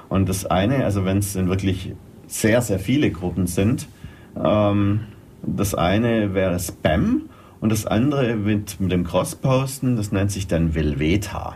[0.09, 1.93] Und das eine, also wenn es dann wirklich
[2.27, 3.87] sehr, sehr viele Gruppen sind,
[4.35, 5.01] ähm,
[5.41, 7.29] das eine wäre Spam
[7.61, 11.55] und das andere mit, mit dem Cross-Posten, das nennt sich dann Velveta.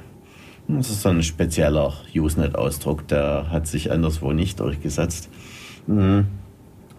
[0.68, 5.30] Das ist so ein spezieller Usenet-Ausdruck, der hat sich anderswo nicht durchgesetzt.
[5.88, 6.28] Mhm.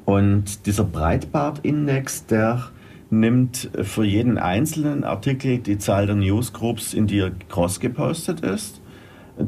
[0.04, 2.64] Und dieser Breitbart-Index, der
[3.08, 8.82] nimmt für jeden einzelnen Artikel die Zahl der Newsgroups, in die er cross gepostet ist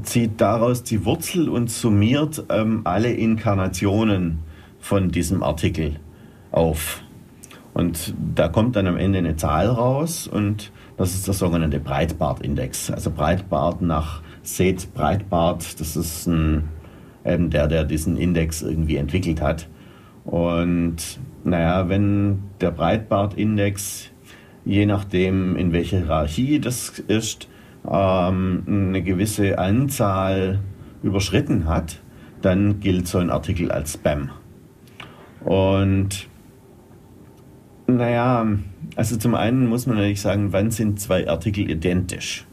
[0.03, 4.39] zieht daraus die Wurzel und summiert ähm, alle Inkarnationen
[4.81, 5.97] von diesem Artikel
[6.51, 7.03] auf.
[7.77, 12.91] Und da kommt dann am Ende eine Zahl raus und das ist der sogenannte Breitbart-Index.
[12.91, 16.71] Also Breitbart nach Seth Breitbart, das ist ein,
[17.23, 19.69] eben der, der diesen Index irgendwie entwickelt hat.
[20.25, 20.97] Und
[21.45, 24.11] naja, wenn der Breitbart-Index,
[24.65, 27.47] je nachdem in welcher Hierarchie das ist,
[27.87, 30.61] ähm, eine gewisse Anzahl
[31.03, 32.01] überschritten hat,
[32.41, 34.31] dann gilt so ein Artikel als Spam.
[35.45, 36.27] Und
[37.87, 38.47] naja,
[38.97, 42.45] also zum einen muss man natürlich sagen, wann sind zwei Artikel identisch?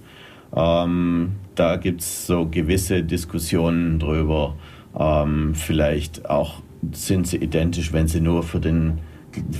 [0.56, 4.56] Ähm, da gibt es so gewisse Diskussionen drüber.
[4.98, 6.62] Ähm, vielleicht auch
[6.92, 9.00] sind sie identisch, wenn sie nur für, den,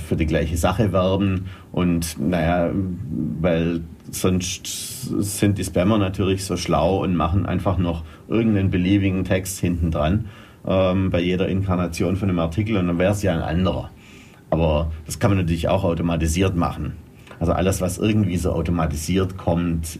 [0.06, 1.46] für die gleiche Sache werben.
[1.72, 2.70] Und naja,
[3.40, 3.80] weil
[4.10, 4.66] sonst
[5.18, 10.26] sind die Spammer natürlich so schlau und machen einfach noch irgendeinen beliebigen Text hinten dran
[10.66, 13.90] ähm, bei jeder Inkarnation von einem Artikel und dann wäre es ja ein anderer.
[14.54, 16.92] Aber das kann man natürlich auch automatisiert machen.
[17.40, 19.98] Also alles, was irgendwie so automatisiert kommt,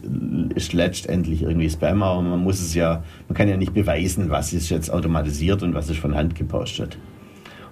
[0.55, 4.53] ist letztendlich irgendwie Spam, aber man muss es ja, man kann ja nicht beweisen, was
[4.53, 6.97] ist jetzt automatisiert und was ist von Hand gepostet.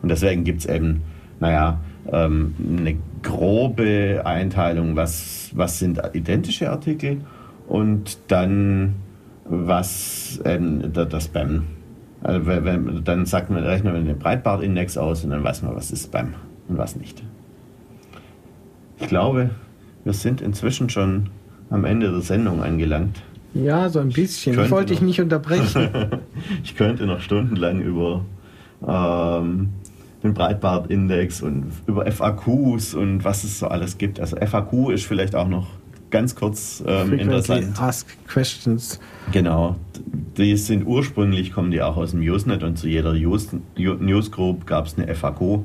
[0.01, 1.03] Und deswegen gibt es eben,
[1.39, 1.79] naja,
[2.11, 7.21] ähm, eine grobe Einteilung, was, was sind identische Artikel
[7.69, 8.95] und dann
[9.45, 11.63] was ähm, der, der Spam
[12.21, 15.89] Also wenn, dann sagt man, rechnet man den Breitbartindex aus und dann weiß man, was
[15.91, 16.33] ist beim
[16.67, 17.23] und was nicht.
[18.99, 19.49] Ich glaube,
[20.03, 21.29] wir sind inzwischen schon
[21.69, 23.21] am Ende der Sendung angelangt.
[23.53, 24.57] Ja, so ein bisschen.
[24.57, 25.89] Ich, ich wollte dich nicht unterbrechen.
[26.63, 28.25] ich könnte noch stundenlang über
[28.87, 29.69] ähm,
[30.23, 34.19] den Breitbartindex und über FAQs und was es so alles gibt.
[34.19, 35.67] Also FAQ ist vielleicht auch noch
[36.09, 37.81] ganz kurz ähm, interessant.
[37.81, 38.99] Ask Questions.
[39.31, 39.75] Genau.
[40.37, 44.85] Die sind ursprünglich, kommen die auch aus dem Usenet und zu jeder Use, Newsgroup gab
[44.85, 45.61] es eine FAQ.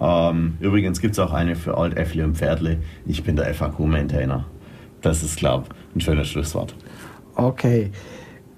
[0.00, 2.78] Ähm, übrigens gibt es auch eine für Alt Äffle und Pferdle.
[3.06, 4.44] Ich bin der FAQ-Maintainer.
[5.00, 6.74] Das ist, glaube ich, ein schönes Schlusswort.
[7.36, 7.90] Okay.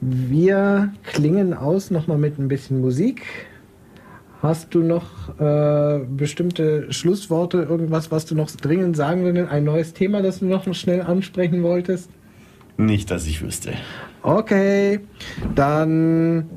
[0.01, 3.23] Wir klingen aus nochmal mit ein bisschen Musik.
[4.43, 9.51] Hast du noch äh, bestimmte Schlussworte, irgendwas, was du noch dringend sagen willst?
[9.51, 12.11] Ein neues Thema, das du noch schnell ansprechen wolltest?
[12.77, 13.73] Nicht, dass ich wüsste.
[14.23, 15.01] Okay,
[15.55, 16.51] dann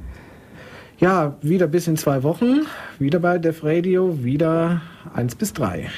[0.99, 2.65] ja, wieder bis in zwei Wochen.
[2.97, 4.81] Wieder bei Def Radio, wieder
[5.13, 5.89] 1 bis 3.